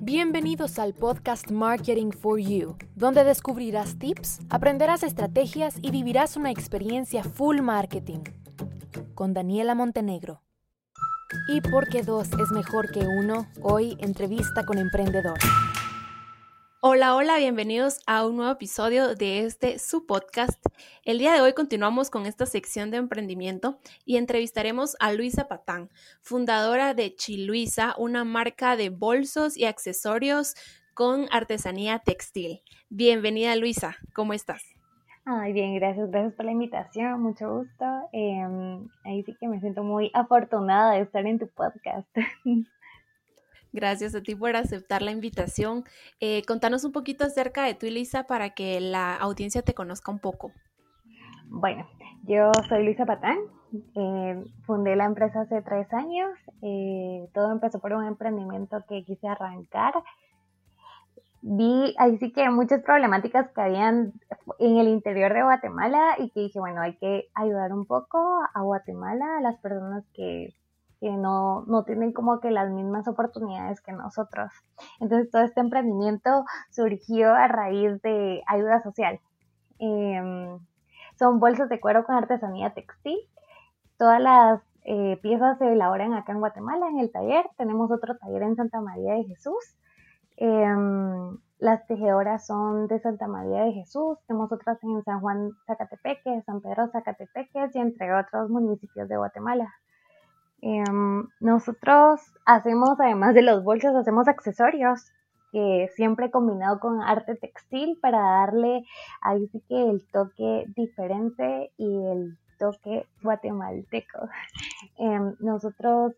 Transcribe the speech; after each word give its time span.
Bienvenidos 0.00 0.80
al 0.80 0.94
podcast 0.94 1.50
Marketing 1.50 2.10
for 2.10 2.40
You, 2.40 2.76
donde 2.96 3.22
descubrirás 3.22 3.96
tips, 3.98 4.40
aprenderás 4.50 5.04
estrategias 5.04 5.76
y 5.80 5.92
vivirás 5.92 6.36
una 6.36 6.50
experiencia 6.50 7.22
full 7.22 7.60
marketing. 7.60 8.24
Con 9.14 9.34
Daniela 9.34 9.76
Montenegro. 9.76 10.42
Y 11.48 11.60
porque 11.60 12.02
dos 12.02 12.28
es 12.32 12.50
mejor 12.50 12.90
que 12.90 13.00
uno, 13.00 13.46
hoy 13.62 13.96
entrevista 14.00 14.64
con 14.64 14.78
emprendedor. 14.78 15.38
Hola, 16.80 17.16
hola, 17.16 17.38
bienvenidos 17.38 17.98
a 18.06 18.24
un 18.24 18.36
nuevo 18.36 18.52
episodio 18.52 19.16
de 19.16 19.44
este 19.44 19.80
su 19.80 20.06
podcast. 20.06 20.64
El 21.04 21.18
día 21.18 21.32
de 21.32 21.40
hoy 21.40 21.52
continuamos 21.52 22.08
con 22.08 22.24
esta 22.24 22.46
sección 22.46 22.92
de 22.92 22.98
emprendimiento 22.98 23.80
y 24.04 24.16
entrevistaremos 24.16 24.94
a 25.00 25.12
Luisa 25.12 25.48
Patán, 25.48 25.90
fundadora 26.20 26.94
de 26.94 27.16
Chiluisa, 27.16 27.96
una 27.98 28.22
marca 28.22 28.76
de 28.76 28.90
bolsos 28.90 29.56
y 29.56 29.64
accesorios 29.64 30.54
con 30.94 31.26
artesanía 31.32 31.98
textil. 31.98 32.62
Bienvenida 32.90 33.56
Luisa, 33.56 33.96
¿cómo 34.14 34.32
estás? 34.32 34.62
Ay, 35.24 35.52
bien, 35.52 35.74
gracias, 35.74 36.08
gracias 36.12 36.34
por 36.34 36.44
la 36.44 36.52
invitación, 36.52 37.20
mucho 37.20 37.56
gusto. 37.56 37.84
Em, 38.12 38.88
ahí 39.02 39.24
sí 39.24 39.34
que 39.40 39.48
me 39.48 39.58
siento 39.58 39.82
muy 39.82 40.12
afortunada 40.14 40.92
de 40.92 41.00
estar 41.00 41.26
en 41.26 41.40
tu 41.40 41.48
podcast. 41.48 42.08
Gracias 43.72 44.14
a 44.14 44.22
ti 44.22 44.34
por 44.34 44.56
aceptar 44.56 45.02
la 45.02 45.10
invitación. 45.10 45.84
Eh, 46.20 46.42
contanos 46.46 46.84
un 46.84 46.92
poquito 46.92 47.24
acerca 47.24 47.64
de 47.64 47.74
tú, 47.74 47.86
Elisa, 47.86 48.24
para 48.24 48.50
que 48.50 48.80
la 48.80 49.14
audiencia 49.16 49.62
te 49.62 49.74
conozca 49.74 50.10
un 50.10 50.20
poco. 50.20 50.52
Bueno, 51.50 51.86
yo 52.24 52.50
soy 52.68 52.84
Luisa 52.84 53.06
Patán, 53.06 53.38
eh, 53.94 54.44
fundé 54.66 54.96
la 54.96 55.04
empresa 55.04 55.42
hace 55.42 55.62
tres 55.62 55.92
años, 55.92 56.30
eh, 56.62 57.28
todo 57.34 57.52
empezó 57.52 57.80
por 57.80 57.92
un 57.92 58.04
emprendimiento 58.04 58.84
que 58.88 59.04
quise 59.04 59.28
arrancar. 59.28 59.94
Vi 61.40 61.94
ahí 61.98 62.18
sí 62.18 62.32
que 62.32 62.50
muchas 62.50 62.82
problemáticas 62.82 63.50
que 63.52 63.60
habían 63.60 64.12
en 64.58 64.76
el 64.78 64.88
interior 64.88 65.32
de 65.32 65.42
Guatemala 65.42 66.16
y 66.18 66.30
que 66.30 66.40
dije, 66.40 66.58
bueno, 66.58 66.80
hay 66.80 66.96
que 66.96 67.28
ayudar 67.34 67.72
un 67.72 67.86
poco 67.86 68.18
a 68.52 68.62
Guatemala, 68.62 69.38
a 69.38 69.40
las 69.40 69.58
personas 69.60 70.04
que 70.14 70.54
que 71.00 71.10
no, 71.10 71.64
no 71.66 71.84
tienen 71.84 72.12
como 72.12 72.40
que 72.40 72.50
las 72.50 72.70
mismas 72.70 73.06
oportunidades 73.08 73.80
que 73.80 73.92
nosotros. 73.92 74.52
Entonces 75.00 75.30
todo 75.30 75.42
este 75.42 75.60
emprendimiento 75.60 76.44
surgió 76.70 77.34
a 77.34 77.48
raíz 77.48 78.00
de 78.02 78.42
ayuda 78.46 78.82
social. 78.82 79.20
Em, 79.78 80.58
son 81.18 81.40
bolsas 81.40 81.68
de 81.68 81.80
cuero 81.80 82.04
con 82.04 82.16
artesanía 82.16 82.74
textil. 82.74 83.18
Todas 83.96 84.20
las 84.20 84.62
eh, 84.84 85.18
piezas 85.22 85.58
se 85.58 85.72
elaboran 85.72 86.14
acá 86.14 86.32
en 86.32 86.40
Guatemala, 86.40 86.88
en 86.88 86.98
el 86.98 87.10
taller. 87.10 87.44
Tenemos 87.56 87.90
otro 87.90 88.16
taller 88.16 88.42
en 88.42 88.56
Santa 88.56 88.80
María 88.80 89.14
de 89.14 89.24
Jesús. 89.24 89.76
Em, 90.36 91.36
las 91.58 91.84
tejedoras 91.86 92.46
son 92.46 92.86
de 92.86 93.00
Santa 93.00 93.26
María 93.26 93.64
de 93.64 93.72
Jesús, 93.72 94.16
tenemos 94.28 94.52
otras 94.52 94.78
en 94.84 95.02
San 95.02 95.20
Juan 95.20 95.50
Zacatepeque, 95.66 96.42
San 96.46 96.60
Pedro 96.60 96.86
Zacatepeque 96.92 97.70
y 97.74 97.78
entre 97.78 98.14
otros 98.14 98.48
municipios 98.48 99.08
de 99.08 99.16
Guatemala. 99.16 99.68
Em, 100.60 101.28
nosotros 101.40 102.20
hacemos, 102.44 102.98
además 102.98 103.34
de 103.34 103.42
los 103.42 103.62
bolsos, 103.62 103.94
hacemos 103.94 104.28
accesorios 104.28 105.12
que 105.52 105.88
siempre 105.94 106.30
combinado 106.30 106.78
con 106.80 107.00
arte 107.02 107.36
textil 107.36 107.98
para 108.02 108.20
darle 108.20 108.84
ahí 109.22 109.46
sí 109.48 109.62
que 109.68 109.90
el 109.90 110.06
toque 110.12 110.64
diferente 110.76 111.72
y 111.78 112.06
el 112.06 112.38
toque 112.58 113.06
guatemalteco. 113.22 114.28
Em, 114.98 115.36
nosotros 115.40 116.14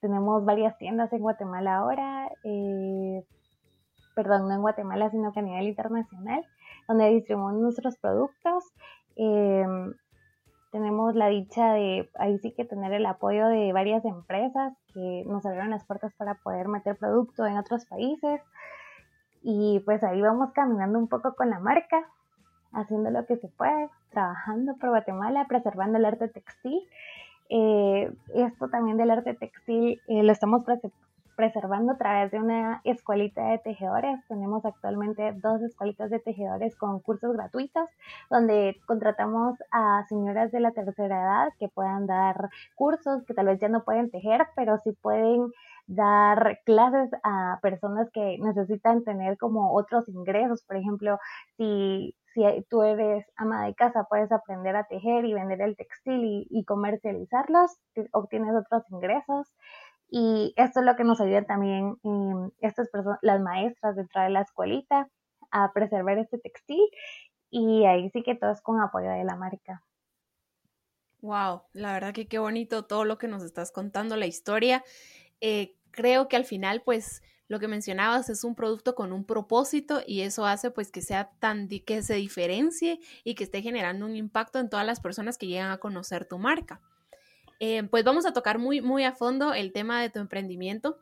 tenemos 0.00 0.44
varias 0.44 0.78
tiendas 0.78 1.12
en 1.12 1.20
Guatemala 1.20 1.76
ahora, 1.76 2.30
eh, 2.44 3.24
perdón, 4.14 4.48
no 4.48 4.54
en 4.54 4.60
Guatemala, 4.62 5.10
sino 5.10 5.32
que 5.32 5.40
a 5.40 5.42
nivel 5.42 5.68
internacional, 5.68 6.44
donde 6.88 7.10
distribuimos 7.10 7.60
nuestros 7.60 7.96
productos. 7.98 8.64
Em, 9.16 9.92
tenemos 10.70 11.14
la 11.14 11.28
dicha 11.28 11.72
de 11.72 12.08
ahí 12.14 12.38
sí 12.38 12.52
que 12.52 12.64
tener 12.64 12.92
el 12.92 13.06
apoyo 13.06 13.46
de 13.48 13.72
varias 13.72 14.04
empresas 14.04 14.72
que 14.94 15.24
nos 15.26 15.44
abrieron 15.44 15.70
las 15.70 15.84
puertas 15.84 16.12
para 16.14 16.34
poder 16.34 16.68
meter 16.68 16.96
producto 16.96 17.46
en 17.46 17.58
otros 17.58 17.84
países 17.86 18.40
y 19.42 19.80
pues 19.84 20.02
ahí 20.04 20.20
vamos 20.20 20.52
caminando 20.52 20.98
un 20.98 21.08
poco 21.08 21.34
con 21.34 21.50
la 21.50 21.58
marca, 21.58 22.06
haciendo 22.72 23.10
lo 23.10 23.26
que 23.26 23.36
se 23.36 23.48
puede, 23.48 23.88
trabajando 24.10 24.76
por 24.76 24.90
Guatemala, 24.90 25.46
preservando 25.48 25.98
el 25.98 26.04
arte 26.04 26.28
textil. 26.28 26.80
Eh, 27.48 28.12
esto 28.34 28.68
también 28.68 28.96
del 28.96 29.10
arte 29.10 29.34
textil 29.34 30.00
eh, 30.06 30.22
lo 30.22 30.30
estamos 30.30 30.64
preservando 31.40 31.92
a 31.92 31.96
través 31.96 32.30
de 32.30 32.38
una 32.38 32.82
escuelita 32.84 33.42
de 33.42 33.58
tejedores. 33.60 34.20
Tenemos 34.28 34.62
actualmente 34.66 35.32
dos 35.40 35.62
escuelitas 35.62 36.10
de 36.10 36.18
tejedores 36.18 36.76
con 36.76 37.00
cursos 37.00 37.32
gratuitos 37.32 37.88
donde 38.28 38.78
contratamos 38.84 39.56
a 39.72 40.04
señoras 40.10 40.52
de 40.52 40.60
la 40.60 40.72
tercera 40.72 41.22
edad 41.22 41.48
que 41.58 41.68
puedan 41.68 42.06
dar 42.06 42.50
cursos 42.74 43.24
que 43.24 43.32
tal 43.32 43.46
vez 43.46 43.58
ya 43.58 43.70
no 43.70 43.84
pueden 43.84 44.10
tejer, 44.10 44.48
pero 44.54 44.76
sí 44.84 44.92
pueden 44.92 45.50
dar 45.86 46.60
clases 46.66 47.10
a 47.22 47.58
personas 47.62 48.10
que 48.12 48.36
necesitan 48.38 49.02
tener 49.02 49.38
como 49.38 49.74
otros 49.74 50.06
ingresos. 50.08 50.62
Por 50.64 50.76
ejemplo, 50.76 51.18
si, 51.56 52.14
si 52.34 52.42
tú 52.68 52.82
eres 52.82 53.24
ama 53.36 53.64
de 53.64 53.74
casa, 53.74 54.04
puedes 54.10 54.30
aprender 54.30 54.76
a 54.76 54.84
tejer 54.84 55.24
y 55.24 55.32
vender 55.32 55.62
el 55.62 55.74
textil 55.74 56.22
y, 56.22 56.46
y 56.50 56.64
comercializarlos, 56.64 57.78
obtienes 58.12 58.54
otros 58.54 58.84
ingresos. 58.90 59.48
Y 60.10 60.52
esto 60.56 60.80
es 60.80 60.86
lo 60.86 60.96
que 60.96 61.04
nos 61.04 61.20
ayuda 61.20 61.44
también 61.44 61.96
eh, 62.02 62.50
estas 62.60 62.88
personas, 62.90 63.18
las 63.22 63.40
maestras 63.40 63.96
dentro 63.96 64.22
de 64.22 64.30
la 64.30 64.42
escuelita 64.42 65.08
a 65.50 65.72
preservar 65.72 66.18
este 66.18 66.38
textil 66.38 66.84
y 67.50 67.84
ahí 67.84 68.10
sí 68.10 68.22
que 68.22 68.34
todo 68.34 68.50
es 68.52 68.60
con 68.62 68.80
apoyo 68.80 69.10
de 69.10 69.24
la 69.24 69.36
marca. 69.36 69.82
Wow, 71.22 71.62
la 71.72 71.92
verdad 71.92 72.14
que 72.14 72.28
qué 72.28 72.38
bonito 72.38 72.86
todo 72.86 73.04
lo 73.04 73.18
que 73.18 73.28
nos 73.28 73.42
estás 73.42 73.72
contando, 73.72 74.16
la 74.16 74.26
historia. 74.26 74.82
Eh, 75.40 75.76
creo 75.90 76.28
que 76.28 76.36
al 76.36 76.44
final, 76.44 76.82
pues, 76.82 77.22
lo 77.46 77.58
que 77.58 77.68
mencionabas 77.68 78.30
es 78.30 78.44
un 78.44 78.54
producto 78.54 78.94
con 78.94 79.12
un 79.12 79.24
propósito 79.24 80.00
y 80.06 80.20
eso 80.22 80.46
hace 80.46 80.70
pues 80.70 80.92
que 80.92 81.02
sea 81.02 81.32
tan 81.40 81.68
que 81.68 82.02
se 82.02 82.14
diferencie 82.14 83.00
y 83.24 83.34
que 83.34 83.42
esté 83.42 83.60
generando 83.60 84.06
un 84.06 84.14
impacto 84.14 84.60
en 84.60 84.70
todas 84.70 84.86
las 84.86 85.00
personas 85.00 85.36
que 85.36 85.48
llegan 85.48 85.72
a 85.72 85.78
conocer 85.78 86.26
tu 86.26 86.38
marca. 86.38 86.80
Eh, 87.60 87.82
pues 87.84 88.04
vamos 88.04 88.24
a 88.24 88.32
tocar 88.32 88.58
muy, 88.58 88.80
muy 88.80 89.04
a 89.04 89.12
fondo 89.12 89.52
el 89.52 89.72
tema 89.72 90.00
de 90.00 90.08
tu 90.08 90.18
emprendimiento, 90.18 90.96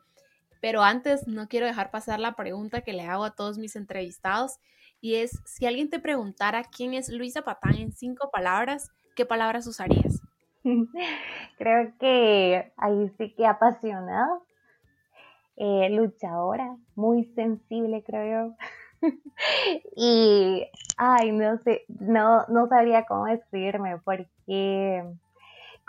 pero 0.59 0.83
antes 0.83 1.25
no 1.25 1.47
quiero 1.47 1.65
dejar 1.65 1.89
pasar 1.89 2.19
la 2.19 2.35
pregunta 2.35 2.81
que 2.81 2.91
le 2.91 3.03
hago 3.03 3.23
a 3.23 3.33
todos 3.33 3.57
mis 3.57 3.77
entrevistados 3.77 4.59
y 4.99 5.15
es, 5.15 5.41
si 5.45 5.65
alguien 5.65 5.89
te 5.89 5.99
preguntara 5.99 6.65
quién 6.65 6.93
es 6.93 7.07
Luisa 7.07 7.43
Patán 7.43 7.75
en 7.75 7.93
cinco 7.93 8.29
palabras, 8.29 8.91
¿qué 9.15 9.25
palabras 9.25 9.65
usarías? 9.67 10.21
Creo 11.57 11.93
que 11.97 12.73
ahí 12.75 13.09
sí 13.17 13.33
que 13.35 13.45
apasionada, 13.45 14.41
eh, 15.55 15.89
luchadora, 15.91 16.75
muy 16.95 17.23
sensible, 17.35 18.03
creo 18.03 18.53
yo. 19.01 19.09
y, 19.95 20.67
ay, 20.97 21.31
no 21.31 21.57
sé, 21.59 21.85
no, 21.87 22.45
no 22.49 22.67
sabría 22.67 23.05
cómo 23.05 23.27
describirme 23.27 23.97
porque 24.03 25.05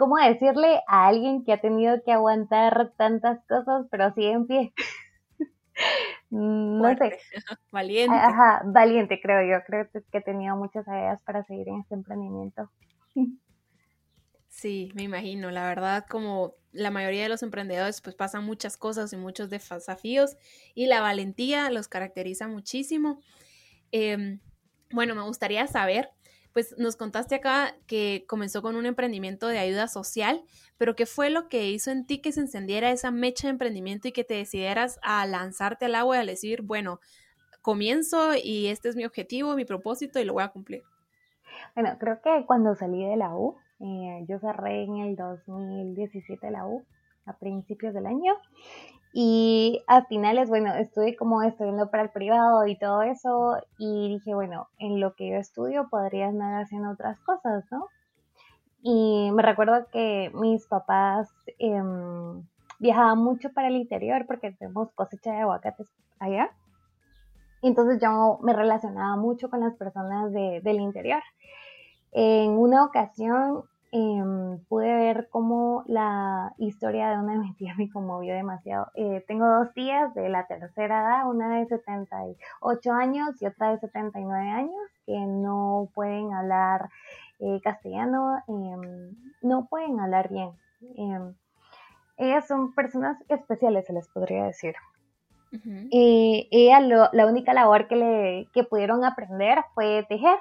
cómo 0.00 0.16
decirle 0.16 0.80
a 0.88 1.06
alguien 1.06 1.44
que 1.44 1.52
ha 1.52 1.60
tenido 1.60 2.02
que 2.02 2.10
aguantar 2.10 2.92
tantas 2.96 3.38
cosas, 3.46 3.86
pero 3.90 4.12
sigue 4.14 4.32
en 4.32 4.46
pie. 4.46 4.72
no 6.30 6.96
sé. 6.96 7.18
Valiente. 7.70 8.16
Ajá, 8.16 8.62
valiente, 8.64 9.20
creo 9.22 9.42
yo. 9.42 9.62
Creo 9.66 9.88
que 9.92 10.18
he 10.18 10.22
tenido 10.22 10.56
muchas 10.56 10.86
ideas 10.88 11.22
para 11.22 11.44
seguir 11.44 11.68
en 11.68 11.80
este 11.80 11.94
emprendimiento. 11.94 12.70
Sí, 14.52 14.90
me 14.94 15.04
imagino. 15.04 15.52
La 15.52 15.68
verdad, 15.68 16.04
como 16.10 16.54
la 16.72 16.90
mayoría 16.90 17.22
de 17.22 17.28
los 17.28 17.44
emprendedores, 17.44 18.00
pues 18.02 18.16
pasan 18.16 18.44
muchas 18.44 18.76
cosas 18.76 19.12
y 19.12 19.16
muchos 19.16 19.48
desafíos 19.48 20.36
y 20.74 20.86
la 20.86 21.00
valentía 21.00 21.70
los 21.70 21.86
caracteriza 21.86 22.48
muchísimo. 22.48 23.20
Em, 23.92 24.40
bueno, 24.90 25.14
me 25.14 25.22
gustaría 25.22 25.68
saber 25.68 26.10
pues 26.52 26.76
nos 26.78 26.96
contaste 26.96 27.36
acá 27.36 27.74
que 27.86 28.24
comenzó 28.26 28.62
con 28.62 28.76
un 28.76 28.86
emprendimiento 28.86 29.46
de 29.46 29.58
ayuda 29.58 29.88
social, 29.88 30.42
pero 30.78 30.96
¿qué 30.96 31.06
fue 31.06 31.30
lo 31.30 31.48
que 31.48 31.70
hizo 31.70 31.90
en 31.90 32.06
ti 32.06 32.20
que 32.20 32.32
se 32.32 32.40
encendiera 32.40 32.90
esa 32.90 33.10
mecha 33.10 33.46
de 33.46 33.52
emprendimiento 33.52 34.08
y 34.08 34.12
que 34.12 34.24
te 34.24 34.34
decidieras 34.34 34.98
a 35.02 35.24
lanzarte 35.26 35.86
al 35.86 35.94
agua 35.94 36.16
y 36.16 36.20
a 36.20 36.24
decir, 36.24 36.62
bueno, 36.62 37.00
comienzo 37.62 38.34
y 38.34 38.68
este 38.68 38.88
es 38.88 38.96
mi 38.96 39.04
objetivo, 39.04 39.54
mi 39.54 39.64
propósito 39.64 40.18
y 40.18 40.24
lo 40.24 40.32
voy 40.32 40.42
a 40.42 40.48
cumplir? 40.48 40.82
Bueno, 41.74 41.96
creo 41.98 42.20
que 42.22 42.44
cuando 42.46 42.74
salí 42.74 43.04
de 43.04 43.16
la 43.16 43.34
U, 43.34 43.56
eh, 43.80 44.24
yo 44.28 44.38
cerré 44.38 44.84
en 44.84 44.96
el 44.96 45.16
2017 45.16 46.50
la 46.50 46.66
U, 46.66 46.84
a 47.26 47.36
principios 47.36 47.94
del 47.94 48.06
año, 48.06 48.34
y 49.12 49.82
a 49.88 50.04
finales, 50.04 50.48
bueno, 50.48 50.72
estuve 50.74 51.16
como 51.16 51.42
estudiando 51.42 51.90
para 51.90 52.04
el 52.04 52.10
privado 52.10 52.66
y 52.66 52.78
todo 52.78 53.02
eso 53.02 53.56
y 53.78 54.08
dije, 54.08 54.34
bueno, 54.34 54.68
en 54.78 55.00
lo 55.00 55.14
que 55.14 55.30
yo 55.30 55.36
estudio 55.36 55.88
podría 55.90 56.28
andar 56.28 56.62
haciendo 56.62 56.90
otras 56.90 57.18
cosas, 57.20 57.64
¿no? 57.72 57.86
Y 58.82 59.30
me 59.32 59.42
recuerdo 59.42 59.86
que 59.92 60.30
mis 60.34 60.66
papás, 60.66 61.28
em, 61.58 62.42
viajaba 62.78 63.14
mucho 63.14 63.52
para 63.52 63.68
el 63.68 63.76
interior 63.76 64.26
porque 64.26 64.52
tenemos 64.52 64.90
cosecha 64.92 65.32
de 65.32 65.40
aguacates 65.40 65.88
allá. 66.18 66.50
Entonces 67.62 68.00
yo 68.00 68.38
me 68.42 68.54
relacionaba 68.54 69.16
mucho 69.16 69.50
con 69.50 69.60
las 69.60 69.74
personas 69.76 70.32
del 70.32 70.80
interior. 70.80 71.22
En 72.12 72.52
una 72.52 72.84
ocasión 72.84 73.64
em, 73.92 74.58
pude 74.68 74.94
ver 74.94 75.28
cómo 75.30 75.84
la 75.86 76.54
historia 76.58 77.10
de 77.10 77.18
una 77.18 77.32
de 77.32 77.38
mis 77.38 77.56
tías 77.56 77.76
me 77.78 77.90
conmovió 77.90 78.34
demasiado. 78.34 78.88
Eh, 78.94 79.24
tengo 79.26 79.46
dos 79.46 79.72
tías 79.74 80.14
de 80.14 80.28
la 80.28 80.46
tercera 80.46 81.00
edad, 81.02 81.28
una 81.28 81.58
de 81.58 81.66
78 81.66 82.92
años 82.92 83.40
y 83.40 83.46
otra 83.46 83.70
de 83.70 83.78
79 83.78 84.48
años, 84.48 84.74
que 85.06 85.18
no 85.18 85.88
pueden 85.94 86.32
hablar 86.32 86.88
eh, 87.40 87.60
castellano, 87.62 88.42
em, 88.48 89.16
no 89.42 89.66
pueden 89.66 89.98
hablar 90.00 90.28
bien. 90.28 90.50
Em, 90.96 91.34
ellas 92.16 92.46
son 92.46 92.74
personas 92.74 93.16
especiales, 93.28 93.86
se 93.86 93.92
les 93.92 94.08
podría 94.08 94.44
decir. 94.44 94.74
Y 95.90 96.48
ella 96.52 96.80
la 97.12 97.26
única 97.26 97.52
labor 97.52 97.88
que, 97.88 97.96
le, 97.96 98.48
que 98.52 98.62
pudieron 98.62 99.04
aprender 99.04 99.64
fue 99.74 100.06
tejer. 100.08 100.38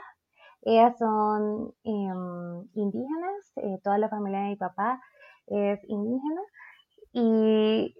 Ellas 0.64 0.98
son 0.98 1.74
em, 1.84 2.68
indígenas, 2.74 3.52
eh, 3.58 3.80
toda 3.84 3.98
la 3.98 4.10
familia 4.10 4.42
de 4.42 4.50
mi 4.50 4.56
papá 4.58 5.02
es 5.48 5.80
indígena. 5.88 6.42
Y 7.14 7.96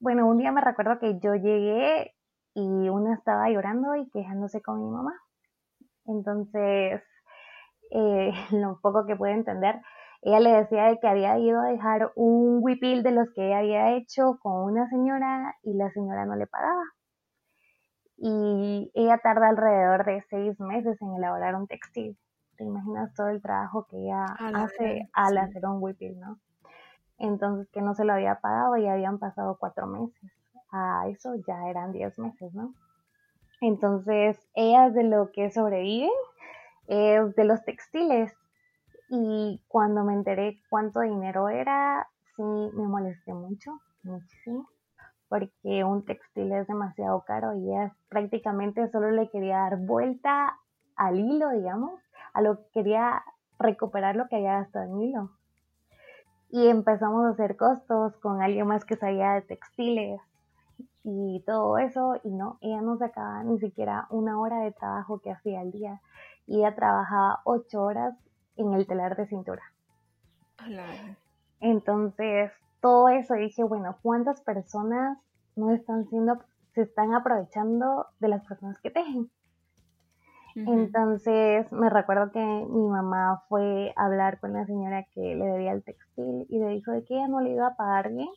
bueno, 0.00 0.26
un 0.28 0.38
día 0.38 0.52
me 0.52 0.60
recuerdo 0.60 0.98
que 1.00 1.18
yo 1.20 1.34
llegué 1.34 2.14
y 2.54 2.88
una 2.88 3.14
estaba 3.14 3.50
llorando 3.50 3.96
y 3.96 4.08
quejándose 4.10 4.62
con 4.62 4.78
mi 4.84 4.90
mamá. 4.90 5.14
Entonces, 6.06 7.02
eh, 7.90 8.32
lo 8.52 8.78
poco 8.82 9.06
que 9.06 9.16
pude 9.16 9.32
entender, 9.32 9.80
ella 10.22 10.40
le 10.40 10.50
decía 10.52 10.96
que 11.00 11.08
había 11.08 11.38
ido 11.38 11.60
a 11.60 11.68
dejar 11.68 12.12
un 12.16 12.60
huipil 12.62 13.02
de 13.02 13.12
los 13.12 13.28
que 13.34 13.46
ella 13.46 13.58
había 13.58 13.96
hecho 13.96 14.38
con 14.42 14.64
una 14.64 14.88
señora 14.88 15.54
y 15.62 15.74
la 15.74 15.90
señora 15.90 16.24
no 16.26 16.36
le 16.36 16.46
pagaba. 16.46 16.82
Y 18.18 18.90
ella 18.94 19.18
tarda 19.18 19.48
alrededor 19.48 20.04
de 20.04 20.22
seis 20.30 20.58
meses 20.60 21.00
en 21.02 21.14
elaborar 21.14 21.54
un 21.54 21.66
textil. 21.66 22.16
¿Te 22.56 22.64
imaginas 22.64 23.12
todo 23.14 23.28
el 23.28 23.42
trabajo 23.42 23.86
que 23.90 23.98
ella 23.98 24.24
hace 24.54 25.08
al 25.12 25.36
hacer 25.36 25.66
un 25.66 25.82
huipil, 25.82 26.18
no? 26.18 26.38
Entonces 27.18 27.68
que 27.70 27.82
no 27.82 27.94
se 27.94 28.04
lo 28.04 28.14
había 28.14 28.40
pagado 28.40 28.76
y 28.76 28.86
habían 28.86 29.18
pasado 29.18 29.56
cuatro 29.58 29.86
meses. 29.86 30.32
A 30.70 31.06
eso 31.08 31.34
ya 31.46 31.68
eran 31.68 31.92
diez 31.92 32.18
meses, 32.18 32.54
¿no? 32.54 32.74
Entonces, 33.60 34.38
ella 34.54 34.90
de 34.90 35.04
lo 35.04 35.30
que 35.32 35.50
sobrevive 35.50 36.10
es 36.88 37.34
de 37.34 37.44
los 37.44 37.64
textiles 37.64 38.34
y 39.08 39.62
cuando 39.68 40.04
me 40.04 40.14
enteré 40.14 40.60
cuánto 40.68 41.00
dinero 41.00 41.48
era, 41.48 42.08
sí 42.36 42.42
me 42.42 42.86
molesté 42.86 43.32
mucho, 43.32 43.78
muchísimo, 44.02 44.68
porque 45.28 45.84
un 45.84 46.04
textil 46.04 46.52
es 46.52 46.66
demasiado 46.66 47.22
caro 47.22 47.54
y 47.54 47.70
ella 47.70 47.94
prácticamente 48.08 48.88
solo 48.88 49.10
le 49.10 49.28
quería 49.30 49.58
dar 49.58 49.78
vuelta 49.78 50.58
al 50.96 51.18
hilo, 51.18 51.50
digamos, 51.50 52.00
a 52.32 52.40
lo 52.40 52.58
que 52.58 52.70
quería 52.74 53.22
recuperar 53.58 54.16
lo 54.16 54.28
que 54.28 54.36
había 54.36 54.60
gastado 54.60 54.84
en 54.84 55.00
hilo. 55.00 55.30
Y 56.50 56.68
empezamos 56.68 57.24
a 57.26 57.30
hacer 57.30 57.56
costos 57.56 58.16
con 58.18 58.40
alguien 58.40 58.66
más 58.66 58.84
que 58.84 58.96
sabía 58.96 59.32
de 59.32 59.42
textiles 59.42 60.20
y 61.02 61.42
todo 61.46 61.78
eso, 61.78 62.18
y 62.24 62.30
no, 62.30 62.58
ella 62.60 62.80
no 62.80 62.96
sacaba 62.96 63.42
ni 63.44 63.58
siquiera 63.58 64.06
una 64.10 64.40
hora 64.40 64.60
de 64.60 64.72
trabajo 64.72 65.20
que 65.20 65.30
hacía 65.30 65.60
al 65.60 65.70
día. 65.70 66.00
Y 66.46 66.58
ella 66.58 66.74
trabajaba 66.74 67.40
ocho 67.44 67.82
horas 67.82 68.14
en 68.56 68.72
el 68.74 68.86
telar 68.86 69.16
de 69.16 69.26
cintura. 69.26 69.62
Entonces, 71.60 72.52
todo 72.86 73.08
eso 73.08 73.34
dije, 73.34 73.64
bueno, 73.64 73.98
¿cuántas 74.00 74.40
personas 74.42 75.18
no 75.56 75.72
están 75.72 76.08
siendo, 76.08 76.38
se 76.72 76.82
están 76.82 77.14
aprovechando 77.14 78.06
de 78.20 78.28
las 78.28 78.46
personas 78.46 78.78
que 78.78 78.92
tejen? 78.92 79.28
Entonces, 80.54 81.70
me 81.72 81.90
recuerdo 81.90 82.30
que 82.30 82.38
mi 82.38 82.86
mamá 82.86 83.42
fue 83.48 83.92
a 83.96 84.06
hablar 84.06 84.38
con 84.38 84.52
la 84.52 84.64
señora 84.66 85.04
que 85.12 85.34
le 85.34 85.46
debía 85.46 85.72
el 85.72 85.82
textil 85.82 86.46
y 86.48 86.60
le 86.60 86.68
dijo 86.68 86.92
de 86.92 87.04
que 87.04 87.14
ella 87.14 87.26
no 87.26 87.40
le 87.40 87.50
iba 87.50 87.66
a 87.66 87.76
pagar 87.76 88.12
bien 88.12 88.30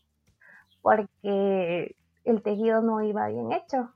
porque 0.82 1.96
el 2.24 2.42
tejido 2.42 2.82
no 2.82 3.04
iba 3.04 3.28
bien 3.28 3.52
hecho. 3.52 3.92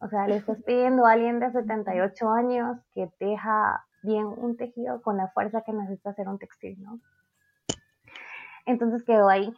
O 0.00 0.08
sea, 0.08 0.26
le 0.26 0.38
estás 0.38 0.60
pidiendo 0.66 1.06
a 1.06 1.12
alguien 1.12 1.38
de 1.38 1.52
78 1.52 2.30
años 2.32 2.78
que 2.94 3.08
teja 3.20 3.84
bien 4.02 4.26
un 4.26 4.56
tejido 4.56 5.00
con 5.02 5.16
la 5.16 5.28
fuerza 5.28 5.62
que 5.62 5.72
necesita 5.72 6.10
hacer 6.10 6.28
un 6.28 6.38
textil, 6.38 6.82
¿no? 6.82 6.98
Entonces 8.66 9.02
quedó 9.04 9.28
ahí. 9.28 9.52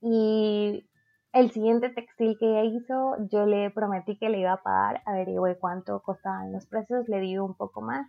Y 0.00 0.88
el 1.32 1.50
siguiente 1.50 1.90
textil 1.90 2.36
que 2.38 2.46
ella 2.46 2.64
hizo, 2.64 3.16
yo 3.30 3.46
le 3.46 3.70
prometí 3.70 4.16
que 4.18 4.28
le 4.28 4.38
iba 4.38 4.52
a 4.52 4.62
pagar, 4.62 5.02
averigüé 5.04 5.58
cuánto 5.58 6.00
costaban 6.00 6.52
los 6.52 6.66
precios, 6.66 7.08
le 7.08 7.20
di 7.20 7.38
un 7.38 7.54
poco 7.54 7.82
más. 7.82 8.06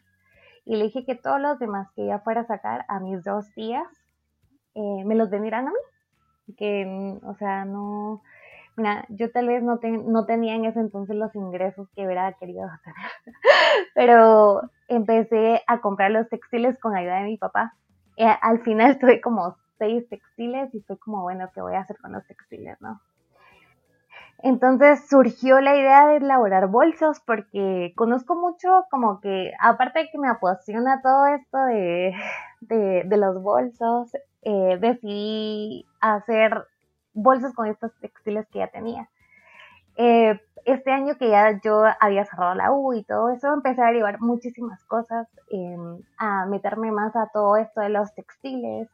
Y 0.65 0.75
le 0.75 0.85
dije 0.85 1.05
que 1.05 1.15
todos 1.15 1.39
los 1.39 1.59
demás 1.59 1.89
que 1.95 2.03
ella 2.03 2.19
fuera 2.19 2.41
a 2.41 2.47
sacar 2.47 2.85
a 2.87 2.99
mis 2.99 3.23
dos 3.23 3.53
días, 3.55 3.87
eh, 4.75 5.03
me 5.05 5.15
los 5.15 5.29
vendieran 5.29 5.67
a 5.67 5.71
mí. 5.71 6.55
Que, 6.55 7.19
o 7.23 7.35
sea, 7.35 7.65
no, 7.65 8.21
yo 9.09 9.31
tal 9.31 9.47
vez 9.47 9.63
no, 9.63 9.79
no 9.81 10.25
tenía 10.25 10.55
en 10.55 10.65
ese 10.65 10.79
entonces 10.79 11.15
los 11.15 11.33
ingresos 11.35 11.89
que 11.95 12.05
hubiera 12.05 12.31
querido 12.33 12.67
tener, 12.83 13.35
pero 13.95 14.61
empecé 14.87 15.63
a 15.67 15.81
comprar 15.81 16.11
los 16.11 16.29
textiles 16.29 16.77
con 16.79 16.95
ayuda 16.95 17.17
de 17.17 17.25
mi 17.25 17.37
papá. 17.37 17.73
Eh, 18.17 18.27
al 18.41 18.61
final 18.61 18.97
tuve 18.99 19.19
como 19.21 19.57
seis 19.77 20.07
textiles 20.09 20.73
y 20.73 20.81
fue 20.81 20.97
como, 20.97 21.21
bueno, 21.23 21.49
¿qué 21.53 21.61
voy 21.61 21.75
a 21.75 21.81
hacer 21.81 21.97
con 21.97 22.11
los 22.11 22.25
textiles, 22.25 22.77
no? 22.81 23.01
Entonces 24.43 25.07
surgió 25.09 25.61
la 25.61 25.75
idea 25.75 26.07
de 26.07 26.17
elaborar 26.17 26.67
bolsos 26.67 27.19
porque 27.25 27.93
conozco 27.95 28.35
mucho 28.35 28.85
como 28.91 29.19
que, 29.19 29.51
aparte 29.59 29.99
de 29.99 30.09
que 30.11 30.19
me 30.19 30.29
apasiona 30.29 31.01
todo 31.01 31.25
esto 31.27 31.57
de, 31.65 32.13
de, 33.05 33.17
los 33.17 33.41
bolsos, 33.41 34.11
eh, 34.43 34.77
decidí 34.79 35.85
hacer 36.01 36.65
bolsas 37.13 37.53
con 37.53 37.67
estos 37.67 37.91
textiles 37.99 38.47
que 38.51 38.59
ya 38.59 38.67
tenía. 38.67 39.09
Eh, 39.95 40.39
este 40.65 40.91
año 40.91 41.17
que 41.17 41.29
ya 41.29 41.59
yo 41.63 41.83
había 41.99 42.25
cerrado 42.25 42.53
la 42.53 42.71
U 42.71 42.93
y 42.93 43.03
todo 43.03 43.29
eso, 43.29 43.53
empecé 43.53 43.81
a 43.81 43.91
llevar 43.91 44.19
muchísimas 44.19 44.83
cosas, 44.83 45.27
em, 45.49 45.99
a 46.17 46.45
meterme 46.45 46.91
más 46.91 47.15
a 47.15 47.29
todo 47.33 47.55
esto 47.57 47.81
de 47.81 47.89
los 47.89 48.13
textiles. 48.13 48.89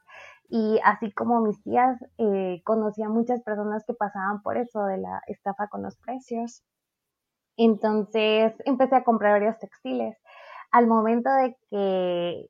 Y 0.50 0.80
así 0.84 1.12
como 1.14 1.42
mis 1.42 1.62
tías, 1.64 2.00
eh, 2.18 2.62
conocía 2.64 3.10
muchas 3.10 3.42
personas 3.44 3.84
que 3.86 3.94
pasaban 3.94 4.42
por 4.42 4.58
eso 4.58 4.84
de 4.86 4.98
la 4.98 5.22
estafa 5.28 5.68
con 5.68 5.84
los 5.84 5.98
precios. 5.98 6.64
Entonces 7.58 8.54
empecé 8.66 8.96
a 8.96 9.04
comprar 9.04 9.34
varios 9.34 9.58
textiles. 9.60 10.18
Al 10.72 10.88
momento 10.88 11.30
de 11.32 11.56
que 11.70 12.50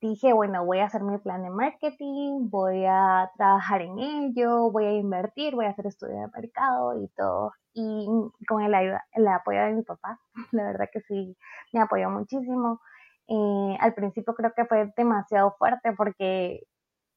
dije, 0.00 0.32
bueno, 0.32 0.64
voy 0.64 0.78
a 0.78 0.86
hacer 0.86 1.02
mi 1.02 1.18
plan 1.18 1.42
de 1.42 1.50
marketing, 1.50 2.48
voy 2.50 2.84
a 2.86 3.30
trabajar 3.36 3.82
en 3.82 3.98
ello, 3.98 4.70
voy 4.70 4.86
a 4.86 4.92
invertir, 4.92 5.54
voy 5.54 5.66
a 5.66 5.70
hacer 5.70 5.86
estudio 5.86 6.16
de 6.16 6.28
mercado 6.34 7.00
y 7.02 7.08
todo. 7.08 7.52
Y 7.74 8.06
con 8.48 8.62
el, 8.62 8.74
el 9.12 9.28
apoyo 9.28 9.60
de 9.60 9.72
mi 9.74 9.82
papá, 9.82 10.18
la 10.52 10.64
verdad 10.64 10.88
que 10.92 11.00
sí, 11.02 11.36
me 11.72 11.80
apoyó 11.80 12.10
muchísimo. 12.10 12.80
Eh, 13.28 13.76
al 13.80 13.94
principio 13.94 14.34
creo 14.34 14.52
que 14.56 14.64
fue 14.64 14.92
demasiado 14.96 15.54
fuerte 15.58 15.92
porque 15.92 16.62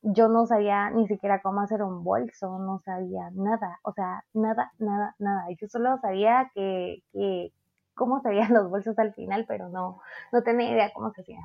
yo 0.02 0.28
no 0.28 0.46
sabía 0.46 0.90
ni 0.90 1.08
siquiera 1.08 1.42
cómo 1.42 1.62
hacer 1.62 1.84
un 1.84 2.04
bolso, 2.04 2.60
no 2.60 2.80
sabía 2.84 3.30
nada, 3.34 3.80
o 3.84 3.94
sea, 3.94 4.24
nada, 4.34 4.72
nada, 4.80 5.16
nada. 5.20 5.46
Yo 5.60 5.68
solo 5.68 5.98
sabía 6.02 6.52
que, 6.56 7.04
que 7.12 7.54
cómo 7.94 8.22
se 8.22 8.30
hacían 8.30 8.54
los 8.54 8.70
bolsos 8.70 8.98
al 9.00 9.14
final, 9.14 9.46
pero 9.48 9.70
no, 9.70 10.02
no 10.32 10.44
tenía 10.44 10.72
idea 10.72 10.94
cómo 10.94 11.12
se 11.12 11.22
hacían. 11.22 11.44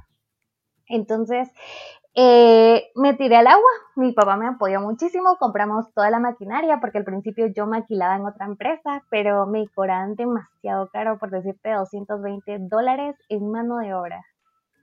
Entonces, 0.89 1.51
eh, 2.15 2.91
me 2.95 3.15
tiré 3.15 3.37
al 3.37 3.47
agua, 3.49 3.71
mi 3.97 4.13
papá 4.13 4.37
me 4.37 4.47
apoyó 4.47 4.81
muchísimo, 4.81 5.37
compramos 5.37 5.93
toda 5.93 6.11
la 6.11 6.21
maquinaria 6.21 6.79
porque 6.81 6.99
al 6.99 7.05
principio 7.05 7.49
yo 7.49 7.67
maquilaba 7.67 8.17
en 8.17 8.25
otra 8.25 8.47
empresa, 8.47 9.03
pero 9.11 9.47
me 9.47 9.69
cobraban 9.69 10.15
demasiado 10.15 10.89
caro, 10.89 11.19
por 11.19 11.31
decirte 11.31 11.73
220 11.73 12.59
dólares 12.61 13.17
en 13.29 13.51
mano 13.51 13.79
de 13.79 13.95
obra. 13.95 14.25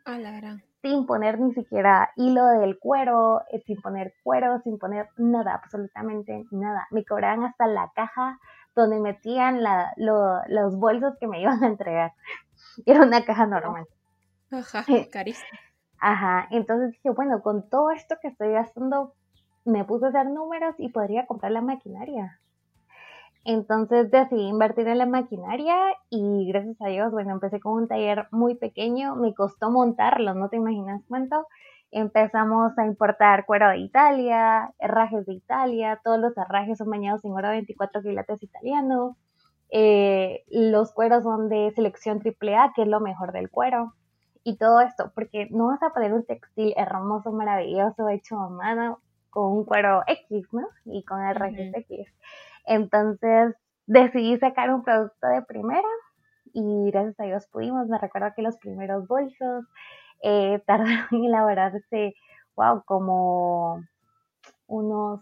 A 0.06 0.18
la 0.18 0.32
gran. 0.32 0.62
Sin 0.84 1.08
poner 1.08 1.40
ni 1.40 1.54
siquiera 1.54 2.12
hilo 2.16 2.46
del 2.46 2.78
cuero, 2.78 3.42
eh, 3.52 3.64
sin 3.66 3.82
poner 3.82 4.14
cuero, 4.22 4.60
sin 4.64 4.78
poner 4.78 5.08
nada, 5.18 5.56
absolutamente 5.56 6.46
nada. 6.52 6.88
Me 6.92 7.04
cobraban 7.04 7.44
hasta 7.44 7.66
la 7.66 7.92
caja 7.96 8.38
donde 8.76 9.00
metían 9.00 9.64
la, 9.64 9.94
los 9.98 10.78
bolsos 10.78 11.16
que 11.20 11.28
me 11.28 11.42
iban 11.42 11.64
a 11.64 11.68
entregar. 11.68 12.14
Era 12.86 13.02
una 13.02 13.24
caja 13.26 13.48
normal. 13.48 13.88
Ajá, 14.52 14.86
carísimo. 15.12 15.50
Ajá, 16.00 16.48
entonces 16.52 16.92
dije, 16.92 17.10
bueno, 17.12 17.42
con 17.42 17.70
todo 17.70 17.92
esto 17.92 18.16
que 18.22 18.28
estoy 18.28 18.52
gastando, 18.52 19.14
me 19.66 19.86
puse 19.86 20.06
a 20.06 20.10
hacer 20.10 20.28
números 20.28 20.76
y 20.78 20.90
podría 20.90 21.26
comprar 21.26 21.54
la 21.54 21.62
maquinaria. 21.62 22.40
Entonces 23.46 24.10
decidí 24.10 24.48
invertir 24.48 24.88
en 24.88 24.98
la 24.98 25.06
maquinaria 25.06 25.76
y 26.10 26.48
gracias 26.48 26.82
a 26.82 26.88
Dios, 26.88 27.12
bueno, 27.12 27.32
empecé 27.32 27.60
con 27.60 27.74
un 27.74 27.88
taller 27.88 28.28
muy 28.32 28.56
pequeño, 28.56 29.16
me 29.16 29.34
costó 29.34 29.70
montarlo, 29.70 30.34
no 30.34 30.50
te 30.50 30.58
imaginas 30.58 31.02
cuánto. 31.08 31.48
empezamos 31.92 32.78
a 32.78 32.86
importar 32.86 33.46
cuero 33.46 33.70
de 33.70 33.78
Italia, 33.80 34.74
herrajes 34.80 35.26
de 35.26 35.34
Italia, 35.34 36.00
todos 36.04 36.20
los 36.20 36.36
herrajes 36.38 36.78
son 36.80 36.90
bañados 36.90 37.24
en 37.26 37.32
oro 37.34 37.50
24 37.50 38.02
quilates 38.02 38.42
italiano, 38.44 39.18
eh, 39.70 40.44
los 40.50 40.94
cueros 40.94 41.24
son 41.24 41.50
de 41.50 41.72
selección 41.76 42.22
AAA, 42.24 42.74
que 42.76 42.84
es 42.84 42.88
lo 42.88 43.00
mejor 43.00 43.32
del 43.34 43.50
cuero, 43.50 43.94
y 44.44 44.58
todo 44.58 44.82
esto, 44.82 45.12
porque 45.16 45.48
no 45.52 45.68
vas 45.68 45.84
a 45.84 45.92
poner 45.92 46.14
un 46.14 46.26
textil 46.26 46.74
hermoso, 46.78 47.32
maravilloso, 47.32 48.10
hecho 48.10 48.40
a 48.40 48.50
mano, 48.50 49.00
con 49.30 49.52
un 49.52 49.66
cuero 49.66 50.02
X, 50.08 50.48
¿no? 50.52 50.68
Y 50.86 51.04
con 51.04 51.22
herrajes 51.22 51.74
X. 51.76 52.08
Entonces 52.66 53.56
decidí 53.86 54.38
sacar 54.38 54.74
un 54.74 54.84
producto 54.84 55.28
de 55.28 55.42
primera 55.42 55.88
y 56.54 56.92
gracias 56.92 57.20
a 57.20 57.24
Dios 57.24 57.48
pudimos. 57.48 57.88
Me 57.88 57.98
recuerdo 57.98 58.32
que 58.36 58.42
los 58.42 58.58
primeros 58.58 59.08
bolsos 59.08 59.66
eh, 60.22 60.62
tardaron 60.68 61.08
en 61.12 61.26
elaborarse, 61.26 62.16
wow, 62.56 62.84
como 62.86 63.84
unos 64.68 65.22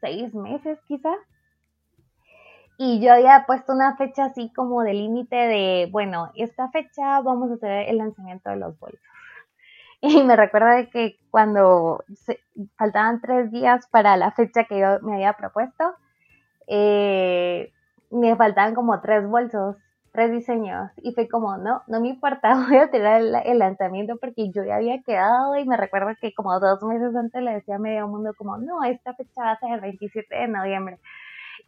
seis 0.00 0.34
meses 0.34 0.78
quizá. 0.86 1.12
Y 2.78 3.00
yo 3.00 3.12
había 3.12 3.44
puesto 3.46 3.72
una 3.72 3.96
fecha 3.96 4.26
así 4.26 4.52
como 4.52 4.82
de 4.82 4.92
límite 4.92 5.34
de, 5.34 5.88
bueno, 5.90 6.30
esta 6.34 6.68
fecha 6.70 7.22
vamos 7.22 7.50
a 7.50 7.54
hacer 7.54 7.88
el 7.88 7.98
lanzamiento 7.98 8.50
de 8.50 8.56
los 8.56 8.78
bolsos. 8.78 9.00
Y 10.02 10.22
me 10.22 10.36
recuerdo 10.36 10.68
de 10.68 10.90
que 10.90 11.18
cuando 11.30 12.04
faltaban 12.76 13.22
tres 13.22 13.50
días 13.50 13.88
para 13.88 14.18
la 14.18 14.30
fecha 14.30 14.64
que 14.64 14.78
yo 14.78 15.00
me 15.00 15.14
había 15.14 15.32
propuesto, 15.32 15.94
eh, 16.66 17.72
me 18.10 18.36
faltaban 18.36 18.74
como 18.74 19.00
tres 19.00 19.26
bolsos 19.28 19.76
tres 20.16 20.32
diseños 20.32 20.90
y 21.02 21.12
fue 21.12 21.28
como, 21.28 21.58
no, 21.58 21.82
no 21.86 22.00
me 22.00 22.08
importa, 22.08 22.54
voy 22.68 22.78
a 22.78 22.90
tirar 22.90 23.20
el, 23.20 23.58
lanzamiento 23.58 24.16
porque 24.16 24.50
yo 24.50 24.64
ya 24.64 24.76
había 24.76 25.02
quedado 25.02 25.56
y 25.56 25.66
me 25.66 25.76
recuerdo 25.76 26.08
que 26.20 26.32
como 26.32 26.58
dos 26.58 26.82
meses 26.82 27.14
antes 27.14 27.42
le 27.42 27.52
decía 27.52 27.76
a 27.76 27.78
medio 27.78 28.08
mundo 28.08 28.32
como, 28.36 28.56
no, 28.56 28.82
esta 28.82 29.14
fecha 29.14 29.42
va 29.42 29.52
a 29.52 29.58
ser 29.58 29.74
el 29.74 29.80
27 29.82 30.34
de 30.34 30.48
noviembre. 30.48 30.98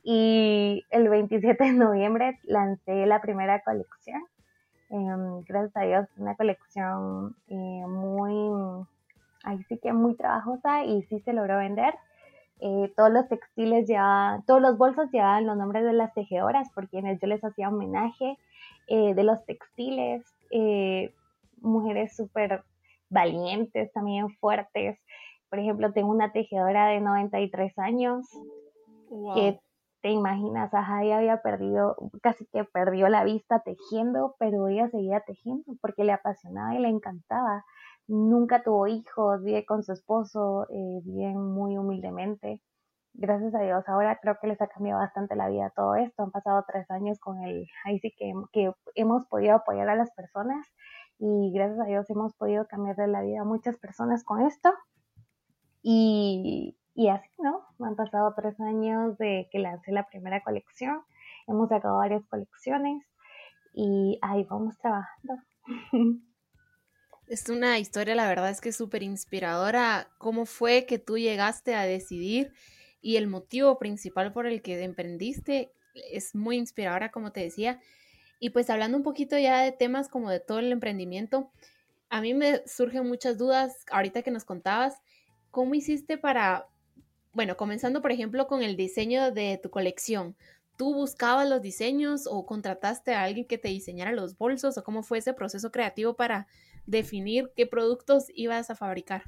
Y 0.03 0.83
el 0.91 1.11
27 1.11 1.63
de 1.63 1.73
noviembre 1.73 2.39
lancé 2.45 3.05
la 3.05 3.21
primera 3.21 3.61
colección. 3.61 4.23
Em, 4.89 5.43
gracias 5.43 5.77
a 5.77 5.83
Dios, 5.83 6.09
una 6.17 6.35
colección 6.35 7.37
eh, 7.49 7.85
muy, 7.87 8.87
ahí 9.45 9.63
sí 9.69 9.79
que 9.79 9.93
muy 9.93 10.15
trabajosa 10.15 10.85
y 10.85 11.03
sí 11.03 11.21
se 11.21 11.35
logró 11.35 11.59
vender. 11.59 11.95
Eh, 12.61 12.93
todos 12.97 13.11
los 13.13 13.29
textiles 13.29 13.87
ya, 13.87 14.43
todos 14.47 14.61
los 14.61 14.77
bolsos 14.77 15.11
llevaban 15.13 15.47
los 15.47 15.57
nombres 15.57 15.85
de 15.85 15.93
las 15.93 16.13
tejedoras 16.13 16.69
por 16.73 16.89
quienes 16.89 17.21
yo 17.21 17.29
les 17.29 17.43
hacía 17.45 17.69
homenaje 17.69 18.37
eh, 18.89 19.15
de 19.15 19.23
los 19.23 19.45
textiles, 19.45 20.25
eh, 20.51 21.15
mujeres 21.61 22.17
súper 22.17 22.65
valientes, 23.11 23.93
también 23.93 24.31
fuertes. 24.41 24.99
Por 25.51 25.61
ejemplo, 25.61 25.93
tengo 25.93 26.11
una 26.11 26.33
tejedora 26.33 26.89
de 26.89 27.01
93 27.01 27.79
años 27.79 28.27
que 29.35 29.61
te 30.01 30.11
imaginas, 30.11 30.73
ajá, 30.75 31.03
ella 31.03 31.19
había 31.19 31.43
perdido, 31.43 31.97
casi 32.23 32.47
que 32.47 32.65
perdió 32.65 33.09
la 33.09 33.25
vista 33.25 33.61
tejiendo, 33.61 34.37
pero 34.39 34.69
ella 34.69 34.89
seguía 34.89 35.21
tejiendo 35.21 35.75
porque 35.81 36.05
le 36.05 36.13
apasionaba 36.13 36.75
y 36.75 36.79
le 36.79 36.89
encantaba 36.89 37.65
nunca 38.09 38.63
tuvo 38.63 38.87
hijos, 38.89 39.43
vive 39.45 39.65
con 39.65 39.85
su 39.85 39.93
esposo, 39.93 40.67
eh, 40.71 41.35
muy 41.35 41.77
humildemente. 41.79 42.61
Gracias 43.15 43.55
a 43.55 43.61
Dios, 43.61 43.85
ahora 43.89 44.19
creo 44.21 44.39
que 44.41 44.49
les 44.49 44.61
ha 44.61 44.69
cambiado 44.69 45.01
bastante 45.01 45.37
la 45.37 45.49
vida 45.49 45.73
todo 45.77 45.95
esto. 45.97 46.23
Han 46.23 46.31
pasado 46.31 46.65
tres 46.67 46.91
años 46.91 47.19
con 47.21 47.43
el, 47.43 47.67
ahí 47.85 47.99
sí 48.01 48.15
que, 48.17 48.33
que 48.53 48.73
hemos 48.95 49.27
podido 49.27 49.57
apoyar 49.57 49.89
a 49.89 49.97
las 49.97 50.11
personas 50.13 50.67
y 51.19 51.53
gracias 51.53 51.81
a 51.81 51.85
Dios 51.85 52.09
hemos 52.11 52.35
podido 52.37 52.67
cambiarle 52.69 53.09
la 53.09 53.23
vida 53.23 53.41
a 53.43 53.45
muchas 53.45 53.77
personas 53.79 54.25
con 54.25 54.43
esto. 54.43 54.73
Y, 55.83 56.79
y 56.95 57.09
así, 57.09 57.29
¿no? 57.39 57.63
Han 57.85 57.97
pasado 57.97 58.35
tres 58.37 58.59
años 58.61 59.19
de 59.19 59.49
que 59.51 59.59
lancé 59.59 59.93
la 59.93 60.07
primera 60.09 60.43
colección, 60.43 61.03
hemos 61.47 61.69
sacado 61.69 61.99
varias 61.99 62.25
colecciones 62.27 63.05
y 63.75 64.19
ahí 64.23 64.45
vamos 64.45 64.77
trabajando. 64.79 65.35
Es 67.29 67.51
una 67.51 67.79
historia, 67.79 68.15
la 68.15 68.27
verdad 68.27 68.49
es 68.49 68.63
que 68.63 68.71
es 68.71 68.77
súper 68.77 69.03
inspiradora. 69.03 70.09
¿Cómo 70.17 70.47
fue 70.47 70.87
que 70.87 70.99
tú 70.99 71.19
llegaste 71.19 71.75
a 71.75 71.83
decidir 71.83 72.55
y 73.03 73.17
el 73.17 73.27
motivo 73.27 73.79
principal 73.79 74.33
por 74.33 74.47
el 74.47 74.63
que 74.63 74.83
emprendiste? 74.83 75.71
Es 76.11 76.35
muy 76.35 76.57
inspiradora, 76.57 77.11
como 77.11 77.31
te 77.31 77.41
decía. 77.41 77.81
Y 78.41 78.49
pues 78.49 78.71
hablando 78.71 78.97
un 78.97 79.03
poquito 79.03 79.37
ya 79.37 79.61
de 79.61 79.73
temas 79.73 80.09
como 80.09 80.31
de 80.31 80.41
todo 80.41 80.61
el 80.61 80.73
emprendimiento, 80.73 81.51
a 82.09 82.23
mí 82.23 82.33
me 82.33 82.67
surgen 82.67 83.07
muchas 83.07 83.37
dudas 83.37 83.85
ahorita 83.91 84.23
que 84.23 84.31
nos 84.31 84.47
contabas. 84.47 84.95
¿Cómo 85.51 85.75
hiciste 85.75 86.17
para, 86.17 86.67
bueno, 87.35 87.59
comenzando 87.59 88.01
por 88.01 88.11
ejemplo 88.11 88.47
con 88.47 88.63
el 88.63 88.75
diseño 88.75 89.33
de 89.33 89.61
tu 89.63 89.69
colección? 89.69 90.35
¿Tú 90.79 90.95
buscabas 90.95 91.47
los 91.47 91.61
diseños 91.61 92.27
o 92.27 92.47
contrataste 92.47 93.13
a 93.13 93.25
alguien 93.25 93.47
que 93.47 93.59
te 93.59 93.69
diseñara 93.69 94.13
los 94.13 94.39
bolsos 94.39 94.79
o 94.79 94.83
cómo 94.83 95.03
fue 95.03 95.19
ese 95.19 95.35
proceso 95.35 95.71
creativo 95.71 96.15
para 96.15 96.47
definir 96.89 97.53
qué 97.55 97.67
productos 97.67 98.27
ibas 98.35 98.71
a 98.71 98.75
fabricar? 98.75 99.23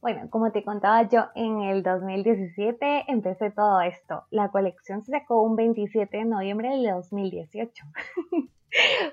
Bueno, 0.00 0.28
como 0.30 0.52
te 0.52 0.62
contaba 0.62 1.08
yo, 1.08 1.26
en 1.34 1.62
el 1.62 1.82
2017 1.82 3.04
empecé 3.08 3.50
todo 3.50 3.80
esto. 3.80 4.24
La 4.30 4.50
colección 4.50 5.02
se 5.02 5.12
sacó 5.12 5.42
un 5.42 5.56
27 5.56 6.16
de 6.16 6.24
noviembre 6.24 6.68
del 6.70 6.86
2018. 6.90 7.84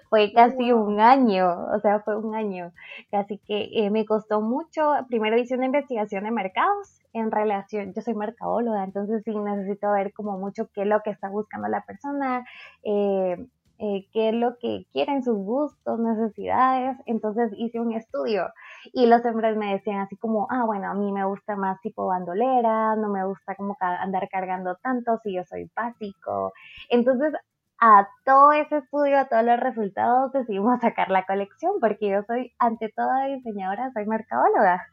fue 0.09 0.33
casi 0.33 0.71
un 0.71 0.99
año, 0.99 1.65
o 1.73 1.79
sea, 1.79 2.01
fue 2.01 2.17
un 2.17 2.35
año. 2.35 2.73
Casi 3.09 3.37
que 3.39 3.69
eh, 3.73 3.89
me 3.89 4.05
costó 4.05 4.41
mucho. 4.41 4.93
Primero 5.07 5.37
hice 5.37 5.55
una 5.55 5.67
investigación 5.67 6.25
de 6.25 6.31
mercados 6.31 6.99
en 7.13 7.31
relación, 7.31 7.93
yo 7.93 8.01
soy 8.01 8.13
mercadóloga, 8.13 8.83
entonces 8.83 9.21
sí 9.25 9.35
necesito 9.35 9.91
ver 9.91 10.13
como 10.13 10.37
mucho 10.37 10.69
qué 10.73 10.81
es 10.81 10.87
lo 10.87 11.01
que 11.01 11.09
está 11.09 11.29
buscando 11.29 11.67
la 11.67 11.83
persona, 11.85 12.45
eh, 12.83 13.37
eh, 13.83 14.07
qué 14.13 14.29
es 14.29 14.35
lo 14.35 14.59
que 14.59 14.85
quieren, 14.93 15.23
sus 15.23 15.37
gustos, 15.37 15.99
necesidades. 15.99 16.97
Entonces 17.07 17.51
hice 17.57 17.79
un 17.79 17.93
estudio 17.93 18.47
y 18.93 19.07
los 19.07 19.25
hombres 19.25 19.57
me 19.57 19.73
decían 19.73 20.01
así 20.01 20.17
como, 20.17 20.47
ah, 20.51 20.65
bueno, 20.65 20.87
a 20.91 20.93
mí 20.93 21.11
me 21.11 21.25
gusta 21.25 21.55
más 21.55 21.81
tipo 21.81 22.05
bandolera, 22.05 22.95
no 22.95 23.09
me 23.09 23.25
gusta 23.25 23.55
como 23.55 23.75
andar 23.79 24.29
cargando 24.29 24.75
tanto 24.83 25.17
si 25.23 25.33
yo 25.33 25.43
soy 25.45 25.69
básico. 25.75 26.53
Entonces, 26.89 27.33
a 27.79 28.07
todo 28.23 28.51
ese 28.51 28.77
estudio, 28.77 29.17
a 29.17 29.25
todos 29.25 29.43
los 29.43 29.59
resultados, 29.59 30.31
decidimos 30.31 30.79
sacar 30.81 31.09
la 31.09 31.25
colección 31.25 31.73
porque 31.81 32.09
yo 32.09 32.21
soy, 32.27 32.53
ante 32.59 32.89
toda 32.89 33.25
diseñadora, 33.25 33.91
soy 33.93 34.05
mercadóloga. 34.05 34.85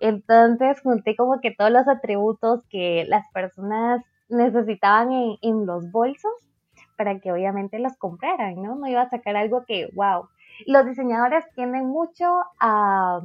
Entonces 0.00 0.80
junté 0.80 1.14
como 1.14 1.40
que 1.42 1.54
todos 1.54 1.70
los 1.70 1.86
atributos 1.88 2.62
que 2.70 3.04
las 3.06 3.24
personas 3.34 4.02
necesitaban 4.30 5.10
en 5.42 5.66
los 5.66 5.90
bolsos 5.92 6.32
para 6.96 7.18
que 7.20 7.32
obviamente 7.32 7.78
los 7.78 7.96
compraran, 7.96 8.62
¿no? 8.62 8.74
No 8.76 8.86
iba 8.86 9.02
a 9.02 9.10
sacar 9.10 9.36
algo 9.36 9.64
que, 9.64 9.88
wow. 9.94 10.28
Los 10.66 10.86
diseñadores 10.86 11.44
tienden 11.54 11.86
mucho 11.86 12.42
a, 12.60 13.20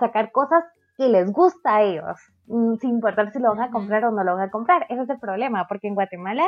sacar 0.00 0.32
cosas 0.32 0.64
que 0.96 1.08
les 1.08 1.30
gusta 1.32 1.76
a 1.76 1.82
ellos, 1.82 2.18
mm, 2.46 2.76
sin 2.76 2.90
importar 2.90 3.32
si 3.32 3.38
lo 3.38 3.50
van 3.50 3.60
a 3.60 3.70
comprar 3.70 4.04
o 4.04 4.10
no 4.10 4.24
lo 4.24 4.36
van 4.36 4.48
a 4.48 4.50
comprar. 4.50 4.86
Ese 4.88 5.02
es 5.02 5.10
el 5.10 5.18
problema, 5.18 5.66
porque 5.68 5.88
en 5.88 5.94
Guatemala 5.94 6.44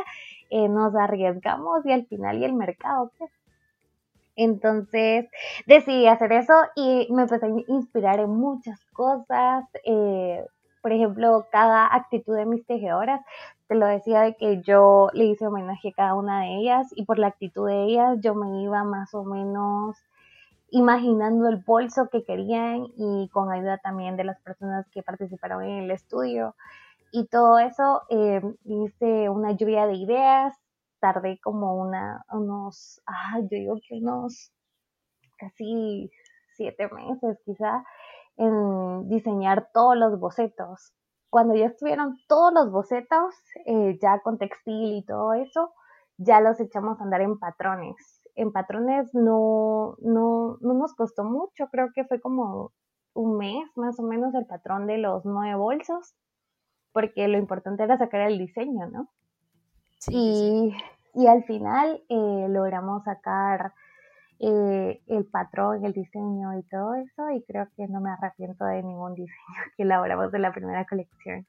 eh, 0.51 0.69
nos 0.69 0.95
arriesgamos 0.95 1.85
y 1.87 1.93
al 1.93 2.07
final 2.07 2.39
y 2.39 2.45
el 2.45 2.55
mercado, 2.55 3.11
pues. 3.19 3.31
Entonces 4.37 5.27
decidí 5.67 6.09
hacer 6.09 6.33
eso 6.33 6.55
y 6.75 7.07
me 7.13 7.23
empecé 7.23 7.47
a 7.47 7.51
inspirar 7.69 8.19
en 8.21 8.31
muchas 8.31 8.85
cosas. 8.93 9.65
Eh, 9.85 10.45
por 10.85 10.93
ejemplo, 10.93 11.47
cada 11.51 11.95
actitud 11.95 12.37
de 12.37 12.45
mis 12.45 12.67
tejedoras 12.67 13.23
te 13.69 13.75
lo 13.75 13.87
decía 13.87 14.21
de 14.21 14.37
que 14.37 14.61
yo 14.61 15.09
le 15.15 15.25
hice 15.25 15.47
homenaje 15.47 15.89
a 15.89 15.93
cada 15.93 16.15
una 16.15 16.43
de 16.43 16.59
ellas 16.59 16.89
y 16.95 17.07
por 17.07 17.19
la 17.19 17.29
actitud 17.29 17.67
de 17.67 17.85
ellas 17.85 18.19
yo 18.21 18.35
me 18.35 18.61
iba 18.63 18.85
más 18.85 19.15
o 19.15 19.25
menos 19.25 19.97
imaginando 20.69 21.49
el 21.49 21.57
bolso 21.57 22.11
que 22.11 22.23
querían 22.23 22.89
y 22.99 23.31
con 23.33 23.51
ayuda 23.51 23.79
también 23.79 24.19
de 24.19 24.25
las 24.25 24.39
personas 24.43 24.87
que 24.91 25.03
participaron 25.03 25.65
en 25.65 25.85
el 25.85 25.91
estudio. 25.91 26.55
Y 27.13 27.29
todo 27.29 27.59
eso 27.59 28.03
eh, 28.11 28.43
hice 28.67 29.31
una 29.31 29.53
lluvia 29.53 29.87
de 29.87 29.95
ideas 29.95 30.53
tardé 31.01 31.39
como 31.39 31.77
una 31.77 32.27
unos 32.31 33.01
ah, 33.07 33.39
yo 33.41 33.57
digo 33.57 33.77
que 33.89 33.95
unos 33.95 34.53
casi 35.39 36.11
siete 36.57 36.91
meses 36.91 37.39
quizá 37.47 37.83
en 38.37 39.09
diseñar 39.09 39.71
todos 39.73 39.97
los 39.97 40.19
bocetos 40.19 40.93
cuando 41.35 41.57
ya 41.57 41.67
estuvieron 41.67 42.17
todos 42.29 42.55
los 42.55 42.71
bocetos, 42.71 43.35
eh, 43.67 43.99
ya 44.01 44.21
con 44.21 44.39
textil 44.39 44.99
y 44.99 45.05
todo 45.05 45.35
eso, 45.35 45.73
ya 46.17 46.41
los 46.41 46.61
echamos 46.61 47.01
a 47.01 47.03
andar 47.03 47.23
en 47.23 47.41
patrones. 47.41 47.97
En 48.37 48.53
patrones 48.53 49.13
no, 49.15 49.97
no, 49.99 50.59
no 50.61 50.75
nos 50.75 50.95
costó 50.95 51.25
mucho, 51.25 51.67
creo 51.73 51.89
que 51.93 52.05
fue 52.05 52.21
como 52.21 52.71
un 53.15 53.37
mes 53.37 53.69
más 53.75 53.99
o 53.99 54.05
menos 54.05 54.33
el 54.37 54.47
patrón 54.47 54.87
de 54.87 54.99
los 54.99 55.25
nueve 55.25 55.57
bolsos, 55.57 56.15
porque 56.93 57.27
lo 57.27 57.37
importante 57.37 57.83
era 57.83 57.99
sacar 57.99 58.21
el 58.21 58.39
diseño, 58.39 58.87
¿no? 58.87 59.09
Sí, 59.99 60.13
y, 60.15 61.21
y, 61.21 61.27
al 61.27 61.43
final 61.43 62.01
eh, 62.11 62.47
logramos 62.49 63.03
sacar 63.03 63.73
eh, 64.41 65.01
el 65.07 65.25
patrón, 65.27 65.85
el 65.85 65.93
diseño 65.93 66.59
y 66.59 66.63
todo 66.65 66.95
eso, 66.95 67.31
y 67.31 67.43
creo 67.45 67.69
que 67.77 67.87
no 67.89 68.01
me 68.01 68.11
arrepiento 68.11 68.65
de 68.65 68.83
ningún 68.83 69.15
diseño 69.15 69.63
que 69.77 69.85
elaboramos 69.85 70.33
de 70.33 70.39
la 70.39 70.53
primera 70.53 70.85
colección. 70.85 71.47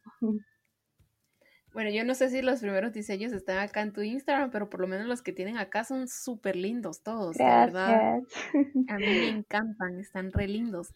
Bueno, 1.73 1.89
yo 1.89 2.05
no 2.05 2.15
sé 2.15 2.29
si 2.29 2.41
los 2.41 2.61
primeros 2.61 2.93
diseños 2.93 3.33
están 3.33 3.57
acá 3.57 3.81
en 3.81 3.91
tu 3.91 4.01
Instagram, 4.01 4.49
pero 4.49 4.69
por 4.69 4.79
lo 4.79 4.87
menos 4.87 5.07
los 5.07 5.21
que 5.21 5.33
tienen 5.33 5.57
acá 5.57 5.83
son 5.83 6.07
súper 6.07 6.55
lindos 6.55 7.03
todos, 7.03 7.37
verdad. 7.37 8.21
A 8.89 8.97
mí 8.97 9.05
me 9.05 9.27
encantan, 9.27 9.99
están 9.99 10.31
re 10.31 10.47
lindos. 10.47 10.93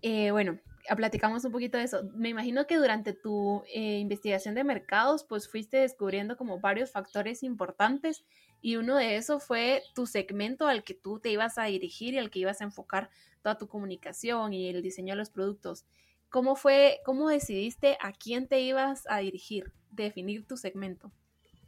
Eh, 0.00 0.30
bueno, 0.30 0.60
platicamos 0.96 1.44
un 1.44 1.50
poquito 1.50 1.78
de 1.78 1.84
eso. 1.84 2.04
Me 2.14 2.28
imagino 2.28 2.66
que 2.68 2.76
durante 2.76 3.12
tu 3.12 3.64
eh, 3.74 3.98
investigación 3.98 4.54
de 4.54 4.62
mercados, 4.62 5.24
pues 5.28 5.48
fuiste 5.48 5.78
descubriendo 5.78 6.36
como 6.36 6.60
varios 6.60 6.92
factores 6.92 7.42
importantes 7.42 8.24
y 8.62 8.76
uno 8.76 8.96
de 8.96 9.16
esos 9.16 9.44
fue 9.44 9.82
tu 9.92 10.06
segmento 10.06 10.68
al 10.68 10.84
que 10.84 10.94
tú 10.94 11.18
te 11.18 11.30
ibas 11.30 11.58
a 11.58 11.64
dirigir 11.64 12.14
y 12.14 12.18
al 12.18 12.30
que 12.30 12.38
ibas 12.38 12.60
a 12.60 12.64
enfocar 12.64 13.10
toda 13.42 13.58
tu 13.58 13.66
comunicación 13.66 14.52
y 14.52 14.68
el 14.68 14.82
diseño 14.82 15.14
de 15.14 15.18
los 15.18 15.30
productos. 15.30 15.84
¿Cómo 16.30 16.54
fue, 16.54 17.00
cómo 17.04 17.28
decidiste 17.28 17.98
a 18.00 18.12
quién 18.12 18.46
te 18.46 18.60
ibas 18.60 19.04
a 19.10 19.18
dirigir, 19.18 19.72
definir 19.90 20.46
tu 20.46 20.56
segmento? 20.56 21.10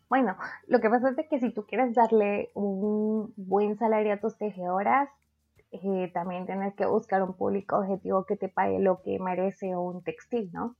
Bueno, 0.08 0.36
lo 0.68 0.80
que 0.80 0.88
pasa 0.88 1.10
es 1.10 1.28
que 1.28 1.40
si 1.40 1.50
tú 1.50 1.66
quieres 1.66 1.92
darle 1.94 2.50
un 2.54 3.34
buen 3.36 3.76
salario 3.76 4.14
a 4.14 4.20
tus 4.20 4.38
tejedoras, 4.38 5.08
eh, 5.72 6.10
también 6.14 6.46
tienes 6.46 6.74
que 6.74 6.86
buscar 6.86 7.22
un 7.24 7.34
público 7.34 7.76
objetivo 7.76 8.24
que 8.24 8.36
te 8.36 8.48
pague 8.48 8.78
lo 8.78 9.02
que 9.02 9.18
merece 9.18 9.74
un 9.76 10.04
textil, 10.04 10.50
¿no? 10.52 10.76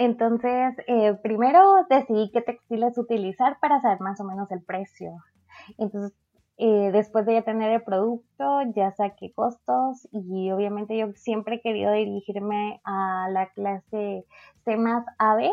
Entonces, 0.00 0.74
eh, 0.86 1.12
primero 1.22 1.84
decidí 1.90 2.30
qué 2.32 2.40
textiles 2.40 2.96
utilizar 2.96 3.58
para 3.60 3.82
saber 3.82 4.00
más 4.00 4.18
o 4.18 4.24
menos 4.24 4.50
el 4.50 4.62
precio. 4.62 5.12
Entonces, 5.76 6.16
eh, 6.56 6.90
después 6.90 7.26
de 7.26 7.34
ya 7.34 7.42
tener 7.42 7.70
el 7.70 7.82
producto, 7.82 8.62
ya 8.74 8.92
saqué 8.92 9.30
costos 9.34 10.08
y 10.10 10.50
obviamente 10.52 10.96
yo 10.96 11.12
siempre 11.16 11.56
he 11.56 11.60
querido 11.60 11.92
dirigirme 11.92 12.80
a 12.82 13.28
la 13.30 13.50
clase 13.50 14.24
C 14.64 14.76
más 14.78 15.04
AB 15.18 15.50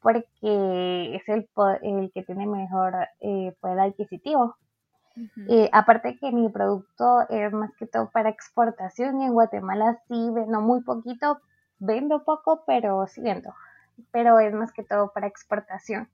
porque 0.00 1.16
es 1.16 1.28
el, 1.28 1.48
el 1.82 2.12
que 2.14 2.22
tiene 2.22 2.46
mejor 2.46 2.94
eh, 3.18 3.56
poder 3.60 3.80
adquisitivo. 3.80 4.54
Eh, 5.48 5.68
aparte 5.72 6.16
que 6.16 6.30
mi 6.30 6.48
producto 6.48 7.28
es 7.28 7.52
más 7.52 7.72
que 7.76 7.88
todo 7.88 8.08
para 8.12 8.30
exportación 8.30 9.20
y 9.20 9.24
en 9.24 9.32
Guatemala 9.32 9.98
sí 10.06 10.30
vendo 10.32 10.60
muy 10.60 10.80
poquito, 10.84 11.40
vendo 11.80 12.22
poco, 12.22 12.62
pero 12.66 13.04
sí 13.08 13.20
vendo, 13.20 13.52
pero 14.10 14.38
es 14.38 14.52
más 14.54 14.72
que 14.72 14.82
todo 14.82 15.12
para 15.12 15.26
exportación. 15.26 16.08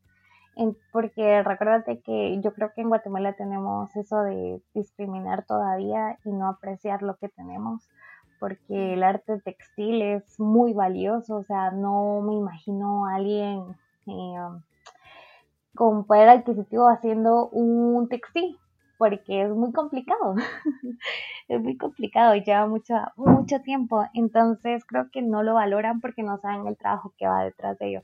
Porque 0.90 1.42
recuérdate 1.42 2.00
que 2.00 2.40
yo 2.40 2.54
creo 2.54 2.72
que 2.74 2.80
en 2.80 2.88
Guatemala 2.88 3.34
tenemos 3.34 3.94
eso 3.94 4.22
de 4.22 4.62
discriminar 4.72 5.44
todavía 5.44 6.18
y 6.24 6.32
no 6.32 6.48
apreciar 6.48 7.02
lo 7.02 7.16
que 7.16 7.28
tenemos, 7.28 7.86
porque 8.40 8.94
el 8.94 9.02
arte 9.02 9.38
textil 9.40 10.00
es 10.00 10.40
muy 10.40 10.72
valioso, 10.72 11.36
o 11.36 11.44
sea, 11.44 11.72
no 11.72 12.22
me 12.22 12.34
imagino 12.34 13.06
a 13.06 13.16
alguien 13.16 13.76
eh, 14.06 14.60
con 15.74 16.04
poder 16.04 16.30
adquisitivo 16.30 16.88
haciendo 16.88 17.48
un 17.48 18.08
textil, 18.08 18.58
porque 18.98 19.42
es 19.42 19.50
muy 19.50 19.72
complicado, 19.72 20.34
es 21.48 21.60
muy 21.60 21.76
complicado 21.76 22.34
y 22.34 22.44
lleva 22.44 22.66
mucho, 22.66 22.94
mucho 23.16 23.60
tiempo, 23.60 24.04
entonces 24.14 24.84
creo 24.86 25.10
que 25.10 25.22
no 25.22 25.42
lo 25.42 25.54
valoran 25.54 26.00
porque 26.00 26.22
no 26.22 26.38
saben 26.38 26.66
el 26.66 26.76
trabajo 26.76 27.12
que 27.16 27.26
va 27.26 27.44
detrás 27.44 27.78
de 27.78 27.88
ello. 27.88 28.02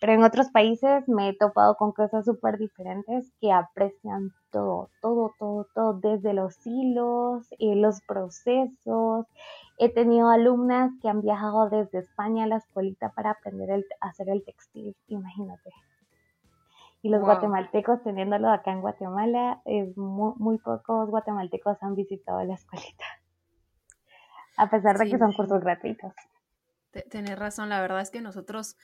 Pero 0.00 0.12
en 0.12 0.24
otros 0.24 0.50
países 0.50 1.08
me 1.08 1.30
he 1.30 1.36
topado 1.36 1.76
con 1.76 1.92
cosas 1.92 2.26
súper 2.26 2.58
diferentes 2.58 3.32
que 3.40 3.50
aprecian 3.50 4.32
todo, 4.50 4.90
todo, 5.00 5.32
todo, 5.38 5.66
todo, 5.74 5.94
desde 5.94 6.34
los 6.34 6.54
hilos, 6.66 7.46
eh, 7.58 7.76
los 7.76 8.02
procesos. 8.02 9.26
He 9.78 9.88
tenido 9.92 10.28
alumnas 10.28 10.92
que 11.00 11.08
han 11.08 11.22
viajado 11.22 11.70
desde 11.70 12.00
España 12.00 12.44
a 12.44 12.46
la 12.46 12.56
escuelita 12.58 13.10
para 13.10 13.30
aprender 13.30 13.84
a 14.00 14.08
hacer 14.08 14.28
el 14.28 14.44
textil, 14.44 14.94
imagínate. 15.08 15.70
Y 17.06 17.08
los 17.08 17.22
guatemaltecos 17.22 18.02
teniéndolo 18.02 18.50
acá 18.50 18.72
en 18.72 18.80
Guatemala, 18.80 19.62
es 19.64 19.96
muy, 19.96 20.58
pocos 20.58 21.08
guatemaltecos 21.08 21.80
han 21.80 21.94
visitado 21.94 22.42
la 22.42 22.54
escuelita. 22.54 23.04
A 24.56 24.68
pesar 24.68 24.98
de 24.98 25.08
que 25.08 25.16
son 25.16 25.32
cursos 25.32 25.60
gratuitos. 25.60 26.12
Tienes 27.08 27.38
razón, 27.38 27.68
la 27.68 27.80
verdad 27.80 28.00
es 28.00 28.10
que 28.10 28.20
nosotros 28.20 28.76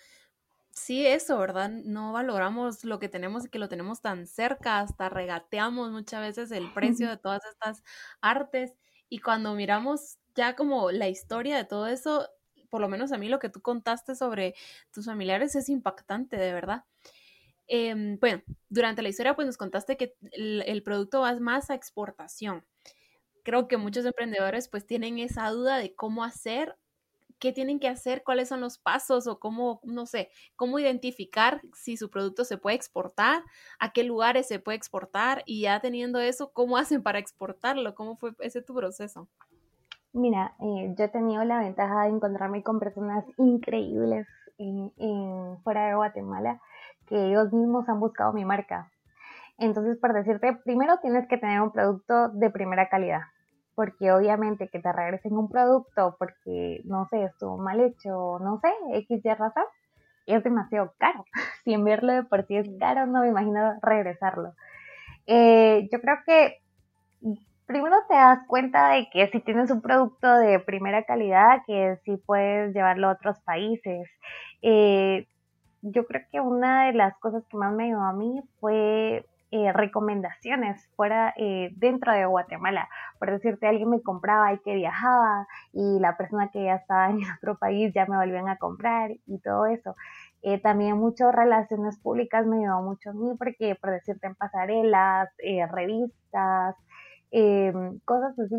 sí, 0.71 1.05
eso, 1.05 1.37
¿verdad? 1.37 1.69
No 1.69 2.13
valoramos 2.13 2.85
lo 2.85 3.01
que 3.01 3.09
tenemos 3.09 3.45
y 3.45 3.49
que 3.49 3.59
lo 3.59 3.69
tenemos 3.69 4.01
tan 4.01 4.29
cerca, 4.29 4.79
hasta 4.79 5.09
regateamos 5.09 5.91
muchas 5.91 6.21
veces 6.21 6.53
el 6.53 6.73
precio 6.73 7.11
de 7.11 7.17
todas 7.17 7.45
estas 7.45 7.83
artes 8.21 8.73
y 9.09 9.19
cuando 9.19 9.53
miramos 9.55 10.19
ya 10.37 10.55
como 10.55 10.93
la 10.93 11.09
historia 11.09 11.57
de 11.57 11.65
todo 11.65 11.89
eso, 11.89 12.29
por 12.71 12.81
lo 12.81 12.89
menos 12.89 13.11
a 13.11 13.19
mí 13.19 13.29
lo 13.29 13.41
que 13.41 13.49
tú 13.49 13.61
contaste 13.63 14.15
sobre 14.15 14.55
tus 14.93 15.07
familiares 15.07 15.57
es 15.57 15.69
impactante, 15.69 16.37
de 16.37 16.53
verdad. 16.53 16.85
Em, 17.67 18.19
bueno, 18.19 18.43
durante 18.69 19.03
la 19.03 19.09
historia 19.09 19.35
pues 19.35 19.47
nos 19.47 19.57
contaste 19.57 19.97
que 19.97 20.15
el, 20.33 20.63
el 20.67 20.83
producto 20.83 21.21
va 21.21 21.35
más 21.41 21.71
a 21.71 21.75
exportación. 21.75 22.65
Creo 23.43 23.67
que 23.69 23.77
muchos 23.77 24.05
emprendedores 24.05 24.69
pues 24.69 24.87
tienen 24.87 25.19
esa 25.19 25.49
duda 25.51 25.79
de 25.79 25.95
cómo 25.95 26.25
hacer 26.25 26.77
qué 27.43 27.53
tienen 27.53 27.81
que 27.81 27.89
hacer, 27.89 28.23
cuáles 28.23 28.49
son 28.49 28.61
los 28.61 28.79
pasos 28.79 29.27
o 29.27 29.41
cómo, 29.41 29.81
no 29.83 30.07
sé, 30.07 30.29
cómo 30.55 30.79
identificar 30.79 31.61
si 31.75 31.97
su 31.97 32.09
producto 32.09 32.45
se 32.45 32.57
puede 32.57 32.77
exportar, 32.77 33.43
a 33.81 33.93
qué 33.93 34.05
lugares 34.05 34.47
se 34.47 34.61
puede 34.61 34.77
exportar 34.77 35.43
y 35.45 35.63
ya 35.63 35.81
teniendo 35.81 36.21
eso, 36.21 36.53
¿cómo 36.53 36.77
hacen 36.77 37.03
para 37.03 37.19
exportarlo? 37.19 37.97
¿Cómo 37.97 38.15
fue 38.15 38.31
ese 38.39 38.63
tu 38.63 38.77
proceso? 38.77 39.27
Mira, 40.13 40.55
eh, 40.61 40.95
yo 40.97 41.05
he 41.05 41.09
tenido 41.09 41.43
la 41.43 41.59
ventaja 41.59 42.05
de 42.05 42.11
encontrarme 42.11 42.63
con 42.63 42.79
personas 42.79 43.25
increíbles 43.39 44.29
fuera 45.65 45.89
de 45.89 45.95
Guatemala 45.97 46.61
que 47.07 47.29
ellos 47.29 47.53
mismos 47.53 47.89
han 47.89 48.01
buscado 48.01 48.33
mi 48.33 48.45
marca. 48.45 48.91
Entonces, 49.59 49.99
por 49.99 50.13
decirte, 50.13 50.59
primero 50.65 50.99
tienes 51.01 51.29
que 51.29 51.39
tener 51.39 51.61
un 51.61 51.73
producto 51.73 52.29
de 52.31 52.51
primera 52.51 52.89
calidad 52.89 53.23
porque 53.75 54.13
obviamente 54.13 54.69
que 54.69 54.81
te 54.81 54.93
regresen 54.93 55.37
un 55.37 55.49
producto 55.49 56.17
porque, 56.19 56.83
no 56.85 57.07
sé, 57.11 57.25
estuvo 57.25 57.59
mal 57.59 57.81
hecho, 57.81 58.39
no 58.41 58.61
sé, 58.61 58.69
X 58.99 59.25
y 59.25 59.29
razón, 59.29 59.65
es 60.27 60.45
demasiado 60.45 60.95
caro. 60.99 61.25
si 61.65 61.73
enviarlo 61.73 62.13
de 62.13 62.23
por 62.25 62.47
sí 62.47 62.57
es 62.57 62.69
caro, 62.79 63.07
no 63.07 63.21
me 63.21 63.29
imagino 63.29 63.75
regresarlo. 63.83 64.55
Eh, 65.27 65.89
yo 65.91 66.01
creo 66.01 66.17
que 66.27 66.59
primero 67.67 67.97
te 68.09 68.15
das 68.15 68.41
cuenta 68.47 68.91
de 68.91 69.09
que 69.11 69.29
si 69.29 69.41
tienes 69.41 69.71
un 69.71 69.81
producto 69.81 70.33
de 70.37 70.59
primera 70.61 71.05
calidad, 71.05 71.63
que 71.67 71.99
sí 72.05 72.17
puedes 72.27 72.75
llevarlo 72.75 73.09
a 73.09 73.13
otros 73.13 73.41
países. 73.41 74.09
Eh, 74.61 75.27
yo 75.83 76.07
creo 76.07 76.23
que 76.31 76.41
una 76.41 76.87
de 76.87 76.93
las 76.95 77.17
cosas 77.19 77.45
que 77.49 77.57
más 77.57 77.73
me 77.75 77.85
ayudó 77.85 78.03
a 78.03 78.13
mí 78.13 78.43
fue 78.61 79.27
eh, 79.55 79.71
recomendaciones 79.71 80.89
fuera 80.97 81.35
eh, 81.37 81.73
dentro 81.77 82.13
de 82.13 82.25
Guatemala. 82.25 82.89
Por 83.19 83.31
decirte, 83.31 83.67
alguien 83.67 83.91
me 83.91 84.01
compraba 84.01 84.53
y 84.55 84.59
que 84.61 84.75
viajaba 84.75 85.47
y 85.75 85.99
la 86.01 86.17
persona 86.17 86.51
que 86.51 86.65
ya 86.65 86.77
estaba 86.77 87.11
en 87.11 87.19
otro 87.37 87.59
país 87.59 87.93
ya 87.95 88.07
me 88.07 88.17
volvían 88.17 88.49
a 88.49 88.57
comprar 88.57 89.11
y 89.27 89.39
todo 89.41 89.67
eso. 89.67 89.95
Eh, 90.43 90.59
también 90.59 90.97
muchas 90.97 91.35
relaciones 91.35 91.99
públicas 91.99 92.47
me 92.47 92.61
ayudó 92.61 92.81
mucho 92.81 93.11
a 93.11 93.13
mí 93.13 93.37
porque, 93.39 93.75
por 93.75 93.91
decirte, 93.91 94.27
en 94.27 94.37
pasarelas, 94.37 95.29
revistas, 95.71 96.77
em, 97.31 97.99
cosas 98.07 98.39
así, 98.39 98.55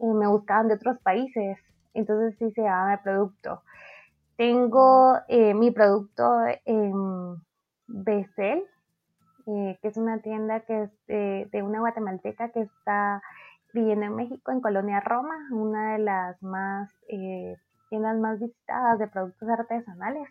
me 0.00 0.26
buscaban 0.26 0.68
de 0.68 0.74
otros 0.74 0.98
países. 0.98 1.58
Entonces 1.94 2.36
sí 2.38 2.50
se 2.52 2.62
llama 2.62 2.94
el 2.94 3.00
producto. 3.00 3.62
Tengo 4.36 5.18
mi 5.28 5.70
producto 5.70 6.24
en 6.64 7.36
Becel, 7.86 8.64
eh, 9.46 9.78
que 9.82 9.88
es 9.88 9.96
una 9.98 10.20
tienda 10.20 10.60
que 10.60 10.84
es 10.84 11.06
de, 11.06 11.62
una 11.62 11.80
guatemalteca 11.80 12.48
que 12.50 12.62
está 12.62 13.22
viviendo 13.74 14.06
en 14.06 14.16
México, 14.16 14.52
en 14.52 14.60
Colonia 14.60 15.00
Roma, 15.00 15.34
una 15.50 15.92
de 15.92 15.98
las 15.98 16.42
más 16.42 16.90
eh, 17.08 17.56
tiendas 17.90 18.18
más 18.18 18.40
visitadas 18.40 18.98
de 18.98 19.08
productos 19.08 19.48
artesanales. 19.48 20.28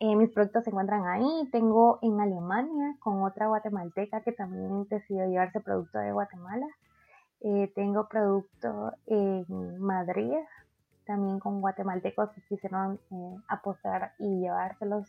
Eh, 0.00 0.14
mis 0.16 0.30
productos 0.30 0.64
se 0.64 0.70
encuentran 0.70 1.06
ahí. 1.06 1.48
Tengo 1.52 2.00
en 2.02 2.20
Alemania 2.20 2.96
con 2.98 3.22
otra 3.22 3.46
guatemalteca 3.46 4.20
que 4.20 4.32
también 4.32 4.86
decidió 4.88 5.26
llevarse 5.26 5.60
producto 5.60 5.98
de 5.98 6.12
Guatemala. 6.12 6.66
tengo 7.74 8.08
producto 8.08 8.92
en 9.06 9.78
Madrid, 9.78 10.34
también 11.06 11.38
con 11.38 11.60
guatemaltecos 11.60 12.30
que 12.30 12.42
quisieron 12.42 12.98
apostar 13.48 14.12
y 14.18 14.40
llevárselos 14.40 15.08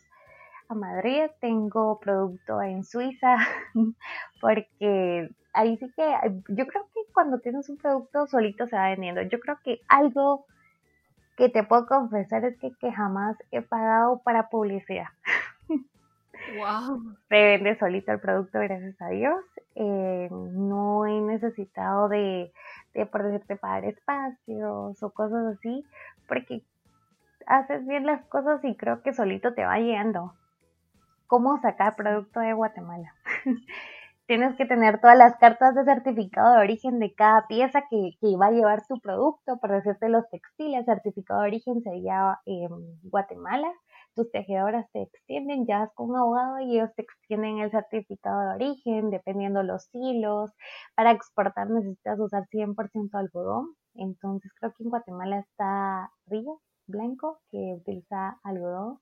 a 0.68 0.74
Madrid, 0.74 1.30
tengo 1.40 1.98
producto 2.00 2.60
en 2.60 2.84
Suiza, 2.84 3.36
porque 4.40 5.30
ahí 5.52 5.76
sí 5.76 5.90
que 5.94 6.14
yo 6.48 6.66
creo 6.66 6.86
que 6.92 7.00
cuando 7.12 7.38
tienes 7.38 7.68
un 7.68 7.76
producto 7.76 8.26
solito 8.26 8.66
se 8.66 8.76
va 8.76 8.90
vendiendo. 8.90 9.22
Yo 9.22 9.40
creo 9.40 9.58
que 9.64 9.80
algo 9.88 10.46
que 11.36 11.48
te 11.48 11.62
puedo 11.62 11.86
confesar 11.86 12.44
es 12.44 12.56
que, 12.58 12.92
jamás 12.92 13.36
he 13.50 13.62
pagado 13.62 14.20
para 14.22 14.48
publicidad. 14.48 15.06
Wow. 16.46 17.16
Se 17.28 17.34
vende 17.36 17.76
solito 17.78 18.12
el 18.12 18.20
producto, 18.20 18.58
gracias 18.60 19.00
a 19.02 19.08
Dios. 19.08 19.36
eh, 19.74 20.28
no 20.30 21.06
he 21.06 21.20
necesitado 21.20 22.08
de, 22.08 22.52
de, 22.94 23.06
por 23.06 23.24
decirte, 23.24 23.56
pagar 23.56 23.84
espacios 23.84 25.02
o 25.02 25.10
cosas 25.12 25.56
así, 25.56 25.84
porque 26.28 26.62
haces 27.46 27.86
bien 27.86 28.06
las 28.06 28.24
cosas 28.26 28.64
y 28.64 28.76
creo 28.76 29.02
que 29.02 29.12
solito 29.14 29.54
te 29.54 29.64
va 29.64 29.78
llegando. 29.78 30.34
¿Cómo 31.26 31.60
sacar 31.60 31.96
producto 31.96 32.40
de 32.40 32.52
Guatemala? 32.54 33.14
Tienes 34.26 34.56
que 34.56 34.66
tener 34.66 35.00
todas 35.00 35.16
las 35.16 35.36
cartas 35.36 35.74
de 35.74 35.84
certificado 35.84 36.54
de 36.54 36.60
origen 36.60 36.98
de 36.98 37.14
cada 37.14 37.46
pieza 37.46 37.82
que, 37.90 38.12
que 38.20 38.36
va 38.36 38.46
a 38.46 38.50
llevar 38.52 38.84
tu 38.86 38.98
producto. 39.00 39.58
Por 39.58 39.70
decirte, 39.70 40.08
los 40.08 40.28
textiles, 40.30 40.84
certificado 40.84 41.42
de 41.42 41.48
origen 41.48 41.82
sería 41.82 42.40
eh, 42.46 42.68
Guatemala 43.04 43.72
tus 44.16 44.30
tejedoras 44.32 44.90
te 44.92 45.02
extienden, 45.02 45.66
ya 45.66 45.88
con 45.94 46.10
un 46.10 46.16
abogado 46.16 46.58
y 46.60 46.76
ellos 46.78 46.90
te 46.96 47.02
extienden 47.02 47.58
el 47.58 47.70
certificado 47.70 48.40
de 48.40 48.54
origen, 48.54 49.10
dependiendo 49.10 49.62
los 49.62 49.88
hilos. 49.92 50.50
Para 50.96 51.12
exportar 51.12 51.70
necesitas 51.70 52.18
usar 52.18 52.46
100% 52.50 53.10
algodón. 53.14 53.76
Entonces 53.94 54.50
creo 54.58 54.72
que 54.72 54.82
en 54.84 54.90
Guatemala 54.90 55.38
está 55.40 56.10
Río 56.26 56.60
Blanco, 56.86 57.38
que 57.50 57.76
utiliza 57.78 58.40
algodón. 58.42 58.98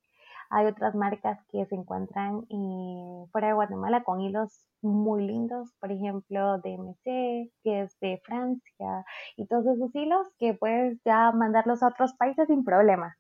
Hay 0.51 0.67
otras 0.67 0.95
marcas 0.95 1.39
que 1.51 1.65
se 1.67 1.75
encuentran 1.75 2.45
eh, 2.51 3.27
fuera 3.33 3.49
de 3.49 3.55
Guatemala 3.55 4.05
con 4.05 4.21
hilos 4.21 4.67
muy 4.83 5.27
lindos, 5.27 5.73
por 5.81 5.91
ejemplo, 5.91 6.59
DMC, 6.59 7.51
que 7.63 7.81
es 7.83 7.99
de 8.01 8.21
Francia, 8.25 9.05
y 9.37 9.47
todos 9.47 9.67
esos 9.67 9.95
hilos 9.95 10.29
que 10.39 10.55
puedes 10.55 11.01
ya 11.05 11.33
mandarlos 11.33 11.83
a 11.83 11.89
otros 11.89 12.15
países 12.15 12.47
sin 12.49 12.65
problema 12.65 13.17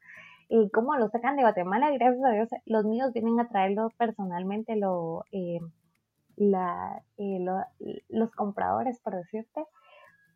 y 0.48 0.70
cómo 0.70 0.96
lo 0.96 1.08
sacan 1.08 1.36
de 1.36 1.42
Guatemala, 1.42 1.90
gracias 1.90 2.24
a 2.24 2.30
Dios, 2.30 2.48
los 2.66 2.84
míos 2.84 3.12
vienen 3.12 3.40
a 3.40 3.48
traerlo 3.48 3.90
personalmente 3.98 4.76
lo, 4.76 5.24
eh, 5.32 5.60
la, 6.36 7.02
eh, 7.16 7.44
los 8.08 8.30
compradores, 8.32 9.00
por 9.00 9.14
decirte, 9.14 9.64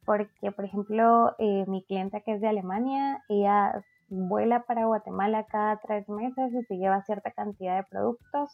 porque, 0.05 0.53
por 0.53 0.65
ejemplo, 0.65 1.35
eh, 1.39 1.65
mi 1.67 1.85
clienta 1.85 2.21
que 2.21 2.35
es 2.35 2.41
de 2.41 2.49
Alemania, 2.49 3.23
ella 3.29 3.85
vuela 4.09 4.63
para 4.63 4.87
Guatemala 4.87 5.45
cada 5.45 5.79
tres 5.79 6.09
meses 6.09 6.53
y 6.55 6.63
se 6.65 6.79
lleva 6.79 7.03
cierta 7.03 7.31
cantidad 7.33 7.77
de 7.77 7.85
productos 7.85 8.51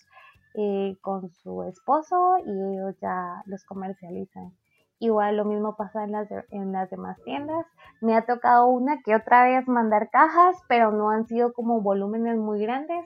con 1.01 1.31
su 1.31 1.65
esposo 1.65 2.39
y 2.47 2.51
ellos 2.51 2.97
ya 3.01 3.43
los 3.47 3.65
comercializan. 3.65 4.53
Igual 4.99 5.37
lo 5.37 5.45
mismo 5.45 5.77
pasa 5.77 6.05
en 6.05 6.13
las, 6.13 6.29
en 6.51 6.73
las 6.73 6.89
demás 6.91 7.19
tiendas. 7.25 7.67
Me 8.01 8.17
ha 8.17 8.25
tocado 8.25 8.67
una 8.67 9.03
que 9.03 9.15
otra 9.15 9.45
vez 9.45 9.67
mandar 9.69 10.11
cajas, 10.11 10.57
pero 10.69 10.93
no 10.93 11.11
han 11.11 11.27
sido 11.27 11.53
como 11.53 11.81
volúmenes 11.81 12.39
muy 12.39 12.61
grandes 12.61 13.05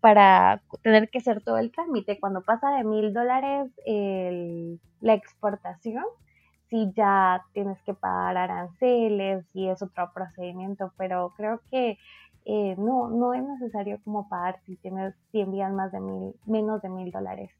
para 0.00 0.62
tener 0.82 1.10
que 1.10 1.18
hacer 1.18 1.42
todo 1.42 1.58
el 1.58 1.70
trámite. 1.70 2.18
Cuando 2.18 2.42
pasa 2.42 2.70
de 2.72 2.84
mil 2.84 3.12
dólares 3.12 3.70
la 5.00 5.14
exportación, 5.14 6.04
sí 6.68 6.92
ya 6.96 7.44
tienes 7.52 7.80
que 7.82 7.94
pagar 7.94 8.36
aranceles 8.36 9.44
y 9.54 9.68
es 9.68 9.82
otro 9.82 10.10
procedimiento, 10.14 10.92
pero 10.96 11.32
creo 11.36 11.60
que 11.70 11.98
eh, 12.44 12.74
no, 12.78 13.08
no 13.10 13.34
es 13.34 13.44
necesario 13.44 14.00
como 14.02 14.28
pagar 14.28 14.58
si 14.66 14.76
tienes, 14.76 15.14
si 15.30 15.40
envían 15.40 15.76
más 15.76 15.92
de 15.92 16.00
mil, 16.00 16.34
menos 16.46 16.82
de 16.82 16.88
mil 16.88 17.12
dólares. 17.12 17.50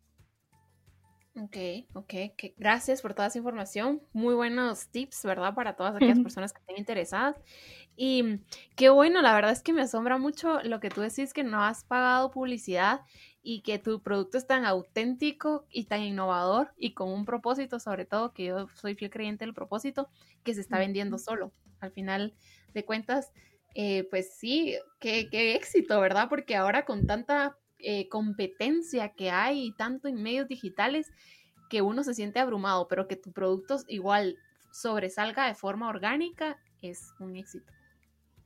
Ok, 1.34 1.56
ok, 1.94 2.14
gracias 2.58 3.00
por 3.00 3.14
toda 3.14 3.28
esa 3.28 3.38
información. 3.38 4.02
Muy 4.12 4.34
buenos 4.34 4.88
tips, 4.90 5.24
¿verdad? 5.24 5.54
Para 5.54 5.76
todas 5.76 5.96
aquellas 5.96 6.20
personas 6.20 6.52
que 6.52 6.60
estén 6.60 6.76
interesadas. 6.76 7.36
Y 7.96 8.40
qué 8.76 8.90
bueno, 8.90 9.22
la 9.22 9.34
verdad 9.34 9.52
es 9.52 9.62
que 9.62 9.72
me 9.72 9.80
asombra 9.80 10.18
mucho 10.18 10.60
lo 10.62 10.78
que 10.78 10.90
tú 10.90 11.00
decís 11.00 11.32
que 11.32 11.42
no 11.42 11.62
has 11.64 11.84
pagado 11.84 12.30
publicidad 12.30 13.00
y 13.42 13.62
que 13.62 13.78
tu 13.78 14.02
producto 14.02 14.36
es 14.36 14.46
tan 14.46 14.66
auténtico 14.66 15.66
y 15.70 15.86
tan 15.86 16.02
innovador 16.02 16.74
y 16.76 16.92
con 16.92 17.08
un 17.08 17.24
propósito, 17.24 17.80
sobre 17.80 18.04
todo, 18.04 18.34
que 18.34 18.44
yo 18.44 18.68
soy 18.74 18.94
fiel 18.94 19.10
creyente 19.10 19.46
del 19.46 19.54
propósito, 19.54 20.10
que 20.44 20.52
se 20.52 20.60
está 20.60 20.78
vendiendo 20.78 21.16
solo. 21.18 21.54
Al 21.80 21.92
final 21.92 22.34
de 22.74 22.84
cuentas, 22.84 23.32
eh, 23.74 24.06
pues 24.10 24.34
sí, 24.36 24.76
qué, 25.00 25.28
qué 25.30 25.54
éxito, 25.54 25.98
¿verdad? 25.98 26.28
Porque 26.28 26.56
ahora 26.56 26.84
con 26.84 27.06
tanta 27.06 27.56
eh, 27.82 28.08
competencia 28.08 29.10
que 29.10 29.30
hay 29.30 29.72
tanto 29.72 30.08
en 30.08 30.22
medios 30.22 30.48
digitales 30.48 31.10
que 31.68 31.82
uno 31.82 32.04
se 32.04 32.14
siente 32.14 32.40
abrumado, 32.40 32.86
pero 32.88 33.08
que 33.08 33.16
tu 33.16 33.32
producto 33.32 33.78
igual 33.88 34.36
sobresalga 34.72 35.46
de 35.46 35.54
forma 35.54 35.88
orgánica 35.88 36.58
es 36.82 37.12
un 37.20 37.36
éxito. 37.36 37.72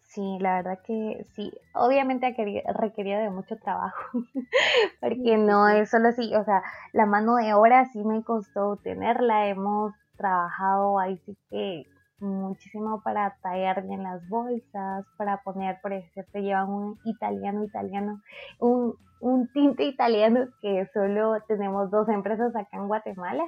Sí, 0.02 0.38
la 0.40 0.56
verdad 0.56 0.78
que 0.86 1.26
sí. 1.34 1.52
Obviamente 1.74 2.34
requería 2.78 3.18
de 3.18 3.30
mucho 3.30 3.56
trabajo, 3.56 3.96
porque 5.00 5.36
no 5.36 5.68
es 5.68 5.90
solo 5.90 6.08
así, 6.08 6.34
o 6.34 6.44
sea, 6.44 6.62
la 6.92 7.06
mano 7.06 7.36
de 7.36 7.52
obra 7.52 7.84
sí 7.86 8.02
me 8.04 8.22
costó 8.22 8.76
tenerla, 8.76 9.48
hemos 9.48 9.92
trabajado 10.16 10.98
ahí 10.98 11.18
sí 11.18 11.36
que 11.50 11.84
muchísimo 12.20 13.02
para 13.02 13.36
tallar 13.42 13.86
bien 13.86 14.02
las 14.02 14.26
bolsas, 14.28 15.04
para 15.16 15.42
poner, 15.42 15.80
por 15.82 15.92
ejemplo, 15.92 16.40
llevan 16.40 16.68
un 16.68 16.98
italiano 17.04 17.64
italiano, 17.64 18.20
un, 18.58 18.94
un 19.20 19.48
tinte 19.52 19.84
italiano 19.84 20.48
que 20.60 20.86
solo 20.92 21.40
tenemos 21.46 21.90
dos 21.90 22.08
empresas 22.08 22.54
acá 22.54 22.76
en 22.76 22.88
Guatemala 22.88 23.44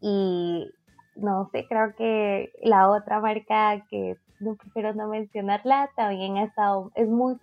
y 0.00 0.70
no 1.16 1.48
sé, 1.52 1.66
creo 1.68 1.94
que 1.96 2.52
la 2.62 2.90
otra 2.90 3.20
marca 3.20 3.84
que 3.90 4.16
no 4.40 4.56
prefiero 4.56 4.94
no 4.94 5.08
mencionarla 5.08 5.90
también 5.96 6.38
ha 6.38 6.44
estado, 6.44 6.90
es 6.94 7.08
muy, 7.08 7.36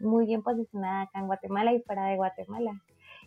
muy 0.00 0.26
bien 0.26 0.42
posicionada 0.42 1.02
acá 1.02 1.18
en 1.18 1.26
Guatemala 1.26 1.72
y 1.72 1.82
fuera 1.82 2.06
de 2.06 2.16
Guatemala. 2.16 2.72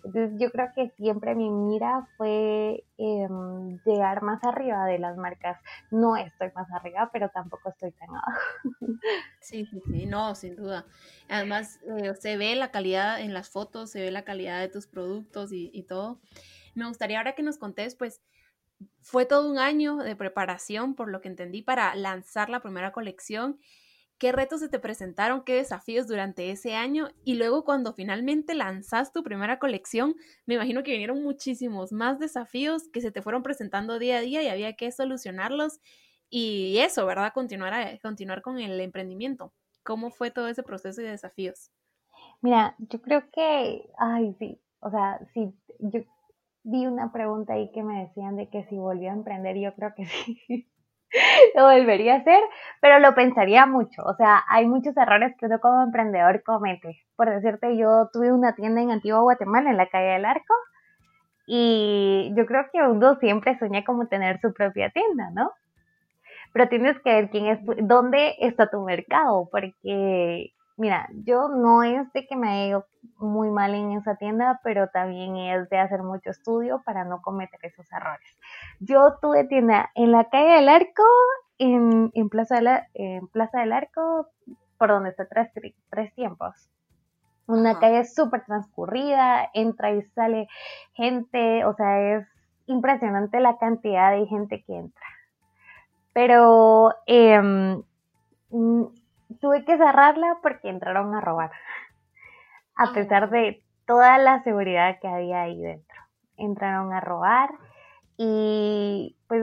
Entonces 0.05 0.39
yo 0.39 0.51
creo 0.51 0.67
que 0.75 0.91
siempre 0.97 1.33
mi 1.33 1.49
mira 1.49 2.07
fue 2.15 2.83
em, 2.97 3.79
llegar 3.85 4.21
más 4.21 4.43
arriba 4.43 4.85
de 4.85 4.99
las 4.99 5.17
marcas. 5.17 5.59
No 5.89 6.15
estoy 6.15 6.51
más 6.55 6.71
arriba, 6.71 7.09
pero 7.11 7.29
tampoco 7.29 7.69
estoy 7.69 7.91
tan 7.91 8.09
abajo. 8.09 8.41
Sí, 9.41 9.65
sí, 9.67 9.79
sí, 9.91 10.05
no, 10.07 10.33
sin 10.33 10.55
duda. 10.55 10.85
Además, 11.29 11.79
eh, 11.99 12.15
se 12.19 12.35
ve 12.35 12.55
la 12.55 12.71
calidad 12.71 13.21
en 13.21 13.31
las 13.31 13.49
fotos, 13.49 13.91
se 13.91 14.01
ve 14.01 14.09
la 14.09 14.23
calidad 14.23 14.59
de 14.59 14.69
tus 14.69 14.87
productos 14.87 15.51
y, 15.51 15.83
todo. 15.83 16.19
Me 16.73 16.87
gustaría 16.87 17.19
ahora 17.19 17.35
que 17.35 17.43
nos 17.43 17.57
contés, 17.57 17.93
pues, 17.93 18.23
fue 19.01 19.25
todo 19.25 19.49
un 19.49 19.59
año 19.59 19.97
de 19.97 20.15
preparación, 20.15 20.95
por 20.95 21.09
lo 21.09 21.21
que 21.21 21.27
entendí, 21.27 21.61
para 21.61 21.93
lanzar 21.95 22.49
la 22.49 22.61
primera 22.61 22.91
colección 22.91 23.59
qué 24.17 24.31
retos 24.31 24.61
se 24.61 24.69
te 24.69 24.79
presentaron, 24.79 25.43
qué 25.43 25.55
desafíos 25.55 26.07
durante 26.07 26.49
ese 26.51 26.75
año 26.75 27.09
y 27.23 27.35
luego 27.35 27.63
cuando 27.63 27.93
finalmente 27.93 28.55
lanzas 28.55 29.11
tu 29.11 29.23
primera 29.23 29.59
colección, 29.59 30.15
me 30.45 30.55
imagino 30.55 30.83
que 30.83 30.91
vinieron 30.91 31.21
muchísimos 31.21 31.91
más 31.91 32.19
desafíos 32.19 32.87
que 32.93 33.01
se 33.01 33.11
te 33.11 33.21
fueron 33.21 33.43
presentando 33.43 33.99
día 33.99 34.17
a 34.17 34.21
día 34.21 34.43
y 34.43 34.47
había 34.47 34.75
que 34.75 34.91
solucionarlos 34.91 35.79
y 36.29 36.77
eso, 36.79 37.05
¿verdad? 37.05 37.33
Continuar, 37.33 37.73
a, 37.73 37.97
continuar 37.99 38.41
con 38.41 38.59
el 38.59 38.79
emprendimiento. 38.79 39.53
¿Cómo 39.83 40.09
fue 40.09 40.31
todo 40.31 40.47
ese 40.47 40.63
proceso 40.63 41.01
de 41.01 41.09
desafíos? 41.09 41.71
Mira, 42.41 42.75
yo 42.79 43.01
creo 43.01 43.29
que, 43.31 43.89
ay, 43.97 44.35
sí, 44.39 44.59
o 44.79 44.89
sea, 44.89 45.19
sí, 45.33 45.53
yo 45.79 46.01
vi 46.63 46.87
una 46.87 47.11
pregunta 47.11 47.53
ahí 47.53 47.71
que 47.71 47.83
me 47.83 48.01
decían 48.05 48.35
de 48.35 48.49
que 48.49 48.63
si 48.65 48.77
volvió 48.77 49.11
a 49.11 49.13
emprender, 49.13 49.57
yo 49.57 49.73
creo 49.75 49.93
que 49.95 50.05
sí. 50.47 50.67
Lo 51.55 51.63
volvería 51.63 52.15
a 52.15 52.17
hacer, 52.17 52.41
pero 52.81 52.99
lo 52.99 53.13
pensaría 53.15 53.65
mucho. 53.65 54.03
O 54.03 54.15
sea, 54.15 54.43
hay 54.47 54.67
muchos 54.67 54.95
errores 54.97 55.35
que 55.37 55.45
uno 55.45 55.59
como 55.59 55.83
emprendedor 55.83 56.43
comete. 56.43 57.01
Por 57.15 57.29
decirte, 57.29 57.77
yo 57.77 58.09
tuve 58.11 58.31
una 58.31 58.55
tienda 58.55 58.81
en 58.81 58.91
Antigua 58.91 59.21
Guatemala, 59.21 59.69
en 59.69 59.77
la 59.77 59.87
calle 59.87 60.13
del 60.13 60.25
Arco, 60.25 60.53
y 61.47 62.33
yo 62.35 62.45
creo 62.45 62.65
que 62.71 62.81
uno 62.81 63.15
siempre 63.15 63.57
sueña 63.59 63.83
como 63.83 64.07
tener 64.07 64.39
su 64.41 64.53
propia 64.53 64.89
tienda, 64.89 65.29
¿no? 65.31 65.51
Pero 66.53 66.69
tienes 66.69 66.99
que 67.01 67.13
ver 67.13 67.29
quién 67.29 67.47
es, 67.47 67.59
dónde 67.83 68.35
está 68.39 68.69
tu 68.69 68.81
mercado, 68.81 69.47
porque 69.51 70.53
Mira, 70.77 71.07
yo 71.23 71.47
no 71.47 71.83
es 71.83 72.11
de 72.11 72.27
que 72.27 72.35
me 72.35 72.49
haya 72.49 72.67
ido 72.67 72.85
muy 73.17 73.49
mal 73.49 73.73
en 73.73 73.93
esa 73.93 74.15
tienda, 74.15 74.59
pero 74.63 74.89
también 74.89 75.37
es 75.37 75.69
de 75.69 75.77
hacer 75.77 76.03
mucho 76.03 76.31
estudio 76.31 76.81
para 76.83 77.05
no 77.05 77.21
cometer 77.21 77.59
esos 77.63 77.89
errores. 77.93 78.27
Yo 78.79 79.17
tuve 79.21 79.45
tienda 79.45 79.91
en 79.95 80.11
la 80.11 80.25
calle 80.29 80.55
del 80.55 80.67
Arco, 80.67 81.03
en, 81.59 82.11
Plaza, 82.29 82.57
en 82.93 83.27
Plaza 83.29 83.59
del 83.61 83.71
Arco, 83.71 84.27
por 84.77 84.89
donde 84.89 85.11
está 85.11 85.25
tres, 85.27 85.49
tres 85.89 86.13
tiempos. 86.13 86.69
Una 87.47 87.79
calle 87.79 88.03
súper 88.03 88.43
transcurrida, 88.43 89.49
entra 89.53 89.91
y 89.91 90.01
sale 90.13 90.47
gente, 90.93 91.63
o 91.63 91.73
sea, 91.75 92.17
es 92.17 92.27
impresionante 92.65 93.39
la 93.39 93.57
cantidad 93.57 94.11
de 94.11 94.25
gente 94.25 94.63
que 94.63 94.75
entra. 94.75 95.05
Pero 96.11 96.91
eh, 97.05 97.81
tuve 99.39 99.65
que 99.65 99.77
cerrarla 99.77 100.37
porque 100.41 100.69
entraron 100.69 101.13
a 101.15 101.21
robar, 101.21 101.51
a 102.75 102.91
pesar 102.93 103.29
de 103.29 103.63
toda 103.85 104.17
la 104.17 104.43
seguridad 104.43 104.99
que 104.99 105.07
había 105.07 105.41
ahí 105.41 105.61
dentro. 105.61 106.01
Entraron 106.37 106.93
a 106.93 106.99
robar 106.99 107.49
y 108.17 109.15
pues 109.27 109.41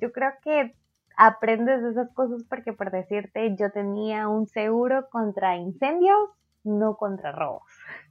yo 0.00 0.12
creo 0.12 0.32
que 0.42 0.74
aprendes 1.16 1.82
de 1.82 1.90
esas 1.90 2.10
cosas 2.14 2.42
porque 2.48 2.72
por 2.72 2.90
decirte 2.90 3.54
yo 3.56 3.70
tenía 3.70 4.28
un 4.28 4.46
seguro 4.46 5.08
contra 5.10 5.56
incendios, 5.56 6.30
no 6.64 6.96
contra 6.96 7.32
robos. 7.32 7.62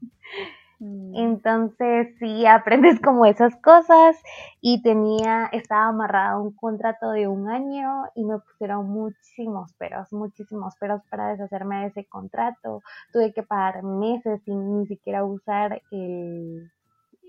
Mm. 0.82 1.16
Entonces 1.16 2.08
sí 2.18 2.48
aprendes 2.48 3.00
como 3.00 3.28
esas 3.28 3.56
cosas 3.58 4.18
y 4.62 4.82
tenía, 4.82 5.46
estaba 5.52 5.90
amarrada 5.90 6.40
un 6.40 6.56
contrato 6.56 7.12
de 7.12 7.28
un 7.28 7.50
año 7.50 8.06
y 8.16 8.26
me 8.26 8.40
pusieron 8.40 8.90
muchísimos 8.90 9.74
peros, 9.74 10.12
muchísimos 10.12 10.76
peros 10.78 11.02
para 11.08 11.30
deshacerme 11.30 11.82
de 11.82 11.88
ese 11.88 12.06
contrato. 12.06 12.82
Tuve 13.14 13.32
que 13.32 13.44
pagar 13.44 13.84
meses 13.84 14.42
sin 14.44 14.80
ni 14.80 14.88
siquiera 14.88 15.24
usar 15.24 15.84
el, 15.92 16.72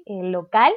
el 0.07 0.33
local 0.33 0.73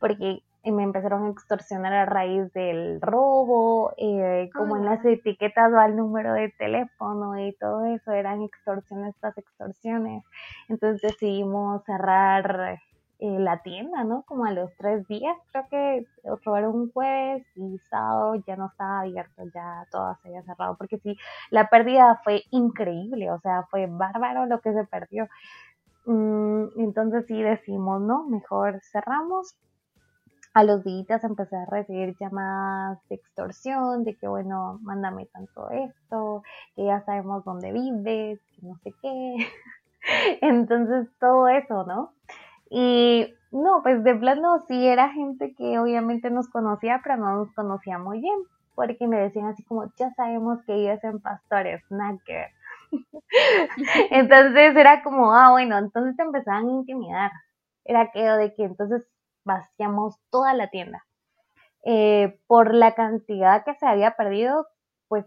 porque 0.00 0.42
me 0.72 0.82
empezaron 0.82 1.26
a 1.26 1.30
extorsionar 1.30 1.92
a 1.92 2.06
raíz 2.06 2.52
del 2.52 3.00
robo, 3.00 3.92
eh, 3.96 4.50
como 4.54 4.76
en 4.76 4.84
las 4.84 5.04
etiquetas 5.04 5.72
va 5.72 5.86
el 5.86 5.96
número 5.96 6.32
de 6.32 6.50
teléfono 6.50 7.38
y 7.38 7.52
todo 7.54 7.84
eso, 7.86 8.12
eran 8.12 8.42
extorsiones 8.42 9.14
tras 9.20 9.36
extorsiones. 9.36 10.24
Entonces 10.68 11.02
decidimos 11.02 11.84
cerrar 11.84 12.80
eh, 13.20 13.38
la 13.38 13.62
tienda, 13.62 14.04
¿no? 14.04 14.22
Como 14.22 14.44
a 14.44 14.52
los 14.52 14.74
tres 14.76 15.06
días, 15.06 15.36
creo 15.52 15.66
que 15.70 16.06
robaron 16.44 16.74
un 16.74 16.92
jueves 16.92 17.46
y 17.54 17.78
sábado 17.78 18.34
ya 18.46 18.56
no 18.56 18.66
estaba 18.66 19.00
abierto, 19.00 19.44
ya 19.54 19.86
todo 19.90 20.16
se 20.20 20.28
había 20.28 20.42
cerrado, 20.42 20.76
porque 20.76 20.98
sí, 20.98 21.16
la 21.50 21.68
pérdida 21.70 22.20
fue 22.24 22.42
increíble, 22.50 23.30
o 23.30 23.38
sea, 23.40 23.62
fue 23.70 23.86
bárbaro 23.86 24.46
lo 24.46 24.60
que 24.60 24.72
se 24.72 24.84
perdió. 24.84 25.28
Mm, 26.06 26.64
entonces 26.80 27.24
sí 27.26 27.40
decimos, 27.42 28.00
no, 28.02 28.24
mejor 28.24 28.80
cerramos, 28.82 29.56
a 30.54 30.62
los 30.62 30.84
días 30.84 31.24
empecé 31.24 31.56
a 31.56 31.66
recibir 31.66 32.16
llamadas 32.18 32.98
de 33.08 33.16
extorsión, 33.16 34.04
de 34.04 34.16
que 34.16 34.28
bueno, 34.28 34.78
mándame 34.82 35.26
tanto 35.26 35.68
esto, 35.70 36.44
que 36.76 36.84
ya 36.84 37.04
sabemos 37.04 37.44
dónde 37.44 37.72
vives, 37.72 38.40
que 38.54 38.66
no 38.66 38.76
sé 38.84 38.94
qué. 39.02 39.36
Entonces 40.40 41.08
todo 41.18 41.48
eso, 41.48 41.84
¿no? 41.84 42.12
Y 42.70 43.34
no, 43.50 43.82
pues 43.82 44.04
de 44.04 44.14
plano 44.14 44.64
sí 44.68 44.86
era 44.86 45.08
gente 45.10 45.54
que 45.56 45.78
obviamente 45.78 46.30
nos 46.30 46.48
conocía, 46.48 47.00
pero 47.02 47.16
no 47.16 47.36
nos 47.36 47.52
conocía 47.52 47.98
muy 47.98 48.20
bien, 48.20 48.38
porque 48.76 49.08
me 49.08 49.18
decían 49.18 49.46
así 49.46 49.64
como, 49.64 49.92
ya 49.96 50.12
sabemos 50.14 50.62
que 50.66 50.74
ellos 50.74 51.02
en 51.02 51.20
pastores, 51.20 51.82
snacker. 51.88 52.50
entonces 54.12 54.76
era 54.76 55.02
como, 55.02 55.32
ah, 55.34 55.50
bueno, 55.50 55.78
entonces 55.78 56.16
te 56.16 56.22
empezaban 56.22 56.68
a 56.68 56.72
intimidar. 56.72 57.32
Era 57.84 58.02
aquello 58.02 58.36
de 58.36 58.54
que 58.54 58.64
entonces 58.64 59.04
vaciamos 59.44 60.18
toda 60.30 60.54
la 60.54 60.68
tienda. 60.70 61.06
Eh, 61.84 62.40
por 62.46 62.74
la 62.74 62.94
cantidad 62.94 63.64
que 63.64 63.74
se 63.74 63.86
había 63.86 64.16
perdido, 64.16 64.66
pues 65.08 65.26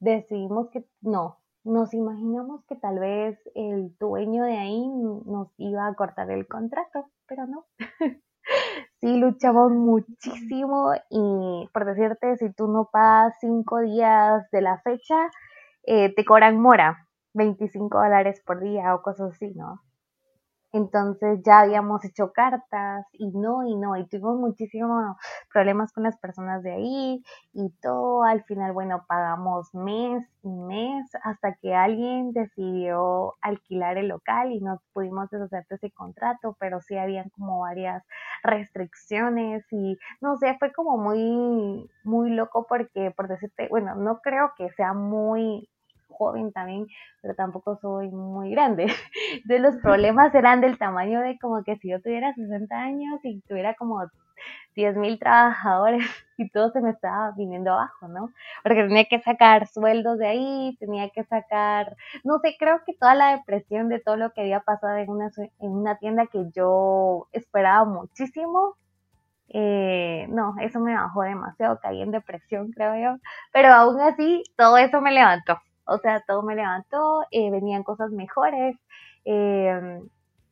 decidimos 0.00 0.70
que 0.70 0.84
no, 1.02 1.38
nos 1.66 1.92
imaginamos 1.94 2.64
que 2.66 2.76
tal 2.76 2.98
vez 3.00 3.38
el 3.54 3.96
dueño 3.98 4.44
de 4.44 4.56
ahí 4.56 4.88
nos 5.26 5.52
iba 5.58 5.86
a 5.86 5.94
cortar 5.94 6.30
el 6.30 6.46
contrato, 6.46 7.10
pero 7.26 7.46
no. 7.46 7.66
sí, 9.00 9.16
luchamos 9.16 9.72
muchísimo 9.72 10.92
y 11.10 11.68
por 11.72 11.84
decirte, 11.84 12.36
si 12.36 12.52
tú 12.52 12.68
no 12.68 12.88
pagas 12.92 13.34
cinco 13.40 13.80
días 13.80 14.48
de 14.52 14.62
la 14.62 14.80
fecha, 14.82 15.16
eh, 15.82 16.14
te 16.14 16.24
cobran 16.24 16.60
mora, 16.60 17.08
25 17.34 17.98
dólares 17.98 18.40
por 18.46 18.60
día 18.60 18.94
o 18.94 19.02
cosas 19.02 19.32
así, 19.32 19.52
¿no? 19.54 19.80
Entonces 20.72 21.40
ya 21.44 21.60
habíamos 21.60 22.04
hecho 22.04 22.32
cartas 22.32 23.06
y 23.12 23.30
no, 23.30 23.64
y 23.66 23.76
no, 23.76 23.96
y 23.96 24.06
tuvimos 24.06 24.36
muchísimos 24.38 25.16
problemas 25.52 25.92
con 25.92 26.02
las 26.04 26.18
personas 26.18 26.62
de 26.62 26.72
ahí 26.72 27.22
y 27.52 27.70
todo, 27.80 28.24
al 28.24 28.42
final, 28.44 28.72
bueno, 28.72 29.04
pagamos 29.08 29.72
mes 29.74 30.24
y 30.42 30.48
mes 30.50 31.08
hasta 31.22 31.54
que 31.54 31.74
alguien 31.74 32.32
decidió 32.32 33.34
alquilar 33.40 33.96
el 33.98 34.08
local 34.08 34.52
y 34.52 34.60
nos 34.60 34.80
pudimos 34.92 35.30
deshacer 35.30 35.64
de 35.70 35.76
ese 35.76 35.90
contrato, 35.92 36.56
pero 36.60 36.80
sí 36.80 36.96
habían 36.98 37.30
como 37.30 37.60
varias 37.60 38.04
restricciones 38.42 39.64
y 39.72 39.96
no 40.20 40.36
sé, 40.36 40.56
fue 40.58 40.72
como 40.72 40.98
muy, 40.98 41.88
muy 42.04 42.30
loco 42.30 42.66
porque, 42.68 43.10
por 43.16 43.28
decirte, 43.28 43.68
bueno, 43.68 43.94
no 43.94 44.20
creo 44.20 44.52
que 44.56 44.70
sea 44.72 44.92
muy 44.94 45.68
joven 46.16 46.52
también, 46.52 46.86
pero 47.22 47.34
tampoco 47.34 47.78
soy 47.80 48.08
muy 48.08 48.50
grande. 48.50 48.86
Entonces 49.32 49.60
los 49.60 49.76
problemas 49.82 50.34
eran 50.34 50.60
del 50.60 50.78
tamaño 50.78 51.20
de 51.20 51.38
como 51.38 51.62
que 51.64 51.76
si 51.76 51.88
yo 51.90 52.00
tuviera 52.00 52.34
60 52.34 52.76
años 52.76 53.20
y 53.24 53.40
tuviera 53.42 53.74
como 53.74 54.00
10 54.74 54.96
mil 54.96 55.18
trabajadores 55.18 56.04
y 56.36 56.48
todo 56.50 56.70
se 56.70 56.80
me 56.80 56.90
estaba 56.90 57.32
viniendo 57.32 57.72
abajo, 57.72 58.08
¿no? 58.08 58.30
Porque 58.62 58.84
tenía 58.84 59.06
que 59.06 59.20
sacar 59.20 59.66
sueldos 59.66 60.18
de 60.18 60.28
ahí, 60.28 60.76
tenía 60.78 61.08
que 61.10 61.24
sacar, 61.24 61.96
no 62.24 62.38
sé, 62.40 62.56
creo 62.58 62.82
que 62.84 62.94
toda 62.94 63.14
la 63.14 63.36
depresión 63.36 63.88
de 63.88 64.00
todo 64.00 64.16
lo 64.16 64.32
que 64.32 64.42
había 64.42 64.60
pasado 64.60 64.96
en 64.98 65.10
una, 65.10 65.30
en 65.38 65.70
una 65.70 65.96
tienda 65.98 66.26
que 66.26 66.44
yo 66.54 67.28
esperaba 67.32 67.84
muchísimo, 67.84 68.76
eh, 69.48 70.26
no, 70.28 70.56
eso 70.60 70.80
me 70.80 70.94
bajó 70.94 71.22
demasiado, 71.22 71.78
caí 71.80 72.02
en 72.02 72.10
depresión, 72.10 72.72
creo 72.72 72.96
yo, 72.96 73.20
pero 73.52 73.68
aún 73.72 74.00
así 74.00 74.42
todo 74.56 74.76
eso 74.76 75.00
me 75.00 75.12
levantó 75.12 75.60
o 75.86 75.98
sea, 75.98 76.22
todo 76.26 76.42
me 76.42 76.56
levantó, 76.56 77.22
eh, 77.30 77.50
venían 77.50 77.82
cosas 77.84 78.10
mejores, 78.10 78.76
eh, 79.24 80.00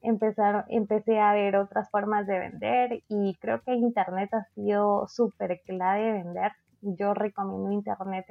empecé 0.03 1.21
a 1.21 1.33
ver 1.33 1.57
otras 1.57 1.91
formas 1.91 2.27
de 2.27 2.39
vender 2.39 3.03
y 3.09 3.37
creo 3.41 3.63
que 3.63 3.75
Internet 3.75 4.33
ha 4.35 4.45
sido 4.55 5.07
súper 5.09 5.61
clave 5.67 6.03
de 6.05 6.13
vender. 6.13 6.53
Yo 6.83 7.15
recomiendo 7.15 7.73
Internet 7.73 8.27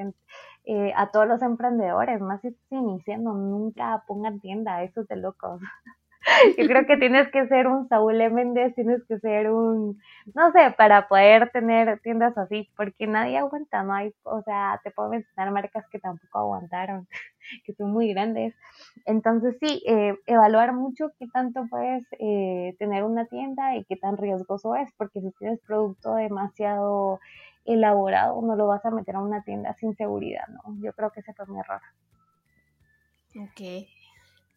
eh, 0.66 0.94
a 0.96 1.10
todos 1.12 1.28
los 1.28 1.42
emprendedores, 1.42 2.22
más 2.22 2.42
si 2.42 2.50
estás 2.50 2.72
iniciando, 2.72 3.34
nunca 3.34 4.04
pongan 4.08 4.40
tienda, 4.40 4.84
eso 4.84 5.02
es 5.02 5.08
de 5.08 5.16
locos. 5.18 5.62
Yo 6.58 6.68
creo 6.68 6.86
que 6.86 6.98
tienes 6.98 7.30
que 7.32 7.48
ser 7.48 7.68
un 7.68 7.88
Saúl 7.90 8.18
Méndez, 8.32 8.74
tienes 8.76 9.04
que 9.08 9.20
ser 9.20 9.52
un, 9.52 10.00
no 10.34 10.52
sé, 10.52 10.74
para 10.78 11.08
poder 11.08 11.50
tener 11.52 12.00
tiendas 12.00 12.38
así, 12.38 12.70
porque 12.78 13.08
nadie 13.08 13.38
aguanta, 13.38 13.86
hay, 13.94 14.14
o 14.24 14.42
sea, 14.44 14.80
te 14.84 14.92
puedo 14.92 15.10
mencionar 15.10 15.52
marcas 15.52 15.86
que 15.90 16.00
tampoco 16.00 16.40
aguantaron, 16.40 17.08
que 17.66 17.74
son 17.74 17.92
muy 17.92 18.14
grandes. 18.14 18.56
Entonces 19.06 19.58
sí, 19.60 19.84
eh, 19.86 20.16
evaluar 20.26 20.74
mucho 20.74 21.12
qué 21.20 21.28
tanto 21.28 21.68
puedes 21.70 22.06
eh, 22.20 22.76
tener 22.80 23.04
una 23.04 23.26
tienda 23.26 23.76
y 23.76 23.84
qué 23.86 23.98
tan 23.98 24.18
riesgoso 24.18 24.76
es, 24.76 24.90
porque 24.98 25.20
si 25.22 25.32
tienes 25.40 25.60
producto 25.62 26.16
demasiado 26.16 27.20
elaborado, 27.66 28.42
no 28.42 28.56
lo 28.56 28.68
vas 28.68 28.86
a 28.86 28.92
meter 28.92 29.16
a 29.16 29.22
una 29.22 29.44
tienda 29.44 29.74
sin 29.76 29.96
seguridad, 29.96 30.48
¿no? 30.48 30.76
Yo 30.82 30.94
creo 30.94 31.12
que 31.12 31.22
ese 31.22 31.34
fue 31.34 31.48
mi 31.48 31.60
error. 31.60 31.82
Ok. 33.36 33.88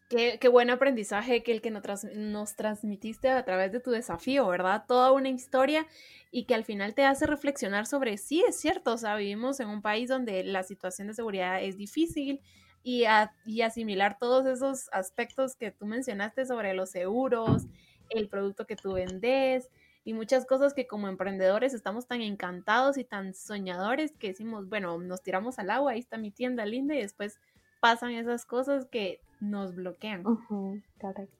Qué, 0.09 0.39
buen 0.47 0.69
aprendizaje 0.69 1.43
que 1.43 1.51
el 1.51 1.61
que 1.61 1.69
nos, 1.69 2.55
transmitiste 2.55 3.27
a 3.27 3.43
través 3.43 3.73
de 3.73 3.81
tu 3.81 3.91
desafío, 3.91 4.47
¿verdad? 4.47 4.85
Toda 4.87 5.11
una 5.11 5.27
historia 5.27 5.85
y 6.31 6.45
que 6.45 6.55
al 6.55 6.63
final 6.63 6.93
te 6.93 7.03
hace 7.03 7.25
reflexionar 7.25 7.85
sobre, 7.85 8.17
sí, 8.17 8.41
es 8.47 8.57
cierto, 8.57 8.93
o 8.93 8.97
sea, 8.97 9.17
vivimos 9.17 9.59
en 9.59 9.67
un 9.67 9.81
país 9.81 10.07
donde 10.07 10.45
la 10.45 10.63
situación 10.63 11.09
de 11.09 11.13
seguridad 11.13 11.61
es 11.61 11.75
difícil 11.75 12.39
y, 12.83 13.03
y 13.45 13.61
asimilar 13.61 14.17
todos 14.17 14.45
esos 14.45 14.87
aspectos 14.93 15.57
que 15.57 15.71
tú 15.71 15.85
mencionaste 15.85 16.45
sobre 16.45 16.73
los 16.73 16.89
seguros, 16.89 17.63
el 18.09 18.29
producto 18.29 18.65
que 18.65 18.77
tú 18.77 18.93
vendes 18.93 19.69
y 20.05 20.13
muchas 20.13 20.45
cosas 20.45 20.73
que 20.73 20.87
como 20.87 21.09
emprendedores 21.09 21.73
estamos 21.73 22.07
tan 22.07 22.21
encantados 22.21 22.97
y 22.97 23.03
tan 23.03 23.33
soñadores 23.33 24.13
que 24.13 24.29
decimos, 24.29 24.69
bueno, 24.69 24.97
nos 24.99 25.21
tiramos 25.21 25.59
al 25.59 25.69
agua, 25.69 25.91
ahí 25.91 25.99
está 25.99 26.17
mi 26.17 26.31
tienda 26.31 26.65
linda 26.65 26.95
y 26.95 27.01
después 27.01 27.41
pasan 27.79 28.11
esas 28.11 28.45
cosas 28.45 28.85
que 28.85 29.21
nos 29.39 29.75
bloquean. 29.75 30.23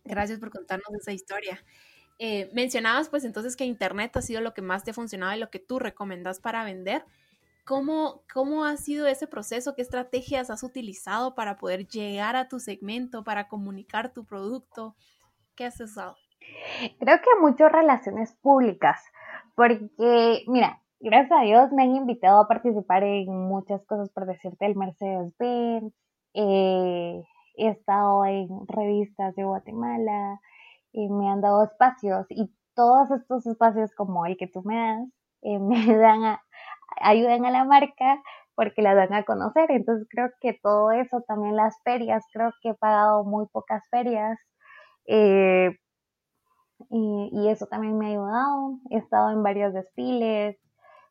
Gracias 0.03 0.39
por 0.39 0.51
contarnos 0.51 0.93
esa 0.99 1.11
historia. 1.11 1.63
Eh, 2.19 2.49
mencionabas 2.53 3.09
pues 3.09 3.23
entonces 3.25 3.55
que 3.55 3.65
Internet 3.65 4.17
ha 4.17 4.21
sido 4.21 4.41
lo 4.41 4.53
que 4.53 4.61
más 4.61 4.83
te 4.83 4.91
ha 4.91 4.93
funcionado 4.93 5.35
y 5.35 5.39
lo 5.39 5.49
que 5.49 5.59
tú 5.59 5.79
recomendas 5.79 6.39
para 6.39 6.63
vender. 6.63 7.05
¿Cómo, 7.63 8.21
¿Cómo 8.33 8.63
ha 8.63 8.77
sido 8.77 9.07
ese 9.07 9.27
proceso? 9.27 9.75
¿Qué 9.75 9.81
estrategias 9.81 10.49
has 10.49 10.63
utilizado 10.63 11.35
para 11.35 11.57
poder 11.57 11.85
llegar 11.87 12.35
a 12.35 12.47
tu 12.47 12.59
segmento, 12.59 13.23
para 13.23 13.49
comunicar 13.49 14.13
tu 14.13 14.25
producto? 14.25 14.95
¿Qué 15.55 15.65
has 15.65 15.79
usado? 15.81 16.15
Creo 16.99 17.17
que 17.17 17.41
muchas 17.41 17.71
relaciones 17.71 18.33
públicas, 18.41 19.01
porque 19.55 19.89
mira, 20.47 20.81
gracias 21.01 21.37
a 21.37 21.43
Dios 21.43 21.71
me 21.73 21.83
han 21.83 21.95
invitado 21.95 22.39
a 22.39 22.47
participar 22.47 23.03
en 23.03 23.27
muchas 23.29 23.83
cosas, 23.85 24.09
por 24.11 24.25
decirte, 24.25 24.65
el 24.65 24.75
Mercedes-Benz, 24.75 25.93
eh, 26.37 27.23
he 27.57 27.67
estado 27.69 28.25
en 28.25 28.47
revistas 28.67 29.35
de 29.35 29.43
Guatemala, 29.43 30.39
y 30.97 31.09
me 31.09 31.29
han 31.29 31.41
dado 31.41 31.63
espacios 31.63 32.25
y 32.29 32.51
todos 32.73 33.11
estos 33.11 33.45
espacios 33.45 33.93
como 33.95 34.25
el 34.25 34.37
que 34.37 34.47
tú 34.47 34.63
me 34.63 34.75
das 34.75 35.09
eh, 35.43 35.59
me 35.59 35.97
dan 35.97 36.37
ayudan 37.01 37.45
a 37.45 37.51
la 37.51 37.65
marca 37.65 38.21
porque 38.55 38.81
la 38.81 38.95
dan 38.95 39.13
a 39.13 39.23
conocer. 39.23 39.69
Entonces 39.71 40.07
creo 40.09 40.29
que 40.41 40.53
todo 40.53 40.91
eso, 40.91 41.21
también 41.27 41.55
las 41.55 41.79
ferias, 41.83 42.25
creo 42.33 42.51
que 42.61 42.69
he 42.69 42.73
pagado 42.73 43.23
muy 43.23 43.45
pocas 43.47 43.83
ferias. 43.91 44.39
Eh, 45.05 45.77
y, 46.89 47.29
y, 47.33 47.49
eso 47.49 47.67
también 47.67 47.97
me 47.97 48.07
ha 48.07 48.09
ayudado. 48.09 48.79
He 48.89 48.97
estado 48.97 49.31
en 49.31 49.43
varios 49.43 49.73
desfiles. 49.73 50.57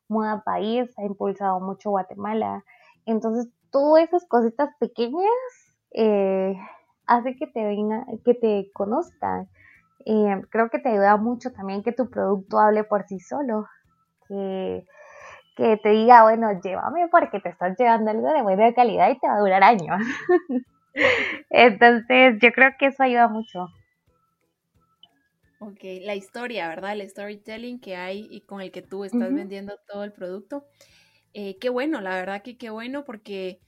Moda 0.09 0.43
País 0.45 0.89
ha 0.97 1.05
impulsado 1.05 1.61
mucho 1.61 1.91
Guatemala. 1.91 2.63
Entonces, 3.05 3.47
todas 3.71 4.03
esas 4.03 4.25
cositas 4.27 4.69
pequeñas 4.79 5.31
eh, 5.91 6.55
hace 7.05 7.35
que 7.35 7.47
te 7.47 7.63
venga, 7.63 8.05
que 8.23 8.33
te 8.33 8.69
conozcan. 8.73 9.47
Eh, 10.05 10.41
creo 10.49 10.69
que 10.69 10.79
te 10.79 10.89
ayuda 10.89 11.17
mucho 11.17 11.51
también 11.51 11.83
que 11.83 11.91
tu 11.91 12.09
producto 12.09 12.59
hable 12.59 12.83
por 12.83 13.07
sí 13.07 13.19
solo, 13.19 13.67
que, 14.27 14.85
que 15.55 15.77
te 15.77 15.89
diga, 15.89 16.23
bueno, 16.23 16.59
llévame 16.61 17.07
porque 17.09 17.39
te 17.39 17.49
estás 17.49 17.77
llevando 17.77 18.11
algo 18.11 18.31
de 18.31 18.41
buena 18.41 18.73
calidad 18.73 19.09
y 19.09 19.19
te 19.19 19.27
va 19.27 19.35
a 19.35 19.39
durar 19.39 19.63
años. 19.63 20.01
Entonces, 21.49 22.37
yo 22.41 22.51
creo 22.51 22.71
que 22.79 22.87
eso 22.87 23.03
ayuda 23.03 23.27
mucho. 23.27 23.67
Ok, 25.59 25.79
la 26.03 26.13
historia, 26.13 26.67
¿verdad? 26.67 26.93
El 26.93 27.09
storytelling 27.09 27.79
que 27.79 27.95
hay 27.95 28.27
y 28.29 28.41
con 28.41 28.61
el 28.61 28.71
que 28.71 28.83
tú 28.83 29.03
estás 29.05 29.33
vendiendo 29.33 29.75
todo 29.87 30.03
el 30.03 30.13
producto. 30.13 30.65
Eh, 31.39 31.57
qué 31.59 31.69
bueno, 31.69 32.01
la 32.01 32.15
verdad 32.15 32.41
que 32.41 32.57
qué 32.57 32.71
bueno 32.71 33.05
porque, 33.05 33.61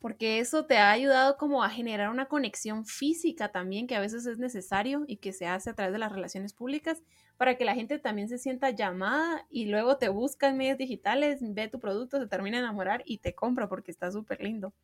porque 0.00 0.40
eso 0.40 0.66
te 0.66 0.78
ha 0.78 0.90
ayudado 0.90 1.38
como 1.38 1.64
a 1.64 1.70
generar 1.70 2.10
una 2.10 2.26
conexión 2.28 2.84
física 2.86 3.50
también 3.50 3.86
que 3.86 3.96
a 3.96 4.00
veces 4.00 4.26
es 4.26 4.38
necesario 4.38 5.04
y 5.06 5.16
que 5.18 5.32
se 5.32 5.46
hace 5.46 5.70
a 5.70 5.74
través 5.74 5.94
de 5.94 5.98
las 6.00 6.12
relaciones 6.12 6.52
públicas 6.54 7.02
para 7.38 7.56
que 7.56 7.64
la 7.64 7.74
gente 7.74 7.98
también 7.98 8.28
se 8.28 8.38
sienta 8.38 8.70
llamada 8.70 9.46
y 9.50 9.66
luego 9.66 9.96
te 9.98 10.10
busca 10.10 10.48
en 10.48 10.58
medios 10.58 10.78
digitales, 10.78 11.40
ve 11.42 11.68
tu 11.68 11.80
producto, 11.80 12.18
se 12.20 12.28
termina 12.28 12.58
de 12.58 12.64
enamorar 12.64 13.02
y 13.06 13.18
te 13.18 13.34
compra 13.34 13.68
porque 13.68 13.90
está 13.92 14.12
súper 14.12 14.42
lindo. 14.42 14.74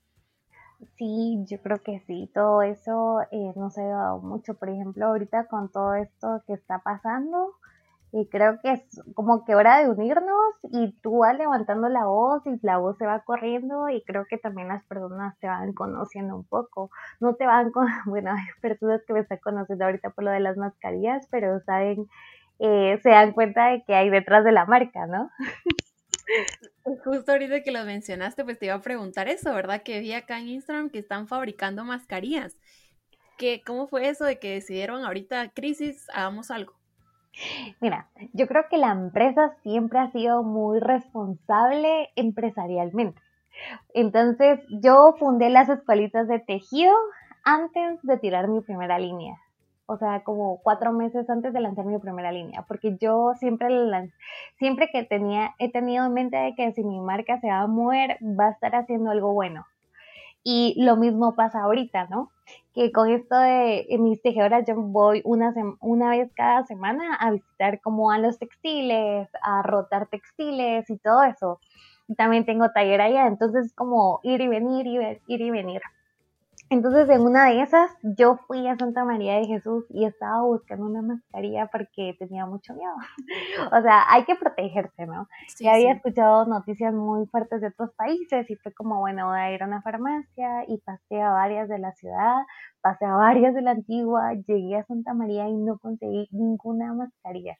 Sí, 0.96 1.44
yo 1.48 1.60
creo 1.62 1.82
que 1.82 2.00
sí, 2.06 2.30
todo 2.34 2.62
eso 2.62 3.20
eh, 3.30 3.52
ha 3.56 3.80
ayudado 3.80 4.18
mucho. 4.20 4.54
Por 4.54 4.68
ejemplo, 4.68 5.06
ahorita 5.06 5.46
con 5.46 5.70
todo 5.70 5.94
esto 5.94 6.42
que 6.46 6.54
está 6.54 6.80
pasando, 6.80 7.54
y 8.16 8.28
creo 8.28 8.60
que 8.62 8.70
es 8.70 8.80
como 9.14 9.44
que 9.44 9.56
hora 9.56 9.82
de 9.82 9.90
unirnos 9.90 10.54
y 10.70 10.92
tú 11.02 11.18
vas 11.18 11.36
levantando 11.36 11.88
la 11.88 12.04
voz 12.04 12.46
y 12.46 12.50
la 12.64 12.78
voz 12.78 12.96
se 12.96 13.06
va 13.06 13.24
corriendo 13.24 13.88
y 13.88 14.04
creo 14.04 14.24
que 14.30 14.38
también 14.38 14.68
las 14.68 14.84
personas 14.84 15.36
te 15.40 15.48
van 15.48 15.72
conociendo 15.72 16.36
un 16.36 16.44
poco. 16.44 16.92
No 17.18 17.34
te 17.34 17.44
van 17.44 17.72
con, 17.72 17.88
bueno, 18.06 18.30
hay 18.30 18.44
personas 18.60 19.02
que 19.04 19.14
me 19.14 19.20
están 19.20 19.38
conociendo 19.38 19.84
ahorita 19.84 20.10
por 20.10 20.22
lo 20.22 20.30
de 20.30 20.38
las 20.38 20.56
mascarillas, 20.56 21.26
pero 21.28 21.58
saben, 21.66 22.06
eh, 22.60 23.00
se 23.02 23.10
dan 23.10 23.32
cuenta 23.32 23.70
de 23.70 23.82
que 23.82 23.96
hay 23.96 24.10
detrás 24.10 24.44
de 24.44 24.52
la 24.52 24.64
marca, 24.64 25.08
¿no? 25.08 25.28
Justo 27.04 27.32
ahorita 27.32 27.64
que 27.64 27.72
lo 27.72 27.84
mencionaste, 27.84 28.44
pues 28.44 28.60
te 28.60 28.66
iba 28.66 28.76
a 28.76 28.80
preguntar 28.80 29.26
eso, 29.26 29.52
¿verdad? 29.52 29.82
Que 29.82 29.98
vi 29.98 30.12
acá 30.12 30.38
en 30.38 30.50
Instagram 30.50 30.88
que 30.88 31.00
están 31.00 31.26
fabricando 31.26 31.84
mascarillas. 31.84 32.56
¿Qué, 33.38 33.64
¿Cómo 33.66 33.88
fue 33.88 34.08
eso 34.08 34.24
de 34.24 34.38
que 34.38 34.52
decidieron 34.52 35.04
ahorita 35.04 35.48
crisis, 35.48 36.06
hagamos 36.14 36.52
algo? 36.52 36.83
Mira, 37.80 38.08
yo 38.32 38.46
creo 38.46 38.64
que 38.70 38.78
la 38.78 38.92
empresa 38.92 39.54
siempre 39.62 39.98
ha 39.98 40.10
sido 40.10 40.42
muy 40.42 40.80
responsable 40.80 42.10
empresarialmente. 42.16 43.20
Entonces, 43.94 44.60
yo 44.68 45.14
fundé 45.18 45.50
las 45.50 45.68
escuelitas 45.68 46.28
de 46.28 46.40
tejido 46.40 46.94
antes 47.44 48.02
de 48.02 48.18
tirar 48.18 48.48
mi 48.48 48.60
primera 48.60 48.98
línea 48.98 49.38
o 49.86 49.96
sea, 49.98 50.22
como 50.24 50.60
cuatro 50.62 50.92
meses 50.92 51.28
antes 51.28 51.52
de 51.52 51.60
lanzar 51.60 51.84
mi 51.84 51.98
primera 51.98 52.32
línea, 52.32 52.62
porque 52.66 52.96
yo 53.00 53.32
siempre, 53.38 53.68
siempre 54.56 54.88
que 54.90 55.04
tenía, 55.04 55.54
he 55.58 55.70
tenido 55.70 56.06
en 56.06 56.14
mente 56.14 56.36
de 56.36 56.54
que 56.54 56.72
si 56.72 56.84
mi 56.84 57.00
marca 57.00 57.38
se 57.40 57.48
va 57.48 57.60
a 57.60 57.66
mover, 57.66 58.18
va 58.22 58.48
a 58.48 58.50
estar 58.52 58.74
haciendo 58.74 59.10
algo 59.10 59.32
bueno. 59.32 59.66
Y 60.44 60.74
lo 60.82 60.96
mismo 60.96 61.34
pasa 61.34 61.62
ahorita, 61.62 62.06
¿no? 62.08 62.30
Que 62.74 62.92
con 62.92 63.08
esto 63.10 63.36
de 63.36 63.86
mis 63.98 64.20
tejedoras 64.22 64.64
yo 64.66 64.74
voy 64.76 65.22
una, 65.24 65.54
una 65.80 66.10
vez 66.10 66.30
cada 66.34 66.64
semana 66.66 67.14
a 67.16 67.30
visitar 67.30 67.80
como 67.80 68.10
a 68.10 68.18
los 68.18 68.38
textiles, 68.38 69.28
a 69.42 69.62
rotar 69.62 70.06
textiles 70.08 70.88
y 70.90 70.98
todo 70.98 71.22
eso. 71.24 71.60
Y 72.08 72.14
también 72.16 72.44
tengo 72.44 72.70
taller 72.70 73.00
allá, 73.00 73.26
entonces 73.26 73.72
como 73.74 74.20
ir 74.22 74.40
y 74.42 74.48
venir, 74.48 74.86
ir, 74.86 75.22
ir 75.26 75.40
y 75.40 75.50
venir. 75.50 75.80
Entonces, 76.70 77.08
en 77.10 77.20
una 77.20 77.50
de 77.50 77.62
esas, 77.62 77.90
yo 78.02 78.36
fui 78.46 78.66
a 78.66 78.76
Santa 78.76 79.04
María 79.04 79.34
de 79.34 79.46
Jesús 79.46 79.84
y 79.90 80.06
estaba 80.06 80.42
buscando 80.42 80.86
una 80.86 81.02
mascarilla 81.02 81.68
porque 81.70 82.16
tenía 82.18 82.46
mucho 82.46 82.74
miedo. 82.74 82.94
o 83.72 83.82
sea, 83.82 84.04
hay 84.08 84.24
que 84.24 84.34
protegerse, 84.34 85.06
¿no? 85.06 85.28
ya 85.60 85.74
había 85.74 85.92
escuchado 85.92 86.46
noticias 86.46 86.92
muy 86.94 87.26
fuertes 87.26 87.60
de 87.60 87.68
otros 87.68 87.90
países 87.94 88.48
y 88.50 88.56
fue 88.56 88.72
como, 88.72 88.98
bueno, 89.00 89.28
voy 89.28 89.38
a 89.38 89.52
ir 89.52 89.62
a 89.62 89.66
una 89.66 89.82
farmacia 89.82 90.64
y 90.66 90.78
pasé 90.78 91.20
a 91.20 91.30
varias 91.30 91.68
de 91.68 91.78
la 91.78 91.92
ciudad, 91.92 92.42
pasé 92.80 93.04
a 93.04 93.14
varias 93.14 93.54
de 93.54 93.62
la 93.62 93.72
antigua, 93.72 94.32
llegué 94.32 94.76
a 94.76 94.84
Santa 94.84 95.12
María 95.12 95.48
y 95.48 95.54
no 95.54 95.78
conseguí 95.78 96.28
ninguna 96.32 96.94
mascarilla. 96.94 97.56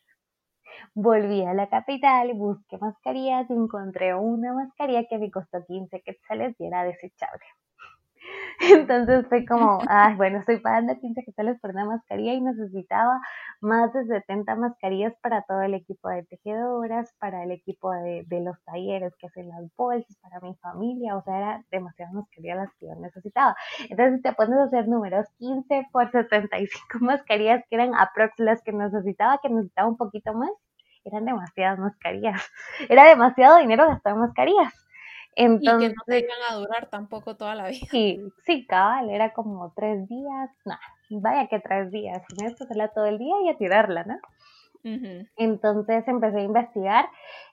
Volví 0.94 1.44
a 1.44 1.54
la 1.54 1.68
capital, 1.68 2.32
busqué 2.34 2.78
mascarillas 2.78 3.48
y 3.50 3.52
encontré 3.52 4.14
una 4.14 4.54
mascarilla 4.54 5.04
que 5.08 5.18
me 5.18 5.30
costó 5.30 5.64
15 5.64 6.00
quetzales 6.02 6.56
y 6.58 6.66
era 6.66 6.84
desechable. 6.84 7.44
Entonces 8.60 9.26
fue 9.28 9.44
como, 9.44 9.78
ay, 9.88 10.14
bueno, 10.14 10.38
estoy 10.38 10.60
pagando 10.60 10.98
15 10.98 11.24
quetzales 11.24 11.58
por 11.60 11.70
una 11.70 11.84
mascarilla 11.84 12.34
y 12.34 12.40
necesitaba 12.40 13.20
más 13.60 13.92
de 13.92 14.04
70 14.06 14.54
mascarillas 14.56 15.14
para 15.22 15.42
todo 15.42 15.62
el 15.62 15.74
equipo 15.74 16.08
de 16.08 16.24
tejedoras, 16.24 17.12
para 17.18 17.42
el 17.42 17.50
equipo 17.50 17.90
de, 17.90 18.24
de 18.26 18.40
los 18.40 18.62
talleres 18.64 19.12
que 19.18 19.26
hacen 19.26 19.48
las 19.48 19.64
bolsas, 19.76 20.16
para 20.18 20.40
mi 20.40 20.54
familia, 20.56 21.16
o 21.16 21.22
sea, 21.22 21.36
era 21.36 21.64
demasiadas 21.70 22.14
mascarillas 22.14 22.56
las 22.56 22.74
que 22.78 22.86
yo 22.86 22.94
necesitaba. 22.96 23.56
Entonces, 23.90 24.16
si 24.16 24.22
te 24.22 24.32
pones 24.32 24.58
a 24.58 24.64
hacer 24.64 24.88
números, 24.88 25.26
15 25.38 25.88
por 25.92 26.10
75 26.10 26.76
mascarillas 27.00 27.64
que 27.68 27.76
eran 27.76 27.94
aprox 27.94 28.38
las 28.38 28.62
que 28.62 28.72
necesitaba, 28.72 29.38
que 29.42 29.48
necesitaba 29.48 29.88
un 29.88 29.96
poquito 29.96 30.32
más, 30.34 30.50
eran 31.04 31.24
demasiadas 31.24 31.78
mascarillas. 31.78 32.42
Era 32.88 33.04
demasiado 33.04 33.58
dinero 33.58 33.86
gastar 33.86 34.14
en 34.14 34.20
mascarillas. 34.20 34.72
Entonces, 35.36 35.90
y 35.90 35.92
que 35.92 35.94
no 35.94 36.02
tengan 36.06 36.38
a 36.50 36.54
durar 36.56 36.88
tampoco 36.90 37.36
toda 37.36 37.54
la 37.54 37.68
vida. 37.68 37.86
Sí, 37.90 38.20
sí, 38.44 38.66
cabal, 38.66 39.10
era 39.10 39.32
como 39.32 39.72
tres 39.74 40.08
días, 40.08 40.50
nah, 40.64 40.78
vaya 41.10 41.48
que 41.48 41.58
tres 41.60 41.90
días, 41.90 42.22
con 42.28 42.46
esto 42.46 42.66
se 42.66 42.74
la 42.74 42.88
todo 42.88 43.06
el 43.06 43.18
día 43.18 43.34
y 43.44 43.48
a 43.48 43.56
tirarla, 43.56 44.04
¿no? 44.04 44.18
Entonces 45.36 46.06
empecé 46.06 46.40
a 46.40 46.42
investigar 46.42 47.08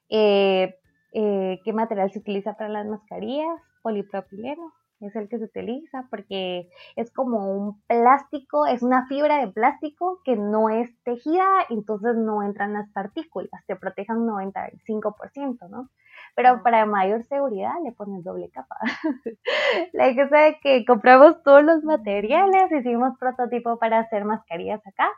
eh, 0.10 0.76
eh, 1.14 1.60
qué 1.64 1.74
material 1.74 2.12
se 2.12 2.20
utiliza 2.20 2.56
para 2.56 2.70
las 2.70 2.86
mascarillas, 2.86 3.62
polipropileno, 3.82 4.74
es 5.00 5.16
el 5.16 5.30
que 5.30 5.40
se 5.40 5.46
utiliza 5.46 6.08
porque 6.10 6.70
es 6.96 7.12
como 7.12 7.52
un 7.52 7.82
plástico, 7.88 8.68
es 8.68 8.84
una 8.84 9.08
fibra 9.08 9.40
de 9.40 9.52
plástico 9.52 10.22
que 10.24 10.36
no 10.36 10.70
es 10.70 10.90
tejida, 11.04 11.46
entonces 11.70 12.16
no 12.16 12.44
entran 12.44 12.74
las 12.74 12.90
partículas, 12.92 13.66
te 13.66 13.76
protejan 13.76 14.18
un 14.18 14.30
95%, 14.30 15.70
¿no? 15.70 15.90
Pero 16.36 16.64
para 16.64 16.86
mayor 16.86 17.24
seguridad 17.24 17.74
le 17.84 17.92
pones 17.92 18.24
doble 18.24 18.50
capa. 18.50 18.76
la 19.94 20.16
cosa 20.16 20.48
es 20.48 20.58
que 20.62 20.86
compramos 20.86 21.42
todos 21.44 21.64
los 21.64 21.84
materiales, 21.84 22.72
hicimos 22.72 23.18
prototipo 23.20 23.78
para 23.78 24.00
hacer 24.00 24.26
mascarillas 24.26 24.86
acá 24.86 25.10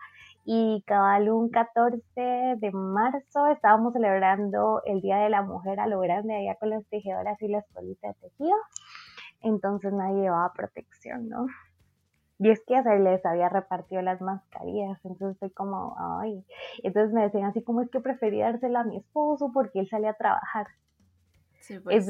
y 0.45 0.84
cabal 0.86 1.30
un 1.30 1.49
14 1.49 2.02
de 2.15 2.71
marzo 2.73 3.47
estábamos 3.47 3.93
celebrando 3.93 4.82
el 4.86 5.02
Día 5.02 5.17
de 5.17 5.30
la 5.30 5.41
Mujer 5.41 5.80
a 5.80 5.88
lo 5.88 5.99
grande 6.02 6.36
allá 6.36 6.56
con 6.56 6.69
las 6.69 6.86
tejedoras 6.88 7.41
y 7.41 7.47
las 7.47 7.65
colitas 7.73 8.19
de 8.19 8.30
tejido, 8.30 8.58
entonces 9.41 9.93
nadie 9.93 10.23
llevaba 10.23 10.52
protección, 10.54 11.30
¿no? 11.30 11.47
Y 12.39 12.49
es 12.49 12.62
que 12.67 12.82
se 12.84 12.99
les 12.99 13.26
había 13.26 13.47
repartido 13.47 14.02
las 14.02 14.19
mascarillas, 14.19 14.99
entonces 15.06 15.38
fue 15.39 15.52
como, 15.52 15.95
ay, 16.19 16.43
entonces 16.84 17.13
me 17.13 17.21
decían 17.21 17.45
así 17.45 17.63
como 17.63 17.82
es 17.82 17.89
que 17.89 18.02
prefería 18.02 18.47
dársela 18.47 18.82
a 18.82 18.84
mi 18.84 18.97
esposo 18.97 19.52
porque 19.54 19.80
él 19.80 19.88
salía 19.88 20.10
a 20.10 20.15
trabajar. 20.15 20.67
Sí, 21.63 21.80
pues. 21.80 22.06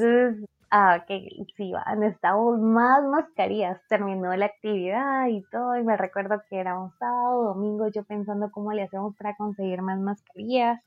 Ah, 0.70 1.04
que 1.06 1.28
sí, 1.56 1.72
necesitamos 1.96 2.58
más 2.58 3.04
mascarillas. 3.04 3.80
Terminó 3.88 4.34
la 4.34 4.46
actividad 4.46 5.28
y 5.28 5.42
todo, 5.52 5.76
y 5.76 5.84
me 5.84 5.96
recuerdo 5.96 6.42
que 6.50 6.58
era 6.58 6.76
un 6.76 6.90
sábado, 6.98 7.44
domingo, 7.44 7.86
yo 7.88 8.02
pensando 8.02 8.50
cómo 8.50 8.72
le 8.72 8.82
hacemos 8.82 9.14
para 9.16 9.36
conseguir 9.36 9.82
más 9.82 10.00
mascarillas. 10.00 10.80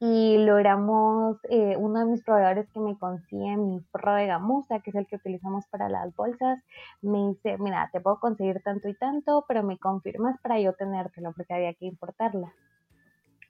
Y 0.00 0.36
logramos, 0.44 1.38
eh, 1.44 1.76
uno 1.78 2.00
de 2.00 2.06
mis 2.06 2.22
proveedores 2.22 2.68
que 2.70 2.80
me 2.80 2.98
consigue 2.98 3.56
mi 3.56 3.80
forro 3.90 4.14
de 4.14 4.26
gamuza, 4.26 4.80
que 4.80 4.90
es 4.90 4.96
el 4.96 5.06
que 5.06 5.16
utilizamos 5.16 5.66
para 5.68 5.88
las 5.88 6.14
bolsas, 6.14 6.62
me 7.00 7.28
dice, 7.28 7.56
mira, 7.58 7.88
te 7.92 8.00
puedo 8.02 8.20
conseguir 8.20 8.62
tanto 8.62 8.88
y 8.88 8.94
tanto, 8.94 9.46
pero 9.48 9.62
me 9.62 9.78
confirmas 9.78 10.38
para 10.42 10.60
yo 10.60 10.74
tenértelo, 10.74 11.32
porque 11.32 11.54
había 11.54 11.72
que 11.74 11.86
importarla. 11.86 12.52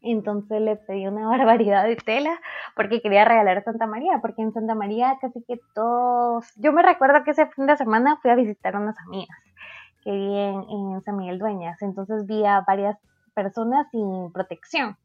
Entonces 0.02 0.60
le 0.60 0.76
pedí 0.76 1.06
una 1.06 1.28
barbaridad 1.28 1.84
de 1.84 1.96
tela 1.96 2.38
porque 2.74 3.00
quería 3.00 3.24
regalar 3.24 3.58
a 3.58 3.62
Santa 3.62 3.86
María, 3.86 4.18
porque 4.20 4.42
en 4.42 4.52
Santa 4.52 4.74
María 4.74 5.18
casi 5.20 5.42
que 5.42 5.60
todos... 5.74 6.52
Yo 6.56 6.72
me 6.72 6.82
recuerdo 6.82 7.24
que 7.24 7.32
ese 7.32 7.46
fin 7.46 7.66
de 7.66 7.76
semana 7.76 8.18
fui 8.22 8.30
a 8.30 8.34
visitar 8.34 8.76
a 8.76 8.80
unas 8.80 8.98
amigas 9.06 9.38
que 10.04 10.12
viven 10.12 10.64
en 10.70 11.02
San 11.02 11.16
Miguel 11.16 11.40
Dueñas, 11.40 11.82
entonces 11.82 12.26
vi 12.26 12.44
a 12.44 12.60
varias 12.60 12.96
personas 13.34 13.88
sin 13.90 14.30
protección. 14.32 14.96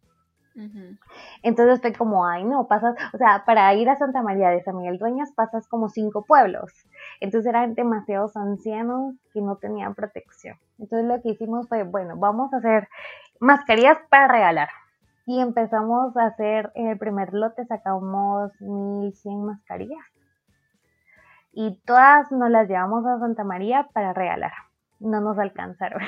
Entonces 1.43 1.79
fue 1.81 1.93
como, 1.93 2.27
ay 2.27 2.43
no, 2.43 2.67
pasas, 2.67 2.95
o 3.13 3.17
sea, 3.17 3.43
para 3.45 3.73
ir 3.73 3.89
a 3.89 3.95
Santa 3.95 4.21
María 4.21 4.49
de 4.49 4.61
San 4.61 4.77
Miguel 4.77 4.97
Dueñas 4.97 5.31
pasas 5.31 5.67
como 5.67 5.89
cinco 5.89 6.23
pueblos. 6.25 6.71
Entonces 7.19 7.49
eran 7.49 7.73
demasiados 7.73 8.35
ancianos 8.35 9.15
que 9.33 9.41
no 9.41 9.55
tenían 9.55 9.95
protección. 9.95 10.57
Entonces 10.77 11.07
lo 11.07 11.21
que 11.21 11.29
hicimos 11.29 11.67
fue, 11.67 11.83
bueno, 11.83 12.15
vamos 12.17 12.53
a 12.53 12.57
hacer 12.57 12.89
mascarillas 13.39 13.97
para 14.09 14.27
regalar 14.27 14.69
y 15.31 15.39
empezamos 15.39 16.17
a 16.17 16.25
hacer 16.25 16.73
el 16.75 16.97
primer 16.97 17.33
lote, 17.33 17.65
sacamos 17.65 18.51
1100 18.59 19.45
mascarillas 19.45 20.05
y 21.53 21.79
todas 21.85 22.29
nos 22.33 22.49
las 22.49 22.67
llevamos 22.67 23.05
a 23.05 23.17
Santa 23.17 23.45
María 23.45 23.87
para 23.93 24.11
regalar. 24.11 24.51
No 24.99 25.21
nos 25.21 25.39
alcanzaron. 25.39 26.01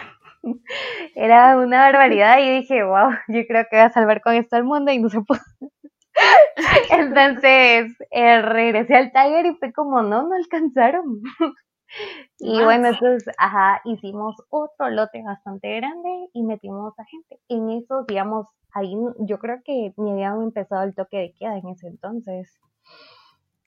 Era 1.16 1.58
una 1.58 1.80
barbaridad 1.90 2.40
y 2.40 2.60
dije, 2.60 2.84
wow, 2.84 3.12
yo 3.30 3.48
creo 3.48 3.64
que 3.70 3.78
voy 3.78 3.86
a 3.86 3.90
salvar 3.90 4.20
con 4.22 4.34
esto 4.34 4.58
al 4.58 4.66
mundo 4.66 4.92
y 4.92 5.00
no 5.00 5.08
se 5.08 5.22
pudo. 5.22 5.40
Entonces 6.92 7.96
eh, 8.12 8.42
regresé 8.42 8.96
al 8.96 9.14
taller 9.14 9.46
y 9.46 9.56
fue 9.56 9.72
como, 9.72 10.02
no, 10.02 10.28
no 10.28 10.36
alcanzaron. 10.36 11.22
y 12.40 12.64
bueno, 12.64 12.88
entonces, 12.88 13.34
ajá, 13.38 13.82
hicimos 13.86 14.36
otro 14.50 14.90
lote 14.90 15.24
bastante 15.24 15.76
grande 15.76 16.30
y 16.34 16.44
metimos 16.44 16.98
a 17.00 17.06
gente. 17.06 17.40
En 17.48 17.70
eso, 17.70 18.04
digamos, 18.08 18.48
ahí 18.72 18.96
yo 19.20 19.40
creo 19.40 19.62
que 19.64 19.94
ni 19.98 20.12
habíamos 20.12 20.44
empezado 20.44 20.84
el 20.84 20.96
toque 20.96 21.18
de 21.18 21.34
queda 21.34 21.58
en 21.58 21.68
ese 21.70 21.88
entonces. 21.88 22.60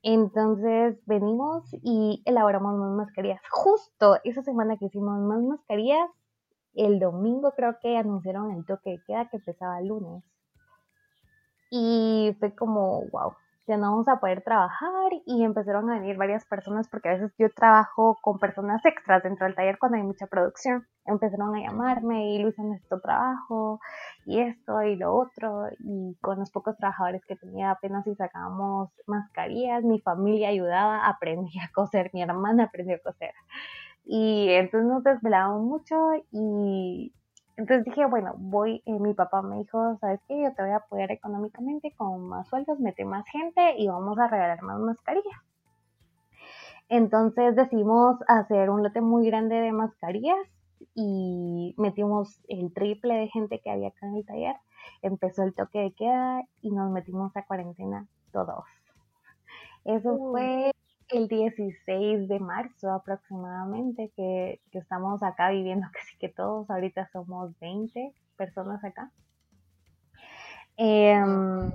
Entonces 0.03 0.99
venimos 1.07 1.65
y 1.83 2.23
elaboramos 2.27 2.79
más 2.79 2.91
mascarillas. 2.93 3.41
Justo 3.51 4.19
esa 4.25 4.43
semana 4.43 4.77
que 4.77 4.87
hicimos 4.87 5.19
más 5.21 5.43
mascarillas, 5.43 6.11
el 6.75 7.01
domingo 7.01 7.53
creo 7.57 7.79
que 7.81 7.97
anunciaron 7.97 8.53
el 8.53 8.65
toque 8.67 8.91
de 8.91 9.03
queda 9.07 9.29
que 9.29 9.39
empezaba 9.39 9.81
el 9.81 9.89
lunes. 9.89 10.23
Y 11.71 12.37
fue 12.39 12.55
como, 12.55 13.03
wow, 13.11 13.33
ya 13.67 13.77
no 13.77 13.91
vamos 13.91 14.09
a 14.09 14.21
poder 14.21 14.43
trabajar 14.43 15.13
y 15.27 15.43
empezaron 15.43 15.91
a 15.91 15.95
venir 15.99 16.17
varias 16.17 16.45
personas 16.47 16.89
porque 16.89 17.09
a 17.09 17.13
veces 17.13 17.33
yo 17.39 17.51
trabajo 17.51 18.17
con 18.23 18.39
personas 18.39 18.85
extras 18.85 19.23
dentro 19.23 19.47
del 19.47 19.57
taller 19.57 19.79
cuando 19.79 19.99
hay 19.99 20.05
mucha 20.05 20.27
producción. 20.27 20.87
Empezaron 21.05 21.55
a 21.55 21.61
llamarme 21.61 22.33
y 22.35 22.39
Luisa 22.39 22.63
necesito 22.63 23.01
trabajo 23.01 23.81
y 24.25 24.41
esto 24.41 24.83
y 24.83 24.97
lo 24.97 25.15
otro 25.17 25.69
y 25.81 26.17
con 26.21 26.39
los 26.39 26.51
pocos 26.51 26.77
trabajadores 26.77 27.25
que 27.27 27.37
tenía 27.37 27.73
apenas 27.73 28.05
si 28.05 28.15
sacábamos 28.15 28.91
mascarillas, 29.07 29.85
mi 29.85 30.01
familia 30.01 30.49
ayudaba, 30.51 31.07
aprendí 31.09 31.59
a 31.59 31.71
coser, 31.73 32.11
mi 32.13 32.23
hermana 32.23 32.65
aprendió 32.65 32.97
a 32.97 33.01
coser. 33.01 33.33
Y 34.05 34.49
entonces 34.51 34.89
nos 34.89 35.03
desvelábamos 35.03 35.63
mucho 35.63 35.97
y 36.31 37.13
entonces 37.57 37.85
dije, 37.87 38.05
bueno, 38.05 38.35
voy, 38.37 38.83
eh, 38.85 38.99
mi 38.99 39.15
papá 39.15 39.41
me 39.41 39.59
dijo, 39.59 39.97
¿sabes 39.99 40.21
qué? 40.29 40.43
Yo 40.43 40.53
te 40.55 40.63
voy 40.63 40.73
a 40.73 40.77
apoyar 40.77 41.11
económicamente 41.11 41.93
con 41.97 42.29
más 42.29 42.47
sueldos, 42.49 42.79
mete 42.81 43.05
más 43.05 43.27
gente 43.29 43.77
y 43.79 43.89
vamos 43.89 44.19
a 44.19 44.29
regalar 44.29 44.63
más 44.63 44.79
mascarillas. 44.79 45.41
Entonces 46.89 47.57
decidimos 47.57 48.19
hacer 48.29 48.69
un 48.69 48.83
lote 48.83 49.01
muy 49.01 49.27
grande 49.27 49.57
de 49.57 49.73
mascarillas 49.73 50.37
y 50.95 51.75
metimos 51.79 52.45
el 52.49 52.73
triple 52.75 53.15
de 53.15 53.29
gente 53.29 53.61
que 53.61 53.71
había 53.71 53.89
acá 53.89 54.07
en 54.07 54.17
el 54.17 54.27
taller. 54.27 54.57
Empezó 55.01 55.43
el 55.43 55.55
toque 55.55 55.79
de 55.79 55.93
queda 55.93 56.43
y 56.61 56.71
nos 56.71 56.91
metimos 56.91 57.35
a 57.37 57.47
cuarentena 57.47 58.07
todos. 58.33 58.65
Eso 59.85 60.19
fue 60.31 60.73
el 61.11 61.29
16 61.29 62.29
de 62.29 62.41
marzo 62.41 62.91
aproximadamente 62.91 64.13
que, 64.17 64.61
estamos 64.73 65.23
acá 65.23 65.51
viviendo 65.51 65.87
casi 65.93 66.17
que 66.19 66.29
todos, 66.29 66.69
ahorita 66.71 67.09
somos 67.13 67.59
20 67.61 68.13
personas 68.37 68.83
acá. 68.85 69.11
Em, 70.77 71.73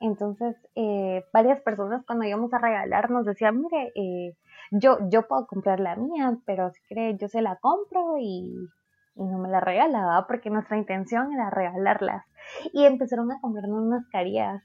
entonces, 0.00 0.56
eh, 0.76 1.24
varias 1.32 1.60
personas 1.62 2.04
cuando 2.06 2.24
íbamos 2.24 2.52
a 2.54 2.58
regalar 2.58 3.10
nos 3.10 3.26
decían, 3.26 3.60
mire, 3.60 3.92
eh, 3.96 4.36
yo, 4.70 4.98
yo 5.08 5.26
puedo 5.26 5.46
comprar 5.46 5.80
la 5.80 5.96
mía, 5.96 6.38
pero 6.46 6.70
si 6.70 6.80
cree, 6.82 7.16
yo 7.18 7.28
se 7.28 7.42
la 7.42 7.56
compro 7.56 8.18
y, 8.18 8.68
y 9.16 9.24
no 9.24 9.38
me 9.38 9.48
la 9.48 9.60
regala, 9.60 10.24
porque 10.28 10.50
nuestra 10.50 10.78
intención 10.78 11.32
era 11.32 11.50
regalarlas. 11.50 12.24
Y 12.72 12.84
empezaron 12.84 13.32
a 13.32 13.40
comprarnos 13.40 13.84
mascarillas, 13.84 14.62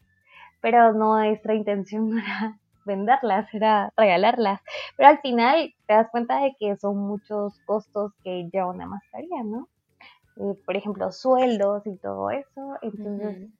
pero 0.61 0.93
nuestra 0.93 1.55
intención 1.55 2.09
no 2.09 2.19
era 2.19 2.59
venderlas, 2.87 3.53
era 3.53 3.93
regalarlas. 3.95 4.61
Pero 4.95 5.09
al 5.09 5.19
final 5.19 5.75
te 5.85 5.93
das 5.93 6.09
cuenta 6.09 6.41
de 6.41 6.55
que 6.59 6.75
son 6.77 6.97
muchos 6.97 7.59
costos 7.67 8.13
que 8.23 8.49
lleva 8.51 8.67
una 8.67 8.87
mascarilla, 8.87 9.43
¿no? 9.43 9.67
Eh, 10.37 10.55
por 10.65 10.75
ejemplo, 10.75 11.11
sueldos 11.11 11.85
y 11.85 11.95
todo 11.97 12.31
eso. 12.31 12.77
Entonces, 12.81 13.51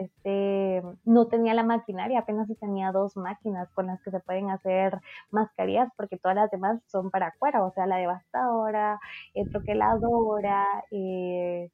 este, 0.00 0.82
no 1.04 1.26
tenía 1.28 1.54
la 1.54 1.62
maquinaria, 1.62 2.20
apenas 2.20 2.48
tenía 2.60 2.92
dos 2.92 3.16
máquinas 3.16 3.70
con 3.72 3.86
las 3.86 4.02
que 4.02 4.10
se 4.10 4.20
pueden 4.20 4.50
hacer 4.50 5.00
mascarillas, 5.30 5.88
porque 5.96 6.18
todas 6.18 6.36
las 6.36 6.50
demás 6.50 6.80
son 6.88 7.10
para 7.10 7.34
cuero, 7.38 7.66
o 7.66 7.72
sea, 7.72 7.86
la 7.86 7.96
devastadora, 7.96 9.00
el 9.34 9.48
troqueladora, 9.50 10.66
eh, 10.90 11.70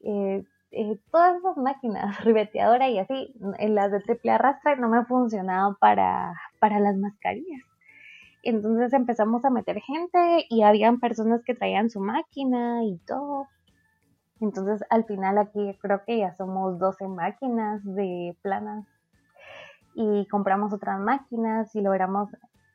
eh, 0.00 0.44
eh, 0.72 0.98
todas 1.10 1.36
esas 1.36 1.56
máquinas, 1.56 2.18
ribeteadora 2.24 2.88
y 2.88 2.98
así, 2.98 3.34
en 3.58 3.74
las 3.74 3.92
de 3.92 4.00
triple 4.00 4.32
arrastre 4.32 4.76
no 4.76 4.88
me 4.88 5.04
funcionaban 5.04 5.76
para, 5.76 6.34
para 6.58 6.80
las 6.80 6.96
mascarillas. 6.96 7.62
Entonces 8.42 8.92
empezamos 8.92 9.44
a 9.44 9.50
meter 9.50 9.80
gente 9.80 10.46
y 10.48 10.62
habían 10.62 10.98
personas 10.98 11.42
que 11.44 11.54
traían 11.54 11.90
su 11.90 12.00
máquina 12.00 12.84
y 12.84 12.98
todo. 13.06 13.46
Entonces 14.40 14.84
al 14.90 15.04
final 15.04 15.38
aquí 15.38 15.78
creo 15.80 16.02
que 16.04 16.18
ya 16.18 16.34
somos 16.34 16.78
12 16.78 17.06
máquinas 17.06 17.80
de 17.84 18.36
planas 18.42 18.84
y 19.94 20.26
compramos 20.26 20.72
otras 20.72 20.98
máquinas 20.98 21.74
y 21.76 21.80
logramos 21.80 22.30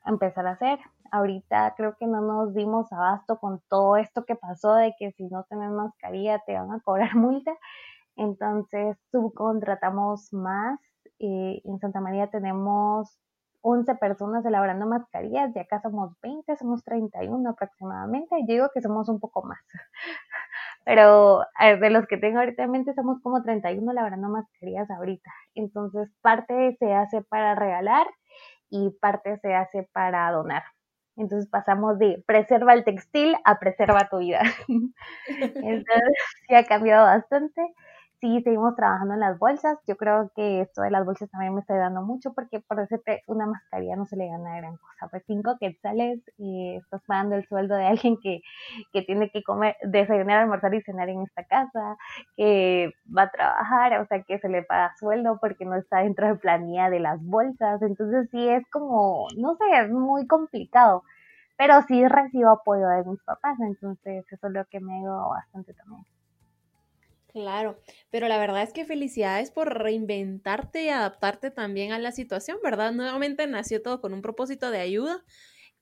empezar 0.06 0.46
a 0.46 0.52
hacer. 0.52 0.78
Ahorita 1.10 1.74
creo 1.76 1.96
que 1.96 2.06
no 2.06 2.20
nos 2.22 2.54
dimos 2.54 2.90
abasto 2.92 3.38
con 3.38 3.60
todo 3.68 3.96
esto 3.96 4.24
que 4.24 4.36
pasó 4.36 4.74
de 4.74 4.94
que 4.98 5.12
si 5.12 5.24
no 5.24 5.44
tenés 5.44 5.70
mascarilla 5.70 6.38
te 6.46 6.54
van 6.54 6.72
a 6.72 6.80
cobrar 6.80 7.14
multa. 7.16 7.52
Entonces 8.18 8.98
subcontratamos 9.12 10.32
más. 10.32 10.80
Eh, 11.20 11.62
en 11.64 11.78
Santa 11.78 12.00
María 12.00 12.28
tenemos 12.28 13.16
11 13.62 13.94
personas 13.96 14.44
elaborando 14.44 14.86
mascarillas, 14.86 15.54
y 15.56 15.58
acá 15.60 15.80
somos 15.82 16.12
20, 16.22 16.56
somos 16.56 16.84
31 16.84 17.50
aproximadamente. 17.50 18.36
Yo 18.42 18.54
digo 18.54 18.70
que 18.74 18.80
somos 18.82 19.08
un 19.08 19.20
poco 19.20 19.44
más. 19.44 19.60
Pero 20.86 21.42
de 21.80 21.90
los 21.90 22.06
que 22.08 22.18
tengo 22.18 22.40
ahorita 22.40 22.64
en 22.64 22.72
mente 22.72 22.94
somos 22.94 23.20
como 23.22 23.42
31 23.42 23.92
elaborando 23.92 24.28
mascarillas 24.30 24.90
ahorita. 24.90 25.30
Entonces 25.54 26.10
parte 26.22 26.76
se 26.80 26.94
hace 26.94 27.22
para 27.22 27.54
regalar 27.56 28.06
y 28.70 28.90
parte 29.00 29.38
se 29.38 29.54
hace 29.54 29.88
para 29.92 30.30
donar. 30.32 30.64
Entonces 31.16 31.48
pasamos 31.50 31.98
de 31.98 32.22
preserva 32.26 32.74
el 32.74 32.84
textil 32.84 33.36
a 33.44 33.58
preserva 33.60 34.08
tu 34.10 34.18
vida. 34.18 34.42
Entonces 35.56 36.14
sí 36.48 36.54
ha 36.54 36.64
cambiado 36.66 37.06
bastante 37.06 37.62
sí 38.20 38.42
seguimos 38.42 38.74
trabajando 38.76 39.14
en 39.14 39.20
las 39.20 39.38
bolsas. 39.38 39.78
Yo 39.86 39.96
creo 39.96 40.30
que 40.34 40.60
esto 40.62 40.82
de 40.82 40.90
las 40.90 41.04
bolsas 41.04 41.30
también 41.30 41.54
me 41.54 41.60
está 41.60 41.74
ayudando 41.74 42.02
mucho 42.02 42.32
porque 42.34 42.60
por 42.60 42.78
decirte, 42.78 43.22
una 43.26 43.46
mascarilla 43.46 43.96
no 43.96 44.06
se 44.06 44.16
le 44.16 44.28
gana 44.28 44.56
gran 44.56 44.76
cosa. 44.76 45.08
Pues 45.10 45.22
cinco 45.26 45.56
quetzales 45.58 46.20
y 46.36 46.76
estás 46.76 47.02
pagando 47.06 47.36
el 47.36 47.46
sueldo 47.46 47.76
de 47.76 47.86
alguien 47.86 48.18
que, 48.22 48.42
que 48.92 49.02
tiene 49.02 49.30
que 49.30 49.42
comer, 49.42 49.76
desayunar, 49.82 50.40
almorzar 50.40 50.74
y 50.74 50.82
cenar 50.82 51.08
en 51.08 51.22
esta 51.22 51.44
casa, 51.44 51.96
que 52.36 52.92
va 53.16 53.22
a 53.22 53.30
trabajar, 53.30 54.00
o 54.00 54.06
sea, 54.06 54.22
que 54.22 54.38
se 54.38 54.48
le 54.48 54.62
paga 54.62 54.94
sueldo 54.98 55.38
porque 55.40 55.64
no 55.64 55.76
está 55.76 55.98
dentro 55.98 56.26
de 56.26 56.36
planilla 56.36 56.90
de 56.90 57.00
las 57.00 57.22
bolsas. 57.24 57.82
Entonces 57.82 58.28
sí 58.30 58.48
es 58.48 58.64
como, 58.70 59.28
no 59.36 59.56
sé, 59.56 59.64
es 59.84 59.90
muy 59.90 60.26
complicado. 60.26 61.04
Pero 61.56 61.82
sí 61.88 62.06
recibo 62.06 62.50
apoyo 62.50 62.86
de 62.88 63.04
mis 63.04 63.20
papás, 63.24 63.58
entonces 63.60 64.24
eso 64.30 64.46
es 64.46 64.52
lo 64.52 64.64
que 64.66 64.80
me 64.80 64.98
ayudado 64.98 65.30
bastante 65.30 65.74
también. 65.74 66.04
Claro, 67.30 67.78
pero 68.10 68.26
la 68.26 68.38
verdad 68.38 68.62
es 68.62 68.72
que 68.72 68.86
felicidades 68.86 69.50
por 69.50 69.68
reinventarte 69.82 70.84
y 70.84 70.88
adaptarte 70.88 71.50
también 71.50 71.92
a 71.92 71.98
la 71.98 72.10
situación, 72.10 72.56
¿verdad? 72.64 72.90
Nuevamente 72.92 73.46
nació 73.46 73.82
todo 73.82 74.00
con 74.00 74.14
un 74.14 74.22
propósito 74.22 74.70
de 74.70 74.78
ayuda, 74.80 75.24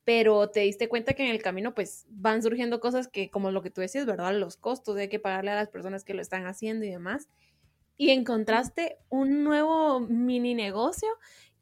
pero 0.04 0.50
te 0.50 0.60
diste 0.60 0.88
cuenta 0.88 1.14
que 1.14 1.24
en 1.24 1.30
el 1.30 1.42
camino 1.42 1.74
pues 1.74 2.06
van 2.10 2.42
surgiendo 2.42 2.80
cosas 2.80 3.08
que 3.08 3.30
como 3.30 3.50
lo 3.52 3.62
que 3.62 3.70
tú 3.70 3.80
decías, 3.80 4.06
¿verdad? 4.06 4.34
Los 4.34 4.56
costos, 4.56 4.96
hay 4.98 5.08
que 5.08 5.20
pagarle 5.20 5.52
a 5.52 5.56
las 5.56 5.68
personas 5.70 6.04
que 6.04 6.14
lo 6.14 6.22
están 6.22 6.46
haciendo 6.46 6.84
y 6.84 6.90
demás. 6.90 7.28
Y 7.96 8.10
encontraste 8.10 8.98
un 9.08 9.44
nuevo 9.44 10.00
mini 10.00 10.54
negocio 10.54 11.08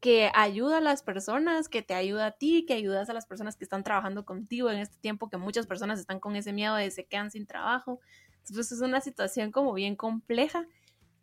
que 0.01 0.31
ayuda 0.35 0.79
a 0.79 0.81
las 0.81 1.03
personas, 1.03 1.69
que 1.69 1.83
te 1.83 1.95
ayuda 1.95 2.27
a 2.27 2.31
ti, 2.33 2.67
que 2.67 2.75
ayudas 2.75 3.09
a 3.11 3.15
las 3.15 3.27
personas 3.27 3.57
que 3.57 3.65
están 3.65 3.85
trabajando 3.85 4.25
contigo 4.27 4.71
en 4.71 4.79
este 4.79 4.99
tiempo 4.99 5.31
que 5.31 5.39
muchas 5.39 5.67
personas 5.67 6.01
están 6.01 6.21
con 6.21 6.37
ese 6.37 6.53
miedo 6.53 6.75
de 6.77 6.91
se 6.91 7.07
quedan 7.07 7.31
sin 7.31 7.47
trabajo. 7.47 8.01
Entonces 8.49 8.73
es 8.73 8.81
una 8.83 9.01
situación 9.01 9.53
como 9.53 9.73
bien 9.73 9.97
compleja, 9.97 10.67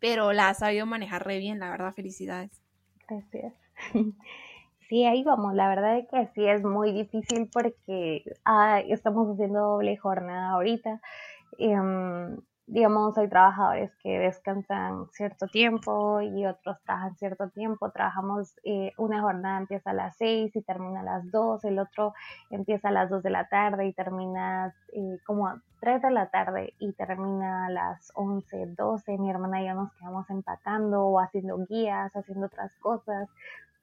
pero 0.00 0.32
la 0.32 0.48
has 0.48 0.58
sabido 0.58 0.86
manejar 0.86 1.26
re 1.26 1.38
bien, 1.38 1.58
la 1.58 1.70
verdad, 1.70 1.94
felicidades. 1.94 2.62
Gracias. 3.08 3.54
Sí, 4.88 5.06
ahí 5.06 5.22
vamos. 5.22 5.54
La 5.54 5.70
verdad 5.70 5.96
es 5.96 6.06
que 6.08 6.28
sí 6.34 6.46
es 6.46 6.62
muy 6.62 6.92
difícil 6.92 7.48
porque 7.50 8.24
estamos 8.90 9.26
haciendo 9.32 9.60
doble 9.60 9.96
jornada 9.96 10.50
ahorita. 10.50 11.00
Em, 11.56 12.36
digamos, 12.66 13.18
hay 13.18 13.28
trabajadores 13.28 13.94
que 13.96 14.18
descansan 14.18 15.06
cierto 15.10 15.46
tiempo 15.46 16.20
y 16.20 16.46
otros 16.46 16.80
trabajan 16.84 17.16
cierto 17.16 17.48
tiempo. 17.50 17.90
Trabajamos, 17.90 18.54
eh, 18.64 18.92
una 18.98 19.20
jornada 19.20 19.58
empieza 19.58 19.90
a 19.90 19.94
las 19.94 20.16
6 20.16 20.54
y 20.54 20.62
termina 20.62 21.00
a 21.00 21.04
las 21.04 21.30
2, 21.30 21.64
el 21.64 21.78
otro 21.78 22.14
empieza 22.50 22.88
a 22.88 22.92
las 22.92 23.10
2 23.10 23.22
de 23.22 23.30
la 23.30 23.48
tarde 23.48 23.86
y 23.86 23.92
termina 23.92 24.74
eh, 24.92 25.18
como 25.26 25.48
a 25.48 25.60
3 25.80 26.02
de 26.02 26.10
la 26.12 26.30
tarde 26.30 26.74
y 26.78 26.92
termina 26.92 27.66
a 27.66 27.70
las 27.70 28.12
11, 28.14 28.74
12. 28.76 29.18
Mi 29.18 29.30
hermana 29.30 29.62
y 29.62 29.66
yo 29.66 29.74
nos 29.74 29.92
quedamos 29.94 30.30
empacando 30.30 31.06
o 31.06 31.18
haciendo 31.18 31.58
guías, 31.66 32.14
haciendo 32.14 32.46
otras 32.46 32.72
cosas. 32.76 33.28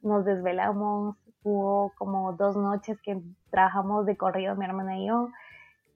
Nos 0.01 0.23
desvelamos, 0.23 1.17
hubo 1.43 1.91
como 1.97 2.32
dos 2.34 2.55
noches 2.55 2.97
que 3.01 3.21
trabajamos 3.51 4.05
de 4.05 4.15
corrido 4.15 4.55
mi 4.55 4.65
hermana 4.65 4.97
y 4.97 5.07
yo. 5.07 5.30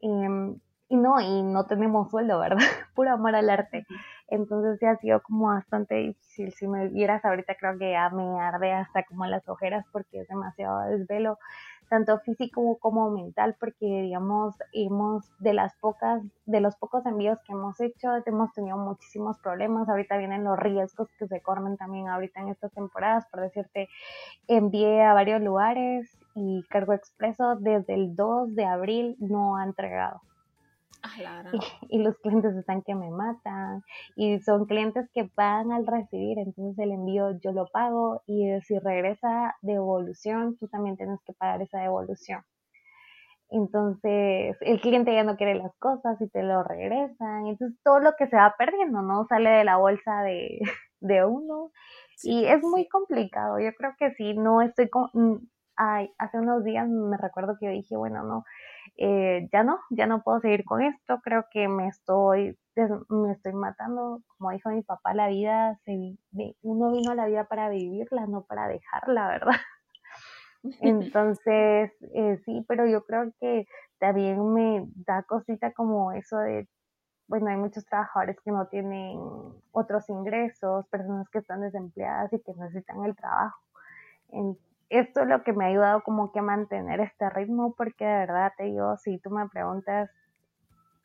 Em, 0.01 0.59
y 0.89 0.95
no, 0.95 1.19
y 1.19 1.41
no 1.43 1.65
tenemos 1.65 2.09
sueldo, 2.11 2.39
¿verdad? 2.39 2.57
Puro 2.95 3.11
amor 3.11 3.35
al 3.35 3.49
arte. 3.49 3.85
Entonces 4.27 4.79
sí 4.79 4.85
ha 4.85 4.95
sido 4.97 5.21
como 5.21 5.47
bastante 5.47 5.95
difícil. 5.95 6.51
Si 6.53 6.67
me 6.67 6.87
vieras 6.89 7.23
ahorita 7.25 7.55
creo 7.55 7.77
que 7.77 7.91
ya 7.91 8.09
me 8.09 8.39
arde 8.39 8.73
hasta 8.73 9.03
como 9.03 9.25
las 9.25 9.47
ojeras 9.47 9.85
porque 9.91 10.21
es 10.21 10.27
demasiado 10.27 10.81
desvelo, 10.89 11.37
tanto 11.89 12.17
físico 12.19 12.77
como 12.79 13.11
mental, 13.11 13.55
porque 13.59 13.85
digamos, 13.85 14.55
hemos 14.71 15.31
de 15.39 15.53
las 15.53 15.75
pocas, 15.77 16.23
de 16.45 16.59
los 16.61 16.75
pocos 16.77 17.05
envíos 17.05 17.37
que 17.45 17.53
hemos 17.53 17.79
hecho, 17.79 18.09
hemos 18.25 18.51
tenido 18.53 18.77
muchísimos 18.77 19.37
problemas. 19.39 19.87
Ahorita 19.89 20.17
vienen 20.17 20.43
los 20.43 20.57
riesgos 20.57 21.09
que 21.19 21.27
se 21.27 21.41
corren 21.41 21.77
también 21.77 22.07
ahorita 22.07 22.41
en 22.41 22.49
estas 22.49 22.71
temporadas. 22.71 23.25
Por 23.27 23.41
decirte, 23.41 23.89
envié 24.47 25.03
a 25.03 25.13
varios 25.13 25.41
lugares 25.41 26.17
y 26.35 26.63
Cargo 26.69 26.93
Expreso 26.93 27.55
desde 27.57 27.93
el 27.93 28.15
2 28.15 28.55
de 28.55 28.65
abril 28.65 29.15
no 29.19 29.57
ha 29.57 29.63
entregado. 29.63 30.21
Ah, 31.03 31.43
y, 31.89 31.99
los 32.01 32.17
clientes 32.19 32.55
están 32.55 32.81
que 32.81 32.95
me 32.95 33.11
matan 33.11 33.83
y 34.15 34.39
son 34.39 34.65
clientes 34.65 35.09
que 35.13 35.25
pagan 35.25 35.73
al 35.73 35.85
recibir, 35.85 36.39
entonces 36.39 36.79
el 36.79 36.91
envío 36.91 37.37
yo 37.41 37.51
lo 37.51 37.67
pago 37.67 38.23
y 38.25 38.49
si 38.61 38.79
regresa 38.79 39.55
devolución, 39.61 40.57
tú 40.57 40.67
también 40.69 40.95
tienes 40.95 41.19
que 41.25 41.33
pagar 41.33 41.61
esa 41.61 41.79
devolución. 41.79 42.41
Entonces 43.49 44.57
el 44.61 44.79
cliente 44.79 45.13
ya 45.13 45.23
no 45.23 45.35
quiere 45.35 45.55
las 45.55 45.75
cosas 45.77 46.19
y 46.21 46.29
te 46.29 46.41
lo 46.41 46.63
regresan, 46.63 47.47
entonces 47.47 47.77
todo 47.83 47.99
lo 47.99 48.13
que 48.17 48.27
se 48.27 48.37
va 48.37 48.55
perdiendo, 48.57 49.01
¿no? 49.01 49.25
Sale 49.27 49.49
de 49.49 49.63
la 49.65 49.77
bolsa 49.77 50.23
de, 50.23 50.59
de 51.01 51.25
uno 51.25 51.71
y 52.23 52.45
es 52.45 52.63
muy 52.63 52.87
complicado. 52.87 53.59
Yo 53.59 53.73
creo 53.77 53.93
que 53.99 54.11
sí, 54.15 54.33
no 54.33 54.61
estoy 54.61 54.89
con... 54.89 55.09
Ay, 55.75 56.13
hace 56.19 56.37
unos 56.39 56.63
días 56.63 56.87
me 56.87 57.17
recuerdo 57.17 57.57
que 57.59 57.69
dije, 57.69 57.97
bueno, 57.97 58.23
no, 58.23 58.45
eh, 58.97 59.49
ya 59.51 59.63
no, 59.63 59.79
ya 59.89 60.05
no 60.05 60.21
puedo 60.21 60.39
seguir 60.39 60.65
con 60.65 60.81
esto, 60.81 61.19
creo 61.23 61.45
que 61.51 61.67
me 61.67 61.87
estoy, 61.87 62.57
me 63.09 63.31
estoy 63.31 63.53
matando, 63.53 64.21
como 64.37 64.51
dijo 64.51 64.69
mi 64.69 64.83
papá, 64.83 65.15
la 65.15 65.29
vida, 65.29 65.79
se, 65.83 66.15
uno 66.61 66.91
vino 66.91 67.11
a 67.11 67.15
la 67.15 67.25
vida 67.25 67.45
para 67.45 67.69
vivirla, 67.69 68.27
no 68.27 68.43
para 68.43 68.67
dejarla, 68.67 69.27
¿verdad? 69.29 69.55
Entonces, 70.81 71.91
eh, 72.13 72.37
sí, 72.45 72.63
pero 72.67 72.85
yo 72.85 73.03
creo 73.05 73.31
que 73.39 73.65
también 73.97 74.53
me 74.53 74.85
da 74.95 75.23
cosita 75.23 75.73
como 75.73 76.11
eso 76.11 76.37
de, 76.37 76.67
bueno, 77.27 77.47
hay 77.49 77.57
muchos 77.57 77.85
trabajadores 77.85 78.37
que 78.41 78.51
no 78.51 78.67
tienen 78.67 79.19
otros 79.71 80.07
ingresos, 80.09 80.87
personas 80.89 81.27
que 81.29 81.39
están 81.39 81.61
desempleadas 81.61 82.31
y 82.31 82.39
que 82.41 82.53
necesitan 82.53 83.03
el 83.05 83.15
trabajo 83.15 83.59
esto 84.89 85.21
es 85.21 85.27
lo 85.27 85.43
que 85.43 85.53
me 85.53 85.65
ha 85.65 85.67
ayudado 85.69 86.01
como 86.01 86.31
que 86.31 86.39
a 86.39 86.43
mantener 86.43 86.99
este 86.99 87.29
ritmo, 87.29 87.73
porque 87.77 88.05
de 88.05 88.17
verdad 88.17 88.53
te 88.57 88.65
digo, 88.65 88.97
si 88.97 89.17
tú 89.19 89.29
me 89.29 89.47
preguntas 89.49 90.09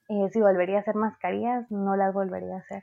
eh, 0.08 0.28
si 0.32 0.40
volvería 0.40 0.78
a 0.78 0.80
hacer 0.80 0.94
mascarillas, 0.94 1.70
no 1.70 1.94
las 1.94 2.14
volvería 2.14 2.54
a 2.54 2.58
hacer. 2.58 2.82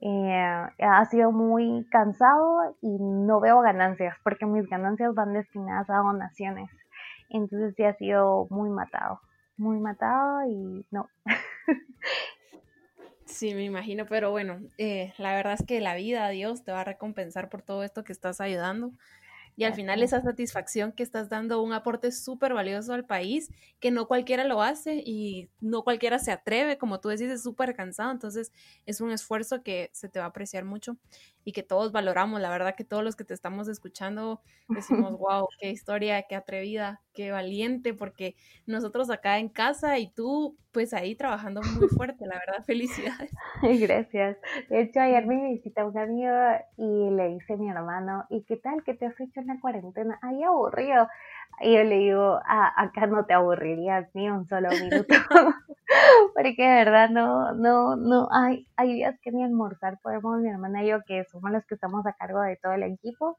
Eh, 0.00 0.66
ha 0.80 1.04
sido 1.04 1.30
muy 1.30 1.86
cansado 1.90 2.76
y 2.80 2.98
no 2.98 3.38
veo 3.38 3.60
ganancias, 3.60 4.16
porque 4.24 4.46
mis 4.46 4.68
ganancias 4.68 5.14
van 5.14 5.32
destinadas 5.32 5.88
a 5.90 5.98
donaciones. 5.98 6.70
Entonces 7.28 7.74
sí 7.76 7.84
ha 7.84 7.94
sido 7.94 8.48
muy 8.50 8.68
matado, 8.68 9.20
muy 9.56 9.78
matado 9.78 10.44
y 10.48 10.84
no. 10.90 11.08
Sí, 13.24 13.54
me 13.54 13.64
imagino, 13.64 14.04
pero 14.04 14.30
bueno, 14.30 14.60
eh, 14.76 15.14
la 15.16 15.34
verdad 15.34 15.54
es 15.54 15.64
que 15.66 15.80
la 15.80 15.94
vida, 15.94 16.28
Dios, 16.28 16.64
te 16.64 16.72
va 16.72 16.82
a 16.82 16.84
recompensar 16.84 17.48
por 17.48 17.62
todo 17.62 17.82
esto 17.82 18.04
que 18.04 18.12
estás 18.12 18.42
ayudando. 18.42 18.92
Y 19.56 19.64
al 19.64 19.74
final 19.74 20.02
esa 20.02 20.20
satisfacción 20.22 20.92
que 20.92 21.02
estás 21.02 21.28
dando 21.28 21.62
un 21.62 21.72
aporte 21.72 22.10
súper 22.12 22.54
valioso 22.54 22.94
al 22.94 23.04
país, 23.04 23.50
que 23.80 23.90
no 23.90 24.06
cualquiera 24.08 24.44
lo 24.44 24.62
hace 24.62 25.02
y 25.04 25.50
no 25.60 25.82
cualquiera 25.84 26.18
se 26.18 26.32
atreve, 26.32 26.78
como 26.78 27.00
tú 27.00 27.08
decís, 27.10 27.30
es 27.30 27.42
súper 27.42 27.74
cansado, 27.74 28.10
entonces 28.12 28.52
es 28.86 29.00
un 29.00 29.10
esfuerzo 29.12 29.62
que 29.62 29.90
se 29.92 30.08
te 30.08 30.18
va 30.18 30.26
a 30.26 30.28
apreciar 30.28 30.64
mucho 30.64 30.96
y 31.44 31.52
que 31.52 31.62
todos 31.62 31.92
valoramos. 31.92 32.40
La 32.40 32.50
verdad 32.50 32.74
que 32.76 32.84
todos 32.84 33.04
los 33.04 33.16
que 33.16 33.24
te 33.24 33.34
estamos 33.34 33.68
escuchando 33.68 34.42
decimos, 34.68 35.18
wow, 35.18 35.46
qué 35.58 35.70
historia, 35.70 36.22
qué 36.28 36.34
atrevida, 36.36 37.02
qué 37.12 37.30
valiente, 37.30 37.94
porque 37.94 38.34
nosotros 38.66 39.10
acá 39.10 39.38
en 39.38 39.48
casa 39.48 39.98
y 39.98 40.10
tú, 40.10 40.56
pues 40.72 40.92
ahí 40.94 41.14
trabajando 41.14 41.60
muy 41.62 41.88
fuerte, 41.96 42.26
la 42.26 42.38
verdad, 42.38 42.64
felicidades. 42.64 43.30
Gracias. 43.62 44.38
De 44.68 44.82
hecho, 44.82 45.00
ayer 45.00 45.26
me 45.26 45.52
visita 45.52 45.84
un 45.84 45.96
amigo 45.96 46.32
y 46.76 47.10
le 47.10 47.28
dice 47.28 47.54
a 47.54 47.56
mi 47.56 47.68
hermano, 47.70 48.24
¿y 48.30 48.42
qué 48.44 48.56
tal? 48.56 48.82
¿Qué 48.84 48.94
te 48.94 49.06
has 49.06 49.20
hecho 49.20 49.40
en 49.40 49.48
la 49.48 49.60
cuarentena? 49.60 50.18
Ay, 50.22 50.42
aburrido. 50.42 51.08
Y 51.60 51.74
yo 51.74 51.84
le 51.84 51.98
digo, 51.98 52.40
ah, 52.46 52.72
acá 52.76 53.06
no 53.06 53.24
te 53.24 53.34
aburrirías 53.34 54.08
ni 54.14 54.28
un 54.28 54.46
solo 54.48 54.70
minuto. 54.70 55.14
Porque 56.34 56.62
de 56.62 56.84
verdad 56.84 57.10
no, 57.10 57.52
no, 57.52 57.96
no, 57.96 58.28
hay, 58.32 58.66
hay 58.76 58.94
días 58.94 59.18
que 59.20 59.30
ni 59.30 59.44
almorzar 59.44 59.98
podemos, 60.02 60.40
mi 60.40 60.48
hermana 60.48 60.82
y 60.82 60.88
yo, 60.88 61.02
que 61.04 61.24
somos 61.24 61.50
los 61.50 61.64
que 61.66 61.74
estamos 61.74 62.06
a 62.06 62.14
cargo 62.14 62.40
de 62.40 62.56
todo 62.56 62.72
el 62.72 62.82
equipo, 62.84 63.38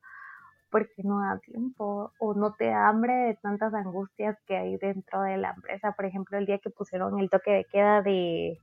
porque 0.73 1.03
no 1.03 1.21
da 1.21 1.39
tiempo 1.39 2.11
o 2.19 2.33
no 2.33 2.53
te 2.53 2.65
da 2.65 2.89
hambre 2.89 3.13
de 3.13 3.35
tantas 3.35 3.73
angustias 3.73 4.37
que 4.45 4.57
hay 4.57 4.75
dentro 4.75 5.21
de 5.21 5.37
la 5.37 5.51
empresa. 5.55 5.93
Por 5.93 6.05
ejemplo, 6.05 6.37
el 6.37 6.45
día 6.45 6.59
que 6.59 6.69
pusieron 6.69 7.17
el 7.19 7.29
toque 7.29 7.51
de 7.51 7.65
queda 7.65 8.01
de... 8.01 8.59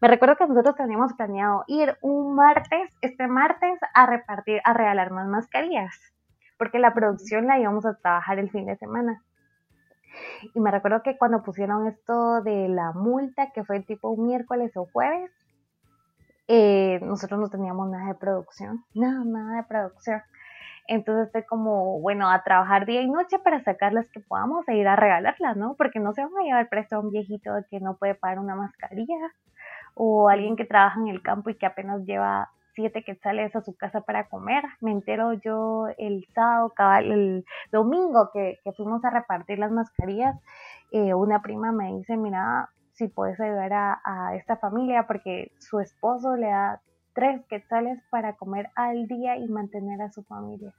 Me 0.00 0.06
recuerdo 0.06 0.36
que 0.36 0.46
nosotros 0.46 0.76
teníamos 0.76 1.14
planeado 1.14 1.64
ir 1.66 1.96
un 2.02 2.36
martes, 2.36 2.96
este 3.00 3.26
martes, 3.26 3.80
a 3.94 4.06
repartir, 4.06 4.60
a 4.64 4.72
regalar 4.72 5.10
más 5.10 5.26
mascarillas 5.26 6.14
porque 6.58 6.78
la 6.78 6.94
producción 6.94 7.46
la 7.46 7.58
íbamos 7.58 7.84
a 7.86 7.94
trabajar 7.94 8.38
el 8.38 8.50
fin 8.50 8.66
de 8.66 8.76
semana. 8.76 9.22
Y 10.54 10.60
me 10.60 10.70
recuerdo 10.70 11.02
que 11.02 11.18
cuando 11.18 11.42
pusieron 11.42 11.86
esto 11.88 12.42
de 12.42 12.68
la 12.68 12.92
multa, 12.92 13.50
que 13.52 13.64
fue 13.64 13.80
tipo 13.80 14.16
miércoles 14.16 14.72
o 14.76 14.86
jueves, 14.86 15.30
eh, 16.46 17.00
nosotros 17.02 17.40
no 17.40 17.48
teníamos 17.48 17.88
nada 17.90 18.08
de 18.08 18.14
producción, 18.14 18.84
nada, 18.94 19.24
nada 19.24 19.56
de 19.56 19.62
producción. 19.64 20.22
Entonces 20.86 21.26
estoy 21.26 21.44
como, 21.44 22.00
bueno, 22.00 22.30
a 22.30 22.42
trabajar 22.42 22.86
día 22.86 23.00
y 23.00 23.08
noche 23.08 23.38
para 23.38 23.62
sacar 23.62 23.92
las 23.92 24.08
que 24.10 24.20
podamos 24.20 24.68
e 24.68 24.76
ir 24.76 24.86
a 24.86 24.96
regalarlas, 24.96 25.56
¿no? 25.56 25.74
Porque 25.76 26.00
no 26.00 26.12
se 26.12 26.22
van 26.22 26.32
a 26.40 26.44
llevar 26.44 26.68
preso 26.68 26.96
a 26.96 27.00
un 27.00 27.10
viejito 27.10 27.50
que 27.70 27.80
no 27.80 27.96
puede 27.96 28.14
pagar 28.14 28.38
una 28.38 28.54
mascarilla 28.54 29.14
o 29.94 30.28
alguien 30.28 30.56
que 30.56 30.64
trabaja 30.64 31.00
en 31.00 31.08
el 31.08 31.22
campo 31.22 31.50
y 31.50 31.54
que 31.54 31.66
apenas 31.66 32.04
lleva 32.04 32.50
siete 32.74 33.04
quetzales 33.04 33.54
a 33.56 33.62
su 33.62 33.74
casa 33.76 34.02
para 34.02 34.28
comer. 34.28 34.64
Me 34.80 34.90
entero 34.90 35.32
yo 35.32 35.86
el 35.96 36.26
sábado, 36.34 36.72
el 36.98 37.44
domingo 37.72 38.30
que, 38.32 38.58
fuimos 38.76 39.04
a 39.04 39.10
repartir 39.10 39.58
las 39.58 39.70
mascarillas, 39.70 40.36
eh, 40.90 41.14
una 41.14 41.40
prima 41.40 41.72
me 41.72 41.94
dice, 41.96 42.16
mira, 42.16 42.68
si 42.92 43.08
puedes 43.08 43.40
ayudar 43.40 43.72
a, 43.72 44.34
esta 44.36 44.56
familia 44.56 45.06
porque 45.06 45.52
su 45.58 45.80
esposo 45.80 46.36
le 46.36 46.48
da 46.48 46.80
tres 47.14 47.44
quetzales 47.46 47.98
para 48.10 48.36
comer 48.36 48.70
al 48.74 49.06
día 49.06 49.36
y 49.36 49.48
mantener 49.48 50.02
a 50.02 50.10
su 50.10 50.22
familia. 50.24 50.74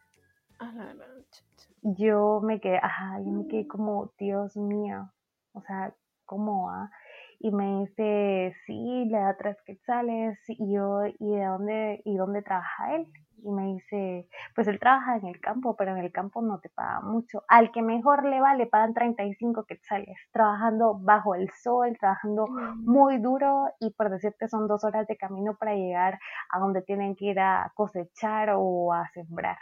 Yo 1.81 2.41
me 2.41 2.59
quedé, 2.59 2.77
ajá, 2.77 3.19
yo 3.19 3.31
me 3.31 3.47
quedé 3.47 3.67
como, 3.67 4.11
Dios 4.17 4.55
mío, 4.55 5.11
o 5.53 5.61
sea, 5.61 5.93
¿cómo 6.25 6.67
va? 6.67 6.91
y 7.39 7.51
me 7.51 7.81
dice, 7.81 8.55
sí, 8.65 9.05
le 9.05 9.17
da 9.17 9.35
tres 9.37 9.57
quetzales, 9.65 10.37
y 10.47 10.73
yo, 10.73 11.05
¿y 11.05 11.29
de 11.29 11.45
dónde, 11.45 12.01
y 12.05 12.15
dónde 12.15 12.41
trabaja 12.41 12.95
él? 12.95 13.07
Y 13.45 13.51
me 13.51 13.73
dice, 13.73 14.27
pues 14.55 14.67
él 14.67 14.79
trabaja 14.79 15.17
en 15.17 15.27
el 15.27 15.39
campo, 15.39 15.75
pero 15.75 15.91
en 15.91 15.99
el 15.99 16.11
campo 16.11 16.41
no 16.41 16.59
te 16.59 16.69
paga 16.69 17.01
mucho. 17.01 17.43
Al 17.47 17.71
que 17.71 17.83
mejor 17.83 18.25
le 18.25 18.41
va, 18.41 18.55
le 18.55 18.65
pagan 18.65 18.95
35 18.95 19.65
quetzales, 19.65 20.17
trabajando 20.31 20.97
bajo 20.99 21.35
el 21.35 21.51
sol, 21.51 21.95
trabajando 21.99 22.47
mm. 22.47 22.85
muy 22.85 23.19
duro, 23.19 23.67
y 23.79 23.91
por 23.91 24.09
decirte 24.09 24.47
son 24.47 24.67
dos 24.67 24.83
horas 24.83 25.05
de 25.05 25.15
camino 25.15 25.55
para 25.59 25.75
llegar 25.75 26.19
a 26.49 26.57
donde 26.57 26.81
tienen 26.81 27.15
que 27.15 27.25
ir 27.25 27.39
a 27.39 27.71
cosechar 27.75 28.49
o 28.55 28.91
a 28.91 29.07
sembrar. 29.13 29.59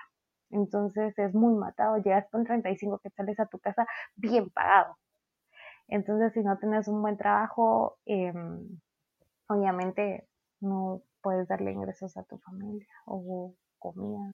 Entonces 0.50 1.20
es 1.20 1.34
muy 1.34 1.54
matado, 1.54 1.98
llegas 1.98 2.30
con 2.32 2.46
35 2.46 3.00
quetzales 3.00 3.38
a 3.42 3.48
tu 3.48 3.60
casa 3.60 3.86
bien 4.16 4.50
pagado. 4.50 4.98
Entonces, 5.90 6.32
si 6.34 6.42
no 6.42 6.58
tienes 6.58 6.88
un 6.88 7.02
buen 7.02 7.18
trabajo, 7.18 7.98
em, 8.06 8.80
obviamente 9.50 10.26
no 10.62 11.02
puedes 11.22 11.48
darle 11.50 11.72
ingresos 11.72 12.16
a 12.18 12.24
tu 12.24 12.38
familia 12.38 12.88
o 13.06 13.54
comida. 13.92 14.32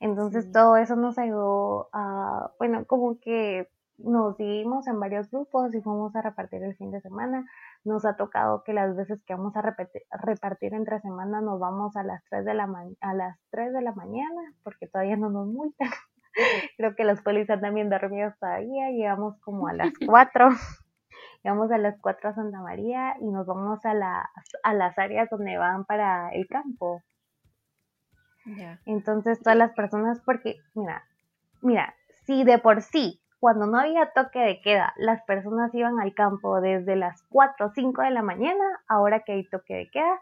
Entonces, 0.00 0.50
todo 0.52 0.76
eso 0.76 0.96
nos 0.96 1.18
ayudó 1.18 1.88
a, 1.92 2.50
bueno, 2.58 2.84
como 2.86 3.18
que 3.20 3.68
nos 3.98 4.36
dimos 4.36 4.86
en 4.88 4.98
varios 4.98 5.30
grupos 5.30 5.74
y 5.74 5.80
fuimos 5.80 6.14
a 6.16 6.22
repartir 6.22 6.62
el 6.62 6.74
fin 6.76 6.90
de 6.90 7.00
semana. 7.00 7.46
Nos 7.84 8.04
ha 8.04 8.16
tocado 8.16 8.64
que 8.64 8.72
las 8.72 8.96
veces 8.96 9.22
que 9.24 9.34
vamos 9.34 9.56
a 9.56 9.62
repartir, 9.62 10.02
repartir 10.10 10.74
entre 10.74 11.00
semana 11.00 11.40
nos 11.40 11.60
vamos 11.60 11.96
a 11.96 12.02
las 12.02 12.22
3 12.30 12.44
de 12.44 12.54
la 12.54 12.68
a 13.00 13.14
las 13.14 13.38
3 13.50 13.72
de 13.72 13.82
la 13.82 13.92
mañana 13.92 14.54
porque 14.64 14.86
todavía 14.86 15.16
no 15.16 15.30
nos 15.30 15.46
multan. 15.46 15.88
Creo 16.76 16.94
que 16.96 17.04
los 17.04 17.20
polis 17.22 17.48
andan 17.50 17.74
bien 17.74 17.90
dormidos 17.90 18.34
todavía. 18.38 18.90
Llegamos 18.90 19.38
como 19.40 19.68
a 19.68 19.72
las 19.72 19.92
4. 20.06 20.48
Llegamos 21.44 21.70
a 21.70 21.78
las 21.78 21.98
4 22.00 22.30
a 22.30 22.34
Santa 22.34 22.60
María 22.60 23.16
y 23.20 23.30
nos 23.30 23.46
vamos 23.46 23.84
a, 23.84 23.94
la, 23.94 24.30
a 24.62 24.74
las 24.74 24.98
áreas 24.98 25.28
donde 25.30 25.58
van 25.58 25.84
para 25.84 26.30
el 26.30 26.46
campo. 26.46 27.02
Entonces 28.86 29.40
todas 29.40 29.56
las 29.56 29.72
personas, 29.72 30.20
porque, 30.24 30.56
mira, 30.74 31.04
mira, 31.60 31.94
si 32.24 32.44
de 32.44 32.58
por 32.58 32.82
sí 32.82 33.22
cuando 33.42 33.66
no 33.66 33.76
había 33.76 34.12
toque 34.12 34.38
de 34.38 34.60
queda, 34.60 34.92
las 34.96 35.20
personas 35.24 35.74
iban 35.74 35.98
al 35.98 36.14
campo 36.14 36.60
desde 36.60 36.94
las 36.94 37.24
4 37.24 37.66
o 37.66 37.70
5 37.70 38.02
de 38.02 38.12
la 38.12 38.22
mañana, 38.22 38.64
ahora 38.86 39.24
que 39.24 39.32
hay 39.32 39.44
toque 39.48 39.74
de 39.74 39.90
queda, 39.90 40.20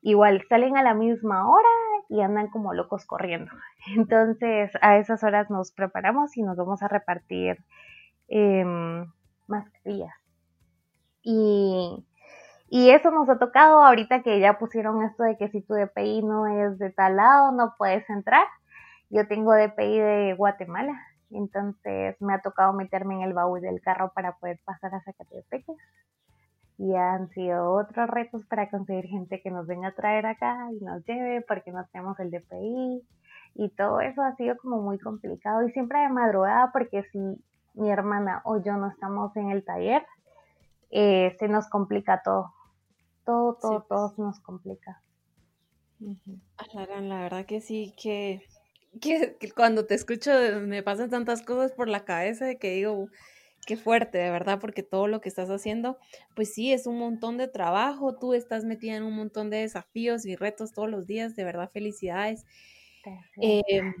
igual 0.00 0.42
salen 0.48 0.78
a 0.78 0.82
la 0.82 0.94
misma 0.94 1.46
hora 1.50 1.68
y 2.08 2.22
andan 2.22 2.48
como 2.48 2.72
locos 2.72 3.04
corriendo. 3.04 3.52
Entonces 3.94 4.70
a 4.80 4.96
esas 4.96 5.22
horas 5.22 5.50
nos 5.50 5.70
preparamos 5.70 6.34
y 6.38 6.42
nos 6.42 6.56
vamos 6.56 6.82
a 6.82 6.88
repartir 6.88 7.58
eh, 8.28 8.64
mascarillas. 9.46 10.14
Y, 11.22 12.02
y 12.74 12.88
eso 12.88 13.10
nos 13.10 13.28
ha 13.28 13.38
tocado 13.38 13.84
ahorita 13.84 14.22
que 14.22 14.40
ya 14.40 14.58
pusieron 14.58 15.02
esto 15.02 15.24
de 15.24 15.36
que 15.36 15.50
si 15.50 15.60
tu 15.60 15.74
DPI 15.74 16.22
no 16.22 16.46
es 16.46 16.78
de 16.78 16.88
tal 16.88 17.16
lado 17.16 17.52
no 17.52 17.74
puedes 17.76 18.08
entrar. 18.08 18.46
Yo 19.10 19.28
tengo 19.28 19.52
DPI 19.52 19.98
de 19.98 20.34
Guatemala, 20.38 20.98
entonces 21.32 22.16
me 22.22 22.32
ha 22.32 22.40
tocado 22.40 22.72
meterme 22.72 23.16
en 23.16 23.22
el 23.24 23.34
baúl 23.34 23.60
del 23.60 23.82
carro 23.82 24.10
para 24.14 24.36
poder 24.36 24.58
pasar 24.64 24.94
a 24.94 25.02
Zacatepeques 25.02 25.76
y 26.78 26.94
han 26.94 27.28
sido 27.32 27.74
otros 27.74 28.08
retos 28.08 28.46
para 28.46 28.70
conseguir 28.70 29.04
gente 29.04 29.42
que 29.42 29.50
nos 29.50 29.66
venga 29.66 29.88
a 29.88 29.94
traer 29.94 30.24
acá 30.24 30.56
y 30.72 30.82
nos 30.82 31.04
lleve 31.04 31.44
porque 31.46 31.72
no 31.72 31.84
tenemos 31.92 32.18
el 32.20 32.30
DPI 32.30 33.06
y 33.56 33.68
todo 33.76 34.00
eso 34.00 34.22
ha 34.22 34.34
sido 34.36 34.56
como 34.56 34.80
muy 34.80 34.98
complicado 34.98 35.62
y 35.68 35.72
siempre 35.72 35.98
de 35.98 36.08
madrugada 36.08 36.72
porque 36.72 37.02
si 37.12 37.18
mi 37.74 37.90
hermana 37.90 38.40
o 38.44 38.62
yo 38.62 38.78
no 38.78 38.88
estamos 38.88 39.36
en 39.36 39.50
el 39.50 39.62
taller 39.62 40.06
eh, 40.90 41.36
se 41.38 41.48
nos 41.48 41.68
complica 41.68 42.22
todo 42.24 42.54
todo 43.24 43.54
todo 43.60 43.86
todo 43.88 44.08
pues. 44.08 44.16
se 44.16 44.22
nos 44.22 44.40
complica 44.40 45.02
la 46.74 47.20
verdad 47.22 47.46
que 47.46 47.60
sí 47.60 47.94
que, 48.00 48.42
que, 49.00 49.36
que 49.38 49.52
cuando 49.52 49.86
te 49.86 49.94
escucho 49.94 50.30
me 50.62 50.82
pasan 50.82 51.10
tantas 51.10 51.42
cosas 51.42 51.72
por 51.72 51.88
la 51.88 52.04
cabeza 52.04 52.44
de 52.44 52.58
que 52.58 52.72
digo 52.74 53.08
Qué 53.64 53.76
fuerte, 53.76 54.18
de 54.18 54.30
verdad, 54.30 54.58
porque 54.60 54.82
todo 54.82 55.06
lo 55.06 55.20
que 55.20 55.28
estás 55.28 55.48
haciendo, 55.48 55.96
pues 56.34 56.52
sí, 56.52 56.72
es 56.72 56.88
un 56.88 56.98
montón 56.98 57.38
de 57.38 57.46
trabajo, 57.46 58.16
tú 58.16 58.34
estás 58.34 58.64
metida 58.64 58.96
en 58.96 59.04
un 59.04 59.14
montón 59.14 59.50
de 59.50 59.58
desafíos 59.58 60.26
y 60.26 60.34
retos 60.34 60.72
todos 60.72 60.90
los 60.90 61.06
días, 61.06 61.36
de 61.36 61.44
verdad, 61.44 61.70
felicidades. 61.70 62.44
Em, 63.40 63.94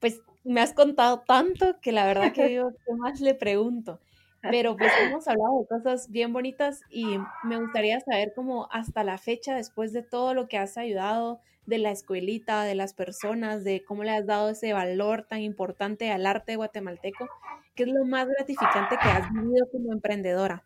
pues 0.00 0.20
me 0.42 0.60
has 0.60 0.72
contado 0.72 1.20
tanto 1.20 1.78
que 1.80 1.92
la 1.92 2.06
verdad 2.06 2.32
que 2.32 2.48
digo, 2.48 2.72
¿qué 2.72 2.92
más 2.94 3.20
le 3.20 3.34
pregunto? 3.34 4.00
Pero 4.42 4.76
pues 4.76 4.92
hemos 5.02 5.28
hablado 5.28 5.60
de 5.60 5.66
cosas 5.66 6.10
bien 6.10 6.32
bonitas 6.32 6.80
y 6.88 7.18
me 7.44 7.58
gustaría 7.58 8.00
saber 8.00 8.32
cómo 8.34 8.68
hasta 8.70 9.04
la 9.04 9.18
fecha, 9.18 9.54
después 9.54 9.92
de 9.92 10.02
todo 10.02 10.32
lo 10.34 10.48
que 10.48 10.56
has 10.58 10.78
ayudado, 10.78 11.40
de 11.66 11.78
la 11.78 11.90
escuelita, 11.90 12.64
de 12.64 12.74
las 12.74 12.94
personas, 12.94 13.64
de 13.64 13.84
cómo 13.84 14.02
le 14.02 14.10
has 14.10 14.26
dado 14.26 14.50
ese 14.50 14.72
valor 14.72 15.26
tan 15.28 15.40
importante 15.40 16.10
al 16.10 16.26
arte 16.26 16.56
guatemalteco, 16.56 17.28
¿qué 17.74 17.84
es 17.84 17.90
lo 17.90 18.04
más 18.06 18.28
gratificante 18.28 18.96
que 18.96 19.08
has 19.08 19.30
vivido 19.32 19.66
como 19.70 19.92
emprendedora? 19.92 20.64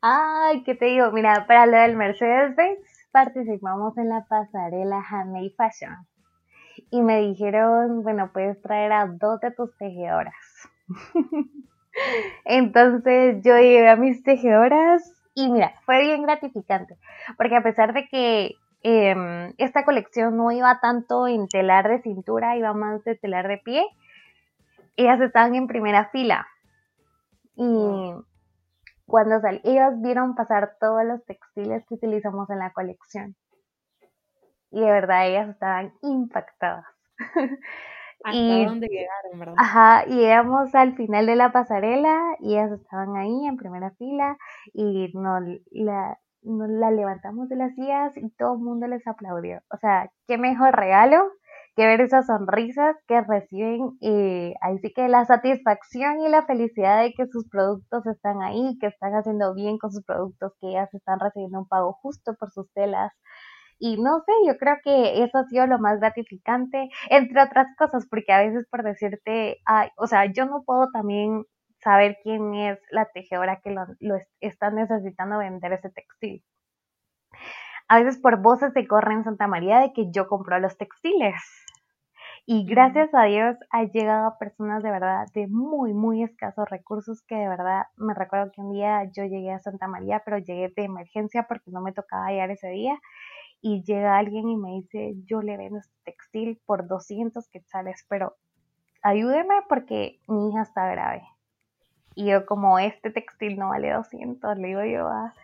Ay, 0.00 0.62
¿qué 0.64 0.74
te 0.74 0.86
digo? 0.86 1.10
Mira, 1.12 1.46
para 1.46 1.66
lo 1.66 1.76
del 1.78 1.96
Mercedes-Benz 1.96 3.08
participamos 3.10 3.96
en 3.98 4.08
la 4.08 4.24
pasarela 4.28 5.02
Handmade 5.10 5.54
Fashion 5.56 6.06
y 6.90 7.02
me 7.02 7.20
dijeron, 7.20 8.02
bueno, 8.02 8.30
puedes 8.32 8.60
traer 8.62 8.92
a 8.92 9.06
dos 9.06 9.40
de 9.40 9.50
tus 9.50 9.76
tejedoras. 9.76 10.34
Entonces 12.44 13.42
yo 13.42 13.56
llevé 13.56 13.88
a 13.88 13.96
mis 13.96 14.22
tejedoras 14.22 15.12
y 15.34 15.48
mira, 15.50 15.74
fue 15.84 16.00
bien 16.00 16.22
gratificante, 16.22 16.96
porque 17.36 17.56
a 17.56 17.62
pesar 17.62 17.92
de 17.92 18.08
que 18.08 18.56
em, 18.82 19.52
esta 19.58 19.84
colección 19.84 20.36
no 20.36 20.50
iba 20.50 20.80
tanto 20.80 21.26
en 21.26 21.48
telar 21.48 21.88
de 21.88 22.02
cintura, 22.02 22.56
iba 22.56 22.72
más 22.72 23.04
de 23.04 23.14
telar 23.14 23.48
de 23.48 23.58
pie, 23.58 23.84
ellas 24.96 25.20
estaban 25.20 25.54
en 25.54 25.66
primera 25.66 26.10
fila. 26.10 26.46
Y 27.56 28.14
cuando 29.06 29.40
salí, 29.40 29.60
ellas 29.64 30.00
vieron 30.00 30.34
pasar 30.34 30.76
todos 30.80 31.04
los 31.04 31.24
textiles 31.24 31.84
que 31.86 31.94
utilizamos 31.94 32.48
en 32.50 32.58
la 32.58 32.72
colección. 32.72 33.36
Y 34.70 34.80
de 34.80 34.90
verdad 34.90 35.26
ellas 35.26 35.48
estaban 35.48 35.92
impactadas. 36.02 36.86
Hasta 38.24 38.38
y, 38.38 38.64
dónde 38.64 38.88
llegaron, 38.88 39.38
¿verdad? 39.38 39.54
Ajá, 39.56 40.04
y 40.06 40.16
llegamos 40.16 40.74
al 40.74 40.94
final 40.94 41.26
de 41.26 41.36
la 41.36 41.52
pasarela 41.52 42.18
y 42.40 42.52
ellas 42.52 42.72
estaban 42.72 43.16
ahí 43.16 43.46
en 43.46 43.56
primera 43.56 43.90
fila 43.92 44.36
y 44.72 45.10
nos 45.14 45.42
la, 45.70 46.18
nos 46.42 46.68
la 46.68 46.90
levantamos 46.90 47.48
de 47.48 47.56
las 47.56 47.74
sillas 47.74 48.16
y 48.16 48.30
todo 48.30 48.54
el 48.54 48.60
mundo 48.60 48.86
les 48.86 49.06
aplaudió. 49.06 49.60
O 49.70 49.76
sea, 49.78 50.10
qué 50.26 50.38
mejor 50.38 50.76
regalo 50.76 51.22
que 51.76 51.86
ver 51.86 52.00
esas 52.00 52.26
sonrisas 52.26 52.96
que 53.06 53.20
reciben 53.20 53.96
y 54.00 54.54
ahí 54.60 54.78
sí 54.82 54.92
que 54.94 55.08
la 55.08 55.24
satisfacción 55.24 56.20
y 56.20 56.28
la 56.28 56.44
felicidad 56.44 57.02
de 57.02 57.12
que 57.12 57.26
sus 57.26 57.48
productos 57.48 58.06
están 58.06 58.42
ahí, 58.42 58.76
que 58.80 58.88
están 58.88 59.12
haciendo 59.14 59.54
bien 59.54 59.78
con 59.78 59.92
sus 59.92 60.04
productos, 60.04 60.52
que 60.60 60.68
ellas 60.68 60.92
están 60.92 61.20
recibiendo 61.20 61.60
un 61.60 61.68
pago 61.68 61.92
justo 62.02 62.34
por 62.38 62.50
sus 62.50 62.70
telas. 62.72 63.12
Y 63.80 64.00
no 64.00 64.20
sé, 64.20 64.32
yo 64.46 64.56
creo 64.58 64.76
que 64.84 65.24
eso 65.24 65.38
ha 65.38 65.44
sido 65.46 65.66
lo 65.66 65.78
más 65.80 65.98
gratificante, 66.00 66.88
entre 67.10 67.42
otras 67.42 67.66
cosas, 67.76 68.06
porque 68.08 68.32
a 68.32 68.40
veces 68.40 68.66
por 68.70 68.84
decirte, 68.84 69.58
ay, 69.66 69.88
o 69.96 70.06
sea, 70.06 70.26
yo 70.32 70.46
no 70.46 70.62
puedo 70.64 70.88
también 70.92 71.44
saber 71.80 72.18
quién 72.22 72.54
es 72.54 72.78
la 72.90 73.06
tejedora 73.06 73.60
que 73.62 73.70
lo, 73.70 73.86
lo 74.00 74.16
está 74.40 74.70
necesitando 74.70 75.38
vender 75.38 75.72
ese 75.72 75.90
textil 75.90 76.44
a 77.90 77.98
veces 77.98 78.18
por 78.20 78.40
voces 78.40 78.72
se 78.72 78.86
corre 78.86 79.14
en 79.14 79.24
Santa 79.24 79.48
María 79.48 79.80
de 79.80 79.92
que 79.92 80.12
yo 80.12 80.28
compro 80.28 80.60
los 80.60 80.78
textiles. 80.78 81.34
Y 82.46 82.64
gracias 82.64 83.10
a 83.12 83.24
Dios 83.24 83.56
ha 83.70 83.82
llegado 83.82 84.28
a 84.28 84.38
personas 84.38 84.82
de 84.84 84.90
verdad 84.90 85.26
de 85.34 85.48
muy, 85.48 85.92
muy 85.92 86.22
escasos 86.22 86.70
recursos 86.70 87.22
que 87.26 87.34
de 87.34 87.48
verdad 87.48 87.84
me 87.96 88.14
recuerdo 88.14 88.52
que 88.52 88.60
un 88.60 88.72
día 88.72 89.04
yo 89.12 89.24
llegué 89.24 89.52
a 89.52 89.58
Santa 89.58 89.88
María, 89.88 90.22
pero 90.24 90.38
llegué 90.38 90.72
de 90.74 90.84
emergencia 90.84 91.46
porque 91.48 91.70
no 91.72 91.80
me 91.80 91.92
tocaba 91.92 92.30
llegar 92.30 92.50
ese 92.50 92.68
día. 92.68 92.98
Y 93.62 93.82
llega 93.82 94.16
alguien 94.16 94.48
y 94.48 94.56
me 94.56 94.70
dice, 94.72 95.14
yo 95.24 95.42
le 95.42 95.56
vendo 95.56 95.78
este 95.78 95.94
textil 96.04 96.60
por 96.64 96.86
200 96.86 97.46
quetzales, 97.48 98.06
pero 98.08 98.36
ayúdeme 99.02 99.54
porque 99.68 100.20
mi 100.28 100.50
hija 100.50 100.62
está 100.62 100.90
grave. 100.90 101.22
Y 102.14 102.30
yo 102.30 102.46
como 102.46 102.78
este 102.78 103.10
textil 103.10 103.58
no 103.58 103.68
vale 103.68 103.92
200, 103.92 104.58
le 104.58 104.68
digo 104.68 104.84
yo, 104.84 105.08
a... 105.08 105.26
Ah, 105.26 105.34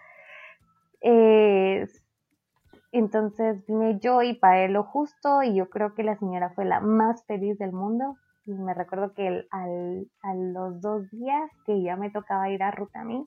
entonces 2.92 3.62
vine 3.66 3.98
yo 4.00 4.22
y 4.22 4.32
pagué 4.32 4.68
lo 4.68 4.82
justo 4.82 5.42
y 5.42 5.54
yo 5.54 5.68
creo 5.68 5.94
que 5.94 6.02
la 6.02 6.16
señora 6.16 6.50
fue 6.50 6.64
la 6.64 6.80
más 6.80 7.24
feliz 7.26 7.58
del 7.58 7.72
mundo. 7.72 8.16
Y 8.46 8.54
me 8.54 8.72
recuerdo 8.72 9.12
que 9.12 9.46
al, 9.50 10.10
a 10.22 10.34
los 10.34 10.80
dos 10.80 11.10
días 11.10 11.50
que 11.66 11.82
ya 11.82 11.96
me 11.96 12.10
tocaba 12.10 12.48
ir 12.48 12.62
a 12.62 12.70
ruta 12.70 13.00
a 13.00 13.04
mí, 13.04 13.26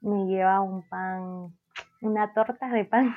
me 0.00 0.26
lleva 0.26 0.60
un 0.60 0.82
pan, 0.88 1.54
una 2.00 2.32
torta 2.32 2.68
de 2.68 2.84
pan. 2.84 3.14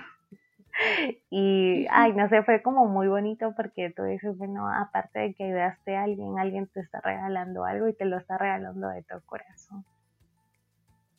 y, 1.30 1.86
ay, 1.90 2.14
no 2.14 2.30
sé, 2.30 2.44
fue 2.44 2.62
como 2.62 2.86
muy 2.86 3.08
bonito 3.08 3.54
porque 3.56 3.92
tú 3.96 4.04
dices, 4.04 4.38
bueno, 4.38 4.68
aparte 4.70 5.20
de 5.20 5.34
que 5.34 5.46
ayudaste 5.46 5.96
a 5.96 6.04
alguien, 6.04 6.40
alguien 6.40 6.68
te 6.68 6.80
está 6.80 7.02
regalando 7.02 7.66
algo 7.66 7.88
y 7.88 7.94
te 7.94 8.06
lo 8.06 8.18
está 8.18 8.38
regalando 8.38 8.90
de 8.90 9.04
todo 9.04 9.22
corazón. 9.26 9.86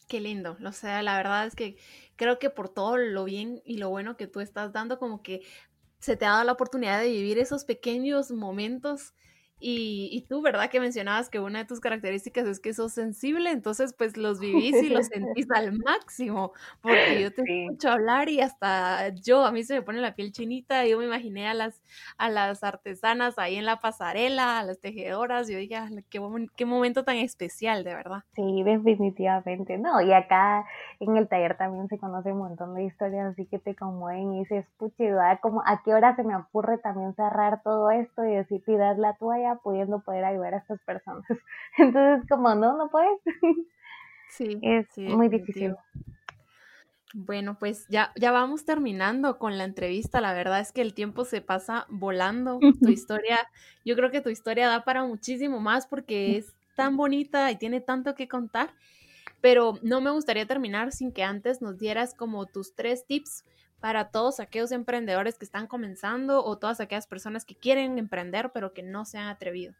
Qué 0.09 0.21
lindo, 0.21 0.57
o 0.65 0.73
sea, 0.73 1.03
la 1.03 1.17
verdad 1.19 1.47
es 1.47 1.55
que 1.55 1.77
creo 2.17 2.39
que 2.39 2.49
por 2.49 2.71
todo 2.71 2.97
lo 2.97 3.25
bien 3.25 3.61
y 3.65 3.77
lo 3.77 3.91
bueno 3.91 4.17
que 4.17 4.27
tú 4.27 4.41
estás 4.41 4.73
dando, 4.73 4.99
como 4.99 5.23
que 5.23 5.43
se 5.99 6.17
te 6.17 6.25
ha 6.25 6.31
dado 6.31 6.45
la 6.45 6.53
oportunidad 6.53 7.01
de 7.01 7.09
vivir 7.09 7.39
esos 7.39 7.65
pequeños 7.65 8.31
momentos 8.31 9.15
y, 9.61 10.25
tú, 10.29 10.43
¿verdad? 10.43 10.71
Que 10.71 10.81
mencionabas 10.81 11.29
que 11.29 11.41
una 11.41 11.61
de 11.61 11.65
tus 11.65 11.81
características 11.81 12.47
es 12.47 12.61
que 12.61 12.73
sos 12.73 12.93
sensible, 12.93 13.51
entonces 13.51 13.93
pues 13.93 14.17
los 14.17 14.39
vivís 14.41 14.83
y 14.83 14.89
los 14.89 15.07
sentís 15.07 15.51
al 15.51 15.73
máximo, 15.79 16.53
porque 16.81 17.21
yo 17.21 17.33
te 17.33 17.43
escucho 17.43 17.91
hablar 17.91 18.29
y 18.29 18.41
hasta 18.41 19.09
yo, 19.09 19.45
a 19.45 19.53
mí 19.53 19.63
se 19.65 19.75
me 19.75 19.83
pone 19.83 20.01
la 20.01 20.15
piel 20.15 20.33
chinita, 20.33 20.87
yo 20.87 20.99
me 20.99 21.07
imaginé 21.07 21.49
a 21.49 21.55
las, 21.55 21.83
a 22.19 22.29
las 22.29 22.63
artesanas 22.63 23.39
ahí 23.39 23.57
en 23.57 23.65
la 23.65 23.81
pasarela, 23.81 24.59
a 24.59 24.65
las 24.65 24.81
tejedoras, 24.81 25.49
yo 25.49 25.59
dije, 25.59 25.77
qué, 26.09 26.21
qué 26.57 26.65
momento 26.65 27.05
tan 27.05 27.17
especial, 27.17 27.85
de 27.85 27.95
verdad. 27.95 28.25
Sí, 28.35 28.63
definitivamente, 28.63 29.79
no, 29.79 30.01
y 30.01 30.13
acá 30.13 30.67
en 31.01 31.17
el 31.17 31.29
taller 31.29 31.57
también 31.57 31.89
se 31.89 31.99
conoce 31.99 32.33
un 32.33 32.39
montón 32.39 32.75
de 32.75 32.85
historias 32.85 33.33
así 33.33 33.47
que 33.47 33.59
te 33.59 33.75
conmueven 33.75 34.35
y 34.35 34.39
dices, 34.41 34.67
pucha, 34.77 35.39
como 35.41 35.63
a 35.65 35.83
qué 35.85 35.95
hora 35.95 36.15
se 36.17 36.25
me 36.25 36.37
ocurre 36.37 36.79
también 36.79 37.15
cerrar 37.15 37.63
todo 37.63 37.91
esto 37.91 38.25
y 38.25 38.35
decir, 38.35 38.63
tirar 38.65 38.99
la 38.99 39.15
toalla 39.15 39.48
pudiendo 39.57 40.01
poder 40.01 40.25
ayudar 40.25 40.55
a 40.55 40.59
estas 40.59 40.81
personas. 40.83 41.25
Entonces, 41.79 42.29
como 42.29 42.55
no, 42.55 42.77
no 42.77 42.89
puedes. 42.91 43.21
Sí. 44.31 44.59
Es 44.61 44.87
muy 44.99 45.29
difícil. 45.31 45.75
Bueno, 47.15 47.59
pues 47.59 47.87
ya, 47.89 48.13
ya 48.17 48.31
vamos 48.31 48.65
terminando 48.65 49.39
con 49.39 49.57
la 49.57 49.65
entrevista. 49.65 50.21
La 50.21 50.35
verdad 50.35 50.61
es 50.61 50.73
que 50.73 50.83
el 50.83 50.93
tiempo 50.93 51.25
se 51.25 51.41
pasa 51.41 51.87
volando. 51.89 52.61
Tu 52.83 52.91
historia, 52.91 53.39
yo 53.85 53.97
creo 53.97 54.11
que 54.11 54.21
tu 54.21 54.29
historia 54.29 54.69
da 54.69 54.85
para 54.85 55.05
muchísimo 55.05 55.61
más 55.61 55.87
porque 55.87 56.37
es 56.37 56.55
tan 56.77 56.97
bonita 56.97 57.51
y 57.51 57.57
tiene 57.57 57.81
tanto 57.81 58.15
que 58.15 58.29
contar. 58.29 58.71
Pero 59.41 59.79
no 59.83 60.01
me 60.01 60.11
gustaría 60.11 60.47
terminar 60.47 60.93
sin 60.93 61.13
que 61.13 61.23
antes 61.23 61.63
nos 61.63 61.79
dieras 61.79 62.15
como 62.15 62.47
tus 62.47 62.75
tres 62.75 63.07
tips 63.07 63.45
para 63.81 64.11
todos 64.11 64.41
aquellos 64.41 64.73
emprendedores 64.73 65.39
que 65.39 65.45
están 65.45 65.67
comenzando 65.67 66.45
o 66.45 66.59
todas 66.59 66.81
aquellas 66.81 67.07
personas 67.07 67.45
que 67.45 67.55
quieren 67.55 67.99
emprender 67.99 68.51
pero 68.53 68.73
que 68.73 68.83
no 68.83 69.05
se 69.05 69.19
han 69.19 69.29
atrevido? 69.29 69.75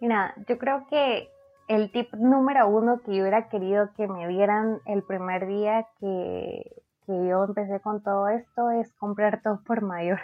Mira, 0.00 0.34
yo 0.48 0.58
creo 0.58 0.86
que 0.88 1.28
el 1.68 1.90
tip 1.90 2.12
número 2.14 2.68
uno 2.68 3.00
que 3.00 3.14
yo 3.14 3.22
hubiera 3.22 3.48
querido 3.48 3.90
que 3.96 4.06
me 4.06 4.28
dieran 4.28 4.80
el 4.86 5.02
primer 5.02 5.46
día 5.46 5.86
que, 6.00 6.82
que 7.06 7.26
yo 7.26 7.44
empecé 7.44 7.80
con 7.80 8.02
todo 8.02 8.28
esto 8.28 8.70
es 8.70 8.92
comprar 8.94 9.40
todo 9.42 9.60
por 9.66 9.82
mayor. 9.82 10.20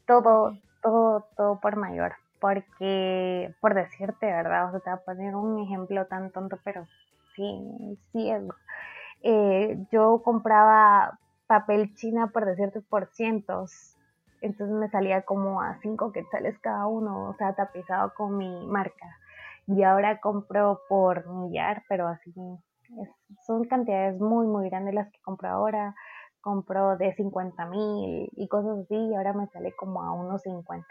todo, 0.07 0.57
todo, 0.82 1.26
todo 1.37 1.61
por 1.61 1.76
mayor. 1.76 2.14
Porque, 2.41 3.55
por 3.61 3.74
decirte, 3.74 4.26
¿verdad? 4.26 4.68
O 4.68 4.70
sea, 4.70 4.80
te 4.80 4.91
voy 4.91 4.99
a 4.99 5.05
poner 5.05 5.34
un 5.34 5.64
ejemplo 5.64 6.07
tan 6.07 6.30
tonto, 6.30 6.59
pero 6.64 6.87
sí, 7.34 7.99
sí 8.12 8.30
es. 8.30 8.43
Eh, 9.28 9.76
yo 9.90 10.22
compraba 10.22 11.18
papel 11.48 11.92
china, 11.96 12.28
por 12.28 12.44
decirte, 12.44 12.80
por 12.80 13.08
cientos. 13.12 13.96
Entonces 14.40 14.76
me 14.76 14.88
salía 14.88 15.22
como 15.22 15.60
a 15.60 15.80
cinco 15.80 16.12
quetzales 16.12 16.56
cada 16.60 16.86
uno, 16.86 17.30
o 17.30 17.34
sea, 17.34 17.52
tapizado 17.56 18.14
con 18.14 18.36
mi 18.36 18.66
marca. 18.68 19.18
Y 19.66 19.82
ahora 19.82 20.20
compro 20.20 20.80
por 20.88 21.28
millar, 21.28 21.82
pero 21.88 22.06
así 22.06 22.32
son 23.44 23.64
cantidades 23.64 24.20
muy, 24.20 24.46
muy 24.46 24.68
grandes 24.68 24.94
las 24.94 25.10
que 25.10 25.18
compro 25.22 25.48
ahora. 25.48 25.96
Compro 26.40 26.96
de 26.96 27.12
50 27.16 27.66
mil 27.66 28.30
y 28.36 28.46
cosas 28.46 28.78
así, 28.78 28.94
y 28.94 29.14
ahora 29.16 29.32
me 29.32 29.48
sale 29.48 29.74
como 29.74 30.04
a 30.04 30.12
unos 30.12 30.42
50. 30.42 30.86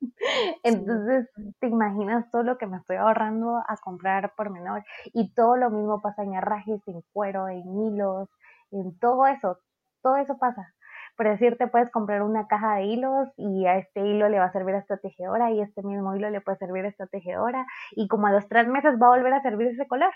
Entonces, 0.62 1.28
te 1.60 1.68
imaginas 1.68 2.30
todo 2.30 2.42
lo 2.42 2.58
que 2.58 2.66
me 2.66 2.78
estoy 2.78 2.96
ahorrando 2.96 3.58
a 3.66 3.76
comprar 3.82 4.34
por 4.36 4.50
menor. 4.50 4.84
Y 5.12 5.34
todo 5.34 5.56
lo 5.56 5.70
mismo 5.70 6.00
pasa 6.02 6.22
en 6.22 6.34
herrajes, 6.34 6.80
en 6.86 7.02
cuero, 7.12 7.48
en 7.48 7.62
hilos, 7.78 8.28
en 8.70 8.98
todo 8.98 9.26
eso. 9.26 9.58
Todo 10.02 10.16
eso 10.16 10.38
pasa. 10.38 10.74
Por 11.16 11.28
decirte, 11.28 11.68
puedes 11.68 11.90
comprar 11.90 12.22
una 12.22 12.48
caja 12.48 12.76
de 12.76 12.84
hilos 12.86 13.28
y 13.36 13.66
a 13.66 13.78
este 13.78 14.00
hilo 14.00 14.28
le 14.28 14.38
va 14.38 14.46
a 14.46 14.52
servir 14.52 14.74
esta 14.74 14.96
tejedora 14.96 15.50
y 15.52 15.60
este 15.60 15.82
mismo 15.82 16.14
hilo 16.16 16.28
le 16.30 16.40
puede 16.40 16.58
servir 16.58 16.84
esta 16.86 17.06
tejedora 17.06 17.66
y 17.92 18.08
como 18.08 18.26
a 18.26 18.32
los 18.32 18.48
tres 18.48 18.66
meses 18.66 19.00
va 19.00 19.06
a 19.06 19.16
volver 19.16 19.32
a 19.32 19.42
servir 19.42 19.68
ese 19.68 19.86
color 19.86 20.12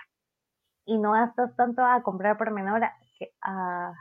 y 0.87 0.99
no 0.99 1.12
gastas 1.12 1.55
tanto 1.55 1.85
a 1.85 2.03
comprar 2.03 2.37
por 2.37 2.51
menor 2.51 2.83
que 3.19 3.31
a, 3.43 3.93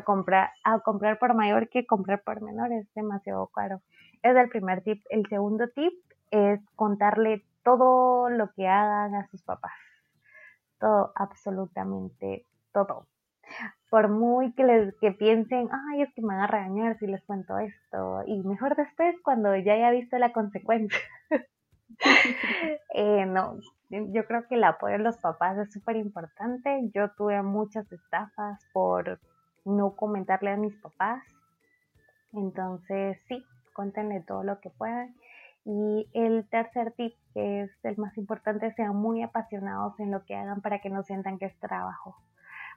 comprar 0.00 0.50
a 0.64 0.80
comprar 0.80 1.18
por 1.18 1.34
mayor 1.34 1.68
que 1.68 1.86
comprar 1.86 2.22
por 2.22 2.40
menor 2.40 2.72
es 2.72 2.92
demasiado 2.94 3.46
caro. 3.48 3.82
Es 4.22 4.34
el 4.34 4.48
primer 4.48 4.82
tip. 4.82 5.04
El 5.10 5.26
segundo 5.26 5.68
tip 5.68 5.92
es 6.30 6.60
contarle 6.74 7.44
todo 7.62 8.30
lo 8.30 8.50
que 8.54 8.66
hagan 8.66 9.14
a 9.14 9.26
sus 9.28 9.42
papás. 9.42 9.72
Todo, 10.78 11.12
absolutamente 11.14 12.46
todo. 12.72 13.06
Por 13.90 14.08
muy 14.08 14.54
que 14.54 14.64
les 14.64 14.94
que 15.00 15.12
piensen, 15.12 15.68
ay, 15.70 16.02
es 16.02 16.14
que 16.14 16.22
me 16.22 16.28
van 16.28 16.40
a 16.40 16.46
regañar 16.46 16.98
si 16.98 17.06
les 17.06 17.22
cuento 17.24 17.58
esto. 17.58 18.22
Y 18.26 18.42
mejor 18.42 18.74
después 18.74 19.14
cuando 19.22 19.54
ya 19.56 19.74
haya 19.74 19.90
visto 19.90 20.18
la 20.18 20.32
consecuencia. 20.32 20.98
eh, 22.94 23.26
no, 23.26 23.58
yo 23.90 24.24
creo 24.26 24.46
que 24.48 24.54
el 24.54 24.64
apoyo 24.64 24.96
de 24.96 25.04
los 25.04 25.18
papás 25.18 25.58
es 25.58 25.72
súper 25.72 25.96
importante. 25.96 26.90
Yo 26.94 27.10
tuve 27.10 27.42
muchas 27.42 27.90
estafas 27.92 28.64
por 28.72 29.20
no 29.64 29.96
comentarle 29.96 30.50
a 30.50 30.56
mis 30.56 30.74
papás. 30.76 31.22
Entonces, 32.32 33.18
sí, 33.28 33.44
cuéntenle 33.74 34.20
todo 34.20 34.42
lo 34.42 34.60
que 34.60 34.70
puedan. 34.70 35.14
Y 35.64 36.08
el 36.12 36.48
tercer 36.48 36.92
tip, 36.92 37.14
que 37.34 37.62
es 37.62 37.70
el 37.84 37.96
más 37.96 38.16
importante, 38.18 38.72
sean 38.72 38.96
muy 38.96 39.22
apasionados 39.22 39.98
en 40.00 40.10
lo 40.10 40.24
que 40.24 40.34
hagan 40.34 40.60
para 40.60 40.80
que 40.80 40.90
no 40.90 41.02
sientan 41.02 41.38
que 41.38 41.46
es 41.46 41.58
trabajo 41.60 42.16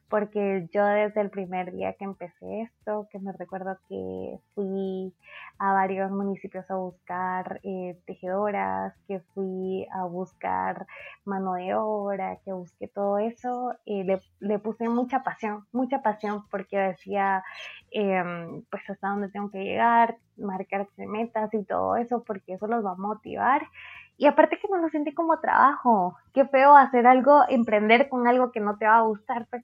porque 0.09 0.67
yo 0.71 0.85
desde 0.85 1.21
el 1.21 1.29
primer 1.29 1.71
día 1.71 1.93
que 1.93 2.05
empecé 2.05 2.61
esto, 2.61 3.07
que 3.11 3.19
me 3.19 3.31
recuerdo 3.31 3.77
que 3.89 4.37
fui 4.53 5.13
a 5.57 5.73
varios 5.73 6.11
municipios 6.11 6.69
a 6.69 6.75
buscar 6.75 7.59
eh, 7.63 7.97
tejedoras, 8.05 8.93
que 9.07 9.19
fui 9.33 9.87
a 9.91 10.03
buscar 10.05 10.85
mano 11.23 11.53
de 11.53 11.73
obra, 11.73 12.37
que 12.45 12.53
busqué 12.53 12.87
todo 12.87 13.17
eso, 13.19 13.73
eh, 13.85 14.03
le, 14.03 14.21
le, 14.39 14.59
puse 14.59 14.87
mucha 14.89 15.23
pasión, 15.23 15.65
mucha 15.71 16.01
pasión 16.01 16.45
porque 16.51 16.77
decía, 16.77 17.43
em, 17.91 18.63
pues 18.69 18.87
hasta 18.89 19.09
dónde 19.09 19.29
tengo 19.29 19.49
que 19.49 19.63
llegar, 19.63 20.17
marcar 20.37 20.87
metas 20.97 21.53
y 21.53 21.63
todo 21.63 21.95
eso, 21.95 22.23
porque 22.23 22.53
eso 22.53 22.67
los 22.67 22.85
va 22.85 22.91
a 22.91 22.95
motivar. 22.95 23.63
Y 24.17 24.27
aparte 24.27 24.57
que 24.59 24.67
no 24.69 24.77
lo 24.77 24.89
sentí 24.89 25.13
como 25.13 25.39
trabajo, 25.39 26.15
qué 26.33 26.45
feo 26.45 26.75
hacer 26.75 27.05
algo, 27.05 27.43
emprender 27.49 28.07
con 28.09 28.27
algo 28.27 28.51
que 28.51 28.59
no 28.59 28.77
te 28.77 28.85
va 28.85 28.97
a 28.97 29.01
gustar, 29.01 29.45
pues. 29.49 29.63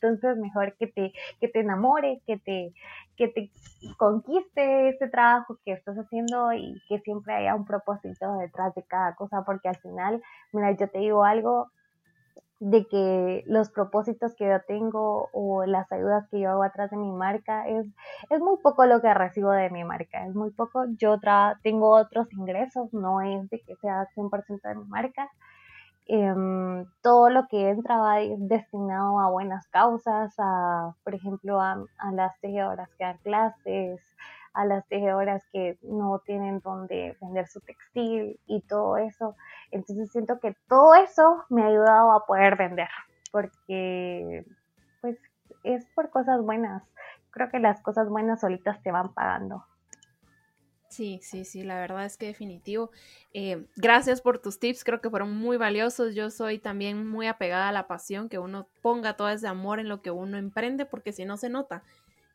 Entonces 0.00 0.36
mejor 0.36 0.74
que 0.76 0.86
te, 0.86 1.12
que 1.40 1.48
te 1.48 1.60
enamore, 1.60 2.20
que 2.26 2.38
te, 2.38 2.74
que 3.16 3.28
te 3.28 3.50
conquiste 3.96 4.90
ese 4.90 5.08
trabajo 5.08 5.58
que 5.64 5.72
estás 5.72 5.96
haciendo 5.96 6.52
y 6.52 6.80
que 6.88 6.98
siempre 7.00 7.34
haya 7.34 7.54
un 7.54 7.64
propósito 7.64 8.36
detrás 8.36 8.74
de 8.74 8.82
cada 8.82 9.14
cosa, 9.14 9.42
porque 9.46 9.68
al 9.68 9.76
final, 9.76 10.22
mira, 10.52 10.72
yo 10.72 10.88
te 10.88 10.98
digo 10.98 11.24
algo 11.24 11.70
de 12.60 12.86
que 12.86 13.44
los 13.46 13.70
propósitos 13.70 14.34
que 14.36 14.46
yo 14.48 14.60
tengo 14.66 15.28
o 15.32 15.66
las 15.66 15.90
ayudas 15.92 16.28
que 16.30 16.40
yo 16.40 16.50
hago 16.50 16.62
atrás 16.62 16.90
de 16.90 16.96
mi 16.96 17.10
marca 17.12 17.68
es, 17.68 17.86
es 18.30 18.40
muy 18.40 18.56
poco 18.58 18.86
lo 18.86 19.00
que 19.00 19.12
recibo 19.12 19.50
de 19.50 19.70
mi 19.70 19.84
marca, 19.84 20.26
es 20.26 20.34
muy 20.34 20.50
poco. 20.50 20.84
Yo 20.98 21.18
tengo 21.62 21.90
otros 21.90 22.32
ingresos, 22.32 22.92
no 22.92 23.20
es 23.20 23.50
de 23.50 23.60
que 23.60 23.76
sea 23.76 24.08
100% 24.14 24.68
de 24.68 24.74
mi 24.76 24.84
marca, 24.84 25.30
Em, 26.06 26.84
todo 27.02 27.30
lo 27.30 27.48
que 27.48 27.70
entra 27.70 27.96
va 27.96 28.16
destinado 28.36 29.20
a 29.20 29.30
buenas 29.30 29.66
causas, 29.68 30.34
a, 30.38 30.94
por 31.02 31.14
ejemplo, 31.14 31.60
a, 31.60 31.82
las 32.12 32.38
tejedoras 32.40 32.90
que 32.98 33.04
dan 33.04 33.18
clases, 33.22 34.02
a 34.54 34.64
las 34.64 34.86
tejedoras 34.88 35.42
que 35.52 35.78
no 35.82 36.20
tienen 36.24 36.60
donde 36.60 37.16
vender 37.20 37.46
su 37.48 37.60
textil 37.60 38.40
y 38.46 38.62
todo 38.62 38.96
eso. 38.96 39.36
Entonces 39.70 40.10
siento 40.10 40.38
que 40.40 40.56
todo 40.68 40.94
eso 40.94 41.44
me 41.50 41.62
ha 41.62 41.66
ayudado 41.66 42.12
a 42.12 42.24
poder 42.24 42.56
vender, 42.56 42.88
porque 43.32 44.44
pues 45.00 45.18
es 45.64 45.84
por 45.94 46.10
cosas 46.10 46.40
buenas. 46.42 46.82
Creo 47.30 47.50
que 47.50 47.58
las 47.58 47.82
cosas 47.82 48.08
buenas 48.08 48.40
solitas 48.40 48.80
te 48.82 48.92
van 48.92 49.12
pagando. 49.12 49.64
Sí, 50.94 51.18
sí, 51.22 51.44
sí, 51.44 51.64
la 51.64 51.80
verdad 51.80 52.04
es 52.04 52.16
que 52.16 52.26
definitivo. 52.26 52.92
Eh, 53.32 53.66
gracias 53.74 54.20
por 54.20 54.38
tus 54.38 54.60
tips, 54.60 54.84
creo 54.84 55.00
que 55.00 55.10
fueron 55.10 55.36
muy 55.36 55.56
valiosos. 55.56 56.14
Yo 56.14 56.30
soy 56.30 56.60
también 56.60 57.08
muy 57.08 57.26
apegada 57.26 57.68
a 57.68 57.72
la 57.72 57.88
pasión, 57.88 58.28
que 58.28 58.38
uno 58.38 58.68
ponga 58.80 59.16
todo 59.16 59.28
ese 59.28 59.48
amor 59.48 59.80
en 59.80 59.88
lo 59.88 60.02
que 60.02 60.12
uno 60.12 60.38
emprende, 60.38 60.86
porque 60.86 61.12
si 61.12 61.24
no 61.24 61.36
se 61.36 61.48
nota. 61.48 61.82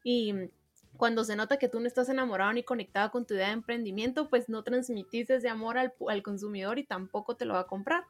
Y 0.04 0.52
cuando 1.00 1.24
se 1.24 1.38
nota 1.38 1.58
que 1.58 1.70
tú 1.70 1.80
no 1.80 1.88
estás 1.88 2.10
enamorado 2.10 2.52
ni 2.52 2.62
conectado 2.62 3.10
con 3.10 3.26
tu 3.26 3.34
idea 3.34 3.47
de 3.47 3.54
emprendimiento, 3.54 4.30
pues 4.30 4.50
no 4.50 4.64
transmitís 4.64 5.30
ese 5.30 5.47
amor 5.47 5.78
al, 5.78 5.93
al 6.10 6.22
consumidor 6.22 6.78
y 6.78 6.84
tampoco 6.84 7.38
te 7.38 7.45
lo 7.45 7.54
va 7.54 7.62
a 7.62 7.68
comprar. 7.68 8.04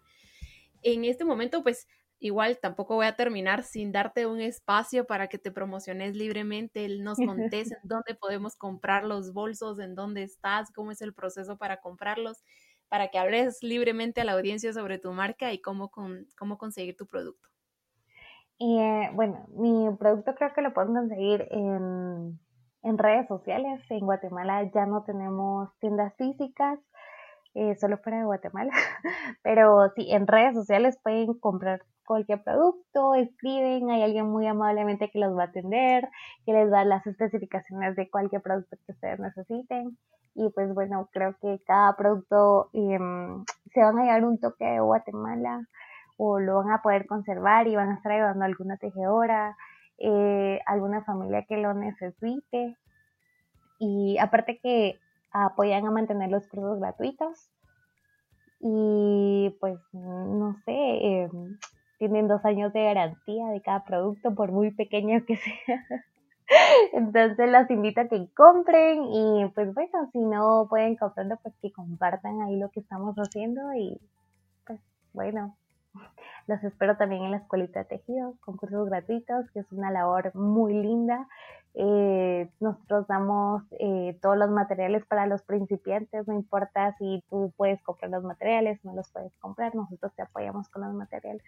En 0.82 1.06
este 1.06 1.24
momento, 1.24 1.62
pues 1.62 1.88
igual 2.18 2.58
tampoco 2.60 2.96
voy 2.96 3.06
a 3.06 3.16
terminar 3.16 3.62
sin 3.62 3.92
darte 3.92 4.26
un 4.26 4.42
espacio 4.42 5.06
para 5.06 5.28
que 5.28 5.38
te 5.38 5.52
promociones 5.52 6.16
libremente, 6.16 6.90
nos 6.98 7.20
contés 7.20 7.72
en 7.72 7.78
dónde 7.84 8.16
podemos 8.16 8.56
comprar 8.56 9.06
los 9.06 9.34
bolsos, 9.34 9.78
en 9.78 9.94
dónde 9.94 10.24
estás, 10.24 10.72
cómo 10.72 10.92
es 10.92 11.04
el 11.04 11.14
proceso 11.14 11.60
para 11.60 11.82
comprarlos, 11.82 12.44
para 12.88 13.10
que 13.10 13.20
hables 13.20 13.62
libremente 13.62 14.22
a 14.22 14.24
la 14.24 14.34
audiencia 14.34 14.74
sobre 14.74 14.98
tu 14.98 15.14
marca 15.14 15.54
y 15.54 15.62
cómo, 15.62 15.92
con, 15.92 16.26
cómo 16.36 16.58
conseguir 16.58 16.98
tu 16.98 17.06
producto. 17.06 17.48
Eh, 18.58 19.12
bueno, 19.14 19.46
mi 19.50 19.96
producto 19.96 20.34
creo 20.34 20.54
que 20.56 20.62
lo 20.64 20.74
pueden 20.74 20.96
conseguir 20.96 21.48
en, 21.52 22.40
en 22.84 22.98
redes 22.98 23.28
sociales. 23.28 23.82
En 23.90 24.06
Guatemala 24.06 24.64
ya 24.74 24.86
no 24.86 25.04
tenemos 25.04 25.70
tiendas 25.80 26.14
físicas, 26.16 26.80
eh, 27.56 27.76
solo 27.76 27.98
fuera 27.98 28.20
de 28.20 28.26
Guatemala, 28.26 28.72
pero 29.44 29.90
sí, 29.96 30.12
en 30.12 30.28
redes 30.28 30.56
sociales 30.56 31.00
pueden 31.04 31.34
comprar 31.40 31.82
cualquier 32.10 32.44
producto, 32.44 33.14
escriben, 33.14 33.92
hay 33.92 34.02
alguien 34.02 34.28
muy 34.28 34.48
amablemente 34.48 35.12
que 35.12 35.20
los 35.20 35.38
va 35.38 35.44
a 35.44 35.46
atender, 35.46 36.10
que 36.44 36.54
les 36.54 36.72
da 36.72 36.84
las 36.84 37.06
especificaciones 37.06 37.96
de 37.96 38.10
cualquier 38.10 38.42
producto 38.42 38.78
que 38.84 38.94
ustedes 38.94 39.20
necesiten. 39.20 39.96
Y 40.34 40.50
pues 40.50 40.74
bueno, 40.74 41.08
creo 41.12 41.36
que 41.40 41.62
cada 41.68 41.96
producto 41.96 42.70
em, 42.74 43.46
se 43.74 43.82
van 43.82 44.00
a 44.00 44.04
llevar 44.04 44.26
un 44.26 44.40
toque 44.40 44.66
de 44.66 44.80
Guatemala 44.80 45.68
o 46.18 46.40
lo 46.40 46.56
van 46.56 46.72
a 46.72 46.82
poder 46.82 47.06
conservar 47.06 47.68
y 47.68 47.76
van 47.76 47.90
a 47.90 47.96
estar 47.96 48.12
ayudando 48.12 48.44
alguna 48.44 48.78
tejedora, 48.78 49.56
eh, 50.00 50.60
alguna 50.66 51.04
familia 51.04 51.46
que 51.48 51.58
lo 51.58 51.74
necesite. 51.74 52.78
Y 53.80 54.18
aparte 54.18 54.60
que 54.60 55.00
apoyan 55.32 55.86
a 55.86 55.92
mantener 55.92 56.30
los 56.30 56.48
cursos 56.48 56.80
gratuitos. 56.80 57.50
Y 58.62 59.56
pues 59.60 59.80
no 59.94 60.56
sé, 60.66 60.74
eh, 60.74 61.30
tienen 61.98 62.28
dos 62.28 62.44
años 62.46 62.74
de 62.74 62.84
garantía 62.84 63.48
de 63.48 63.62
cada 63.62 63.84
producto, 63.84 64.34
por 64.36 64.52
muy 64.52 64.72
pequeño 64.72 65.24
que 65.26 65.36
sea. 65.38 65.86
Entonces 66.94 67.52
los 67.52 67.70
invito 67.70 68.02
a 68.02 68.08
que 68.08 68.28
compren 68.34 69.04
y 69.04 69.52
pues 69.54 69.74
bueno, 69.74 70.10
si 70.12 70.20
no 70.20 70.66
pueden 70.68 70.96
comprarlo, 70.96 71.38
pues 71.44 71.56
que 71.62 71.72
compartan 71.72 72.42
ahí 72.42 72.58
lo 72.58 72.70
que 72.70 72.80
estamos 72.80 73.16
haciendo 73.18 73.62
y 73.76 74.00
pues 74.66 74.80
bueno, 75.14 75.56
Los 76.48 76.64
espero 76.64 76.98
también 76.98 77.24
en 77.24 77.32
la 77.32 77.38
Escuelita 77.38 77.80
de 77.80 77.86
Tejido, 77.86 78.36
concursos 78.40 78.90
gratuitos, 78.90 79.50
que 79.52 79.60
es 79.60 79.72
una 79.72 79.92
labor 79.92 80.34
muy 80.36 80.74
linda. 80.74 81.28
Eh, 81.76 82.50
nosotros 82.60 83.06
damos 83.08 83.64
eh, 83.80 84.18
todos 84.22 84.38
los 84.38 84.50
materiales 84.50 85.06
para 85.06 85.28
los 85.28 85.44
principiantes, 85.44 86.28
no 86.28 86.34
importa 86.34 86.96
si 86.98 87.24
tú 87.30 87.54
puedes 87.56 87.82
comprar 87.84 88.10
los 88.10 88.24
materiales, 88.24 88.84
no 88.84 88.96
los 88.96 89.10
puedes 89.12 89.32
comprar, 89.36 89.76
nosotros 89.76 90.12
te 90.16 90.24
apoyamos 90.24 90.68
con 90.70 90.82
los 90.84 90.94
materiales. 90.94 91.44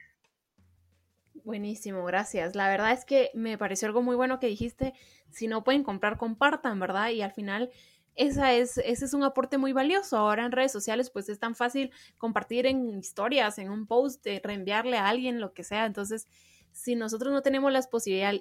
Buenísimo, 1.43 2.05
gracias. 2.05 2.55
La 2.55 2.69
verdad 2.69 2.91
es 2.91 3.03
que 3.03 3.31
me 3.33 3.57
pareció 3.57 3.87
algo 3.87 4.03
muy 4.03 4.15
bueno 4.15 4.39
que 4.39 4.47
dijiste. 4.47 4.93
Si 5.31 5.47
no 5.47 5.63
pueden 5.63 5.83
comprar, 5.83 6.17
compartan, 6.17 6.79
¿verdad? 6.79 7.09
Y 7.09 7.23
al 7.23 7.31
final 7.31 7.71
esa 8.16 8.53
es, 8.53 8.78
ese 8.80 9.05
es 9.05 9.14
un 9.14 9.24
aporte 9.24 9.57
muy 9.57 9.74
valioso. 9.74 10.18
Ahora 10.18 10.45
en 10.45 10.51
redes 10.51 10.72
sociales, 10.72 11.09
pues 11.09 11.30
es 11.30 11.39
tan 11.39 11.55
fácil 11.55 11.91
compartir 12.18 12.66
en 12.66 12.99
historias, 12.99 13.57
en 13.57 13.72
un 13.72 13.88
post, 13.88 14.26
reenviarle 14.43 14.97
a 14.97 15.07
alguien, 15.07 15.39
lo 15.39 15.53
que 15.53 15.64
sea. 15.64 15.86
Entonces, 15.86 16.28
si 16.72 16.95
nosotros 16.95 17.34
no 17.34 17.41
tenemos 17.41 17.72
las, 17.72 17.89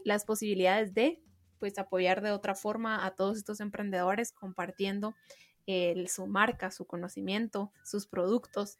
las 0.04 0.24
posibilidades 0.24 0.94
de, 0.94 1.20
pues 1.58 1.78
apoyar 1.78 2.22
de 2.22 2.32
otra 2.32 2.54
forma 2.54 3.04
a 3.04 3.14
todos 3.14 3.36
estos 3.36 3.60
emprendedores 3.60 4.32
compartiendo 4.32 5.14
su 6.08 6.26
marca, 6.26 6.70
su 6.70 6.86
conocimiento, 6.86 7.72
sus 7.84 8.06
productos. 8.06 8.78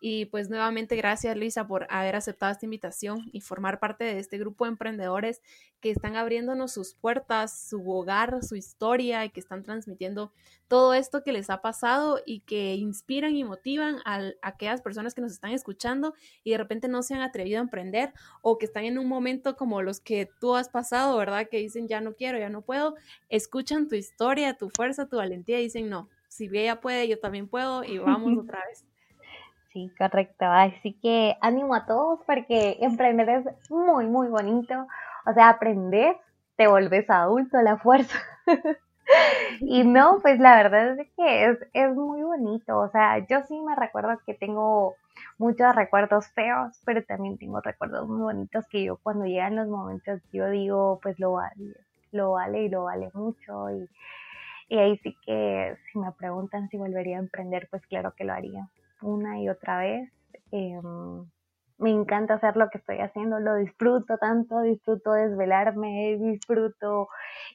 Y 0.00 0.26
pues 0.26 0.48
nuevamente 0.48 0.94
gracias 0.96 1.36
Luisa 1.36 1.66
por 1.66 1.86
haber 1.90 2.14
aceptado 2.14 2.52
esta 2.52 2.66
invitación 2.66 3.28
y 3.32 3.40
formar 3.40 3.80
parte 3.80 4.04
de 4.04 4.18
este 4.18 4.38
grupo 4.38 4.64
de 4.64 4.70
emprendedores 4.70 5.42
que 5.80 5.90
están 5.90 6.16
abriéndonos 6.16 6.72
sus 6.72 6.94
puertas, 6.94 7.68
su 7.68 7.88
hogar, 7.90 8.44
su 8.44 8.54
historia 8.54 9.24
y 9.24 9.30
que 9.30 9.40
están 9.40 9.62
transmitiendo 9.62 10.32
todo 10.68 10.94
esto 10.94 11.24
que 11.24 11.32
les 11.32 11.50
ha 11.50 11.62
pasado 11.62 12.20
y 12.24 12.40
que 12.40 12.74
inspiran 12.74 13.34
y 13.34 13.42
motivan 13.42 13.96
a, 14.04 14.20
aquellas 14.42 14.82
personas 14.82 15.14
que 15.14 15.20
nos 15.20 15.32
están 15.32 15.52
escuchando 15.52 16.14
y 16.44 16.52
de 16.52 16.58
repente 16.58 16.88
no 16.88 17.02
se 17.02 17.14
han 17.14 17.22
atrevido 17.22 17.58
a 17.58 17.62
emprender 17.62 18.12
o 18.42 18.58
que 18.58 18.66
están 18.66 18.84
en 18.84 18.98
un 18.98 19.08
momento 19.08 19.56
como 19.56 19.82
los 19.82 20.00
que 20.00 20.28
tú 20.40 20.54
has 20.54 20.68
pasado, 20.68 21.16
¿verdad? 21.16 21.48
Que 21.50 21.58
dicen 21.58 21.88
ya 21.88 22.00
no 22.00 22.14
quiero, 22.14 22.38
ya 22.38 22.50
no 22.50 22.62
puedo, 22.62 22.94
escuchan 23.28 23.88
tu 23.88 23.96
historia, 23.96 24.56
tu 24.56 24.70
fuerza, 24.70 25.08
tu 25.08 25.16
valentía 25.16 25.58
y 25.58 25.64
dicen 25.64 25.88
no, 25.88 26.08
si 26.28 26.48
ella 26.52 26.80
puede, 26.80 27.08
yo 27.08 27.18
también 27.18 27.48
puedo 27.48 27.82
y 27.82 27.98
vamos 27.98 28.38
otra 28.44 28.62
vez. 28.68 28.84
Correcto. 29.98 30.44
Así 30.46 30.94
que 31.00 31.36
ánimo 31.40 31.74
a 31.74 31.86
todos 31.86 32.20
porque 32.26 32.78
emprender 32.80 33.28
es 33.28 33.70
muy, 33.70 34.06
muy 34.06 34.28
bonito. 34.28 34.86
O 35.26 35.32
sea, 35.34 35.48
aprender, 35.50 36.16
te 36.56 36.66
volves 36.68 37.08
adulto 37.10 37.60
la 37.62 37.76
fuerza. 37.78 38.18
y 39.60 39.84
no, 39.84 40.18
pues 40.22 40.38
la 40.40 40.56
verdad 40.56 40.98
es 40.98 41.08
que 41.16 41.46
es, 41.50 41.58
es 41.72 41.94
muy 41.94 42.22
bonito. 42.22 42.78
O 42.78 42.88
sea, 42.90 43.18
yo 43.26 43.42
sí 43.48 43.60
me 43.60 43.74
recuerdo 43.76 44.18
que 44.26 44.34
tengo 44.34 44.96
muchos 45.38 45.74
recuerdos 45.74 46.28
feos, 46.28 46.80
pero 46.84 47.02
también 47.04 47.38
tengo 47.38 47.60
recuerdos 47.60 48.08
muy 48.08 48.20
bonitos 48.20 48.66
que 48.68 48.84
yo 48.84 48.98
cuando 49.02 49.26
llegan 49.26 49.56
los 49.56 49.68
momentos 49.68 50.20
yo 50.32 50.48
digo, 50.50 51.00
pues 51.02 51.18
lo 51.18 51.32
vale, 51.32 51.74
lo 52.12 52.32
vale 52.32 52.64
y 52.64 52.68
lo 52.68 52.84
vale 52.84 53.10
mucho. 53.14 53.70
Y, 53.70 53.88
y 54.68 54.78
ahí 54.78 54.98
sí 54.98 55.16
que 55.24 55.76
si 55.92 55.98
me 55.98 56.12
preguntan 56.12 56.68
si 56.68 56.76
volvería 56.78 57.16
a 57.16 57.20
emprender, 57.20 57.68
pues 57.70 57.86
claro 57.86 58.14
que 58.16 58.24
lo 58.24 58.32
haría 58.34 58.68
una 59.02 59.40
y 59.40 59.48
otra 59.48 59.78
vez. 59.78 60.10
Em, 60.52 61.26
me 61.78 61.90
encanta 61.90 62.34
hacer 62.34 62.56
lo 62.56 62.68
que 62.70 62.78
estoy 62.78 62.98
haciendo, 62.98 63.38
lo 63.38 63.54
disfruto 63.54 64.18
tanto, 64.18 64.60
disfruto 64.62 65.12
desvelarme, 65.12 66.16
disfruto 66.18 67.08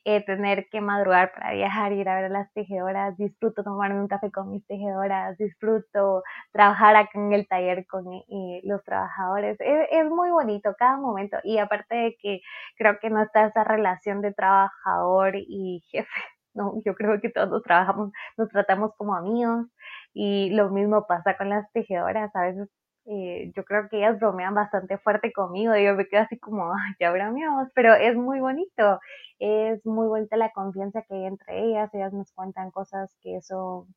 eh, 0.06 0.24
tener 0.26 0.70
que 0.70 0.80
madrugar 0.82 1.34
para 1.34 1.54
viajar, 1.54 1.92
ir 1.92 2.08
a 2.08 2.22
ver 2.22 2.32
las 2.32 2.52
tejedoras, 2.54 3.18
disfruto 3.18 3.64
tomarme 3.64 4.00
un 4.00 4.08
café 4.08 4.32
con 4.32 4.50
mis 4.50 4.66
tejedoras, 4.66 5.38
disfruto 5.38 6.24
trabajar 6.54 6.96
acá 6.96 7.12
en 7.16 7.34
el 7.34 7.48
taller 7.48 7.86
con 7.86 8.14
eh, 8.14 8.62
los 8.64 8.82
trabajadores. 8.86 9.58
Es, 9.60 9.88
es, 9.92 10.10
muy 10.10 10.30
bonito 10.32 10.74
cada 10.78 10.98
momento 10.98 11.38
y 11.44 11.58
aparte 11.58 11.96
de 11.96 12.18
que 12.22 12.42
creo 12.78 13.00
que 13.00 13.10
no 13.10 13.22
está 13.22 13.46
esa 13.48 13.64
relación 13.64 14.22
de 14.22 14.34
trabajador 14.34 15.36
y 15.36 15.84
jefe, 15.92 16.10
no, 16.54 16.82
yo 16.86 16.96
creo 16.96 17.20
que 17.22 17.30
todos 17.30 17.50
nos 17.50 17.64
trabajamos, 17.64 18.12
nos 18.38 18.50
tratamos 18.50 18.92
como 18.98 19.16
amigos 19.16 19.68
y 20.14 20.50
lo 20.52 20.70
mismo 20.70 21.06
pasa 21.08 21.38
con 21.38 21.50
las 21.50 21.72
tejedoras, 21.72 22.36
a 22.36 22.42
veces 22.44 22.70
eh, 23.06 23.52
yo 23.56 23.66
creo 23.66 23.90
que 23.90 23.98
ellas 23.98 24.20
bromean 24.20 24.56
bastante 24.56 24.98
fuerte 24.98 25.34
conmigo 25.34 25.76
y 25.76 25.86
yo 25.86 25.96
me 25.96 26.08
quedo 26.08 26.22
así 26.22 26.40
como, 26.40 26.72
ya 27.00 27.12
bromeamos, 27.12 27.70
pero 27.76 27.94
es 27.96 28.16
muy 28.16 28.40
bonito, 28.40 29.00
es 29.40 29.86
muy 29.86 30.08
bonita 30.08 30.38
la 30.38 30.52
confianza 30.52 31.02
que 31.04 31.16
hay 31.16 31.26
entre 31.26 31.66
ellas, 31.66 31.94
ellas 31.94 32.14
nos 32.14 32.32
cuentan 32.32 32.72
cosas 32.72 33.14
que 33.22 33.42
son 33.42 33.88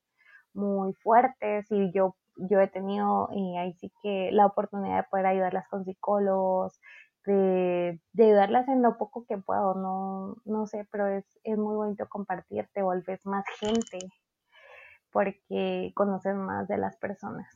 muy 0.54 0.92
fuertes 0.94 1.66
y 1.70 1.92
yo, 1.92 2.16
yo 2.36 2.60
he 2.60 2.68
tenido 2.68 3.28
y 3.32 3.56
ahí 3.58 3.74
sí 3.74 3.92
que 4.02 4.30
la 4.32 4.46
oportunidad 4.46 4.96
de 4.98 5.08
poder 5.10 5.26
ayudarlas 5.26 5.68
con 5.68 5.84
psicólogos, 5.84 6.80
de, 7.26 8.00
ayudarlas 8.18 8.68
en 8.68 8.82
lo 8.82 8.96
poco 8.98 9.26
que 9.26 9.38
puedo, 9.38 9.74
no, 9.74 10.36
no 10.44 10.66
sé, 10.66 10.86
pero 10.90 11.06
es, 11.08 11.24
es 11.44 11.58
muy 11.58 11.74
bonito 11.74 12.08
compartir, 12.08 12.68
te 12.72 12.82
más 13.24 13.44
gente 13.60 13.98
porque 15.12 15.92
conoces 15.94 16.34
más 16.34 16.68
de 16.68 16.78
las 16.78 16.96
personas. 16.98 17.48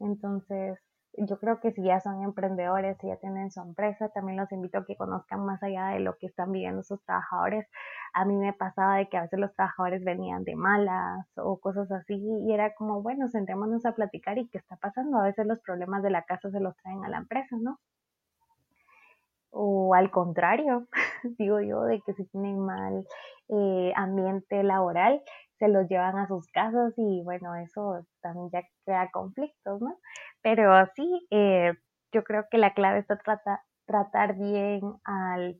Entonces, 0.00 0.78
yo 1.18 1.38
creo 1.38 1.60
que 1.60 1.72
si 1.72 1.82
ya 1.82 2.00
son 2.00 2.22
emprendedores, 2.22 2.98
si 3.00 3.08
ya 3.08 3.16
tienen 3.16 3.50
su 3.50 3.60
empresa, 3.60 4.08
también 4.10 4.36
los 4.36 4.52
invito 4.52 4.78
a 4.78 4.84
que 4.84 4.96
conozcan 4.96 5.44
más 5.44 5.62
allá 5.62 5.88
de 5.88 6.00
lo 6.00 6.16
que 6.18 6.26
están 6.26 6.52
viviendo 6.52 6.82
sus 6.82 7.02
trabajadores. 7.04 7.66
A 8.12 8.24
mí 8.24 8.36
me 8.36 8.52
pasaba 8.52 8.96
de 8.96 9.08
que 9.08 9.16
a 9.16 9.22
veces 9.22 9.38
los 9.38 9.54
trabajadores 9.54 10.04
venían 10.04 10.44
de 10.44 10.56
malas 10.56 11.26
o 11.36 11.58
cosas 11.58 11.90
así 11.90 12.16
y 12.16 12.52
era 12.52 12.74
como, 12.74 13.02
bueno, 13.02 13.28
sentémonos 13.28 13.86
a 13.86 13.92
platicar 13.92 14.38
y 14.38 14.48
qué 14.48 14.58
está 14.58 14.76
pasando. 14.76 15.18
A 15.18 15.24
veces 15.24 15.46
los 15.46 15.60
problemas 15.60 16.02
de 16.02 16.10
la 16.10 16.22
casa 16.22 16.50
se 16.50 16.60
los 16.60 16.76
traen 16.76 17.04
a 17.04 17.08
la 17.08 17.18
empresa, 17.18 17.56
¿no? 17.58 17.78
O 19.56 19.94
al 19.94 20.10
contrario, 20.10 20.86
digo 21.38 21.60
yo, 21.60 21.82
de 21.84 22.00
que 22.02 22.12
si 22.14 22.26
tienen 22.26 22.58
mal 22.60 23.06
eh, 23.48 23.92
ambiente 23.96 24.62
laboral, 24.62 25.22
se 25.58 25.68
los 25.68 25.88
llevan 25.88 26.18
a 26.18 26.28
sus 26.28 26.46
casas 26.48 26.92
y 26.98 27.22
bueno, 27.24 27.54
eso 27.56 28.04
también 28.20 28.50
ya 28.52 28.60
crea 28.84 29.10
conflictos, 29.10 29.80
¿no? 29.80 29.96
Pero 30.42 30.72
sí, 30.94 31.26
eh, 31.30 31.72
yo 32.12 32.22
creo 32.24 32.44
que 32.50 32.58
la 32.58 32.74
clave 32.74 32.98
está 32.98 33.16
trata, 33.16 33.62
tratar 33.86 34.36
bien 34.36 34.82
al, 35.04 35.56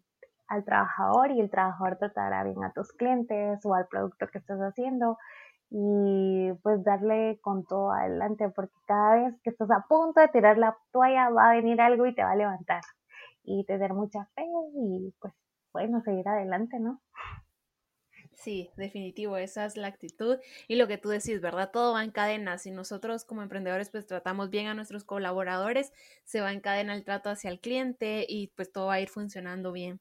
al 0.49 0.65
trabajador 0.65 1.31
y 1.31 1.41
el 1.41 1.51
trabajador 1.51 1.97
tratará 1.97 2.45
bien 2.45 2.63
a 2.65 2.73
tus 2.73 2.93
clientes 2.93 3.65
o 3.65 3.75
al 3.75 3.87
producto 3.89 4.27
que 4.29 4.39
estás 4.39 4.59
haciendo 4.61 5.17
y 5.71 6.53
pues 6.63 6.85
darle 6.85 7.41
con 7.43 7.65
todo 7.65 7.93
adelante 7.93 8.49
porque 8.51 8.75
cada 8.87 9.17
vez 9.17 9.35
que 9.43 9.51
estás 9.51 9.71
a 9.71 9.85
punto 9.89 10.21
de 10.21 10.29
tirar 10.29 10.59
la 10.59 10.77
toalla 10.93 11.31
va 11.31 11.51
a 11.51 11.55
venir 11.55 11.81
algo 11.81 12.07
y 12.07 12.15
te 12.15 12.23
va 12.23 12.33
a 12.33 12.37
levantar 12.37 12.83
y 13.47 13.65
tener 13.65 13.95
mucha 13.95 14.27
fe 14.35 14.45
y 14.75 15.15
pues 15.21 15.33
bueno, 15.73 16.03
seguir 16.03 16.27
adelante, 16.29 16.79
¿no? 16.81 17.01
Sí, 18.33 18.71
definitivo, 18.77 19.37
esa 19.39 19.65
es 19.65 19.77
la 19.77 19.89
actitud 19.89 20.39
y 20.69 20.77
lo 20.77 20.87
que 20.87 20.99
tú 20.99 21.09
decís, 21.09 21.41
¿verdad? 21.41 21.71
Todo 21.73 21.95
va 21.95 22.05
en 22.05 22.11
cadena. 22.11 22.59
Si 22.59 22.71
nosotros 22.71 23.25
como 23.25 23.43
emprendedores 23.43 23.91
pues 23.91 24.07
tratamos 24.07 24.51
bien 24.51 24.67
a 24.67 24.75
nuestros 24.75 25.05
colaboradores, 25.05 25.93
se 26.25 26.41
va 26.41 26.53
en 26.53 26.61
cadena 26.61 26.95
el 26.95 27.05
trato 27.05 27.31
hacia 27.31 27.51
el 27.51 27.61
cliente 27.61 28.27
y 28.29 28.49
pues 28.49 28.73
todo 28.73 28.87
va 28.87 28.95
a 28.95 29.01
ir 29.01 29.09
funcionando 29.09 29.73
bien. 29.73 30.01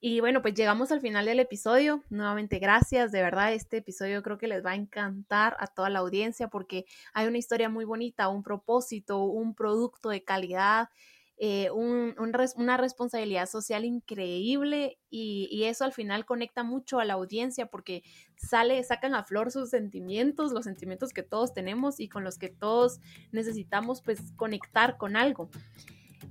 Y 0.00 0.20
bueno, 0.20 0.42
pues 0.42 0.52
llegamos 0.52 0.92
al 0.92 1.00
final 1.00 1.24
del 1.24 1.40
episodio. 1.40 2.04
Nuevamente, 2.10 2.58
gracias. 2.58 3.10
De 3.10 3.22
verdad, 3.22 3.54
este 3.54 3.78
episodio 3.78 4.22
creo 4.22 4.36
que 4.36 4.48
les 4.48 4.62
va 4.62 4.72
a 4.72 4.74
encantar 4.74 5.56
a 5.58 5.66
toda 5.66 5.88
la 5.88 6.00
audiencia 6.00 6.48
porque 6.48 6.84
hay 7.14 7.26
una 7.26 7.38
historia 7.38 7.70
muy 7.70 7.86
bonita, 7.86 8.28
un 8.28 8.42
propósito, 8.42 9.24
un 9.24 9.54
producto 9.54 10.10
de 10.10 10.22
calidad 10.22 10.90
eh, 11.36 11.70
una 11.72 12.76
responsabilidad 12.76 13.46
social 13.46 13.84
increíble 13.84 14.98
y, 15.10 15.64
eso 15.64 15.84
al 15.84 15.92
final 15.92 16.24
conecta 16.24 16.62
mucho 16.62 17.00
a 17.00 17.04
la 17.04 17.14
audiencia 17.14 17.66
porque 17.66 18.02
sale, 18.36 18.82
sacan 18.84 19.14
a 19.14 19.24
flor 19.24 19.50
sus 19.50 19.70
sentimientos, 19.70 20.52
los 20.52 20.64
sentimientos 20.64 21.12
que 21.12 21.22
todos 21.22 21.52
tenemos 21.52 21.98
y 21.98 22.08
con 22.08 22.22
los 22.22 22.38
que 22.38 22.50
todos 22.50 23.00
necesitamos 23.32 24.02
pues 24.02 24.20
conectar 24.36 24.96
con 24.96 25.16
algo. 25.16 25.50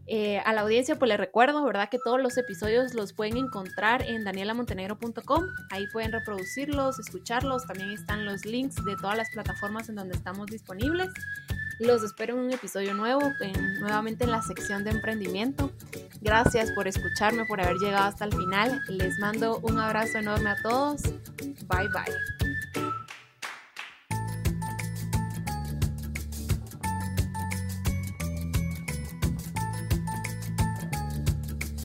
Eh, 0.05 0.39
a 0.39 0.53
la 0.53 0.61
audiencia 0.61 0.97
pues 0.97 1.09
les 1.09 1.17
recuerdo, 1.17 1.63
¿verdad? 1.65 1.89
Que 1.89 1.99
todos 2.03 2.21
los 2.21 2.37
episodios 2.37 2.93
los 2.93 3.13
pueden 3.13 3.37
encontrar 3.37 4.03
en 4.03 4.23
danielamontenegro.com, 4.23 5.43
ahí 5.71 5.85
pueden 5.91 6.11
reproducirlos, 6.11 6.99
escucharlos, 6.99 7.65
también 7.65 7.91
están 7.91 8.25
los 8.25 8.45
links 8.45 8.75
de 8.83 8.95
todas 8.97 9.17
las 9.17 9.29
plataformas 9.31 9.89
en 9.89 9.95
donde 9.95 10.15
estamos 10.15 10.47
disponibles. 10.47 11.09
Los 11.83 12.01
espero 12.01 12.35
en 12.35 12.45
un 12.45 12.53
episodio 12.53 12.93
nuevo, 12.93 13.21
nuevamente 13.81 14.23
en 14.23 14.31
la 14.31 14.41
sección 14.41 14.85
de 14.85 14.91
emprendimiento. 14.91 15.69
Gracias 16.21 16.71
por 16.71 16.87
escucharme, 16.87 17.45
por 17.45 17.59
haber 17.59 17.75
llegado 17.75 18.05
hasta 18.05 18.23
el 18.23 18.31
final. 18.31 18.81
Les 18.87 19.19
mando 19.19 19.59
un 19.63 19.77
abrazo 19.77 20.19
enorme 20.19 20.51
a 20.51 20.55
todos. 20.63 21.01
Bye 21.67 21.89
bye. 21.89 22.52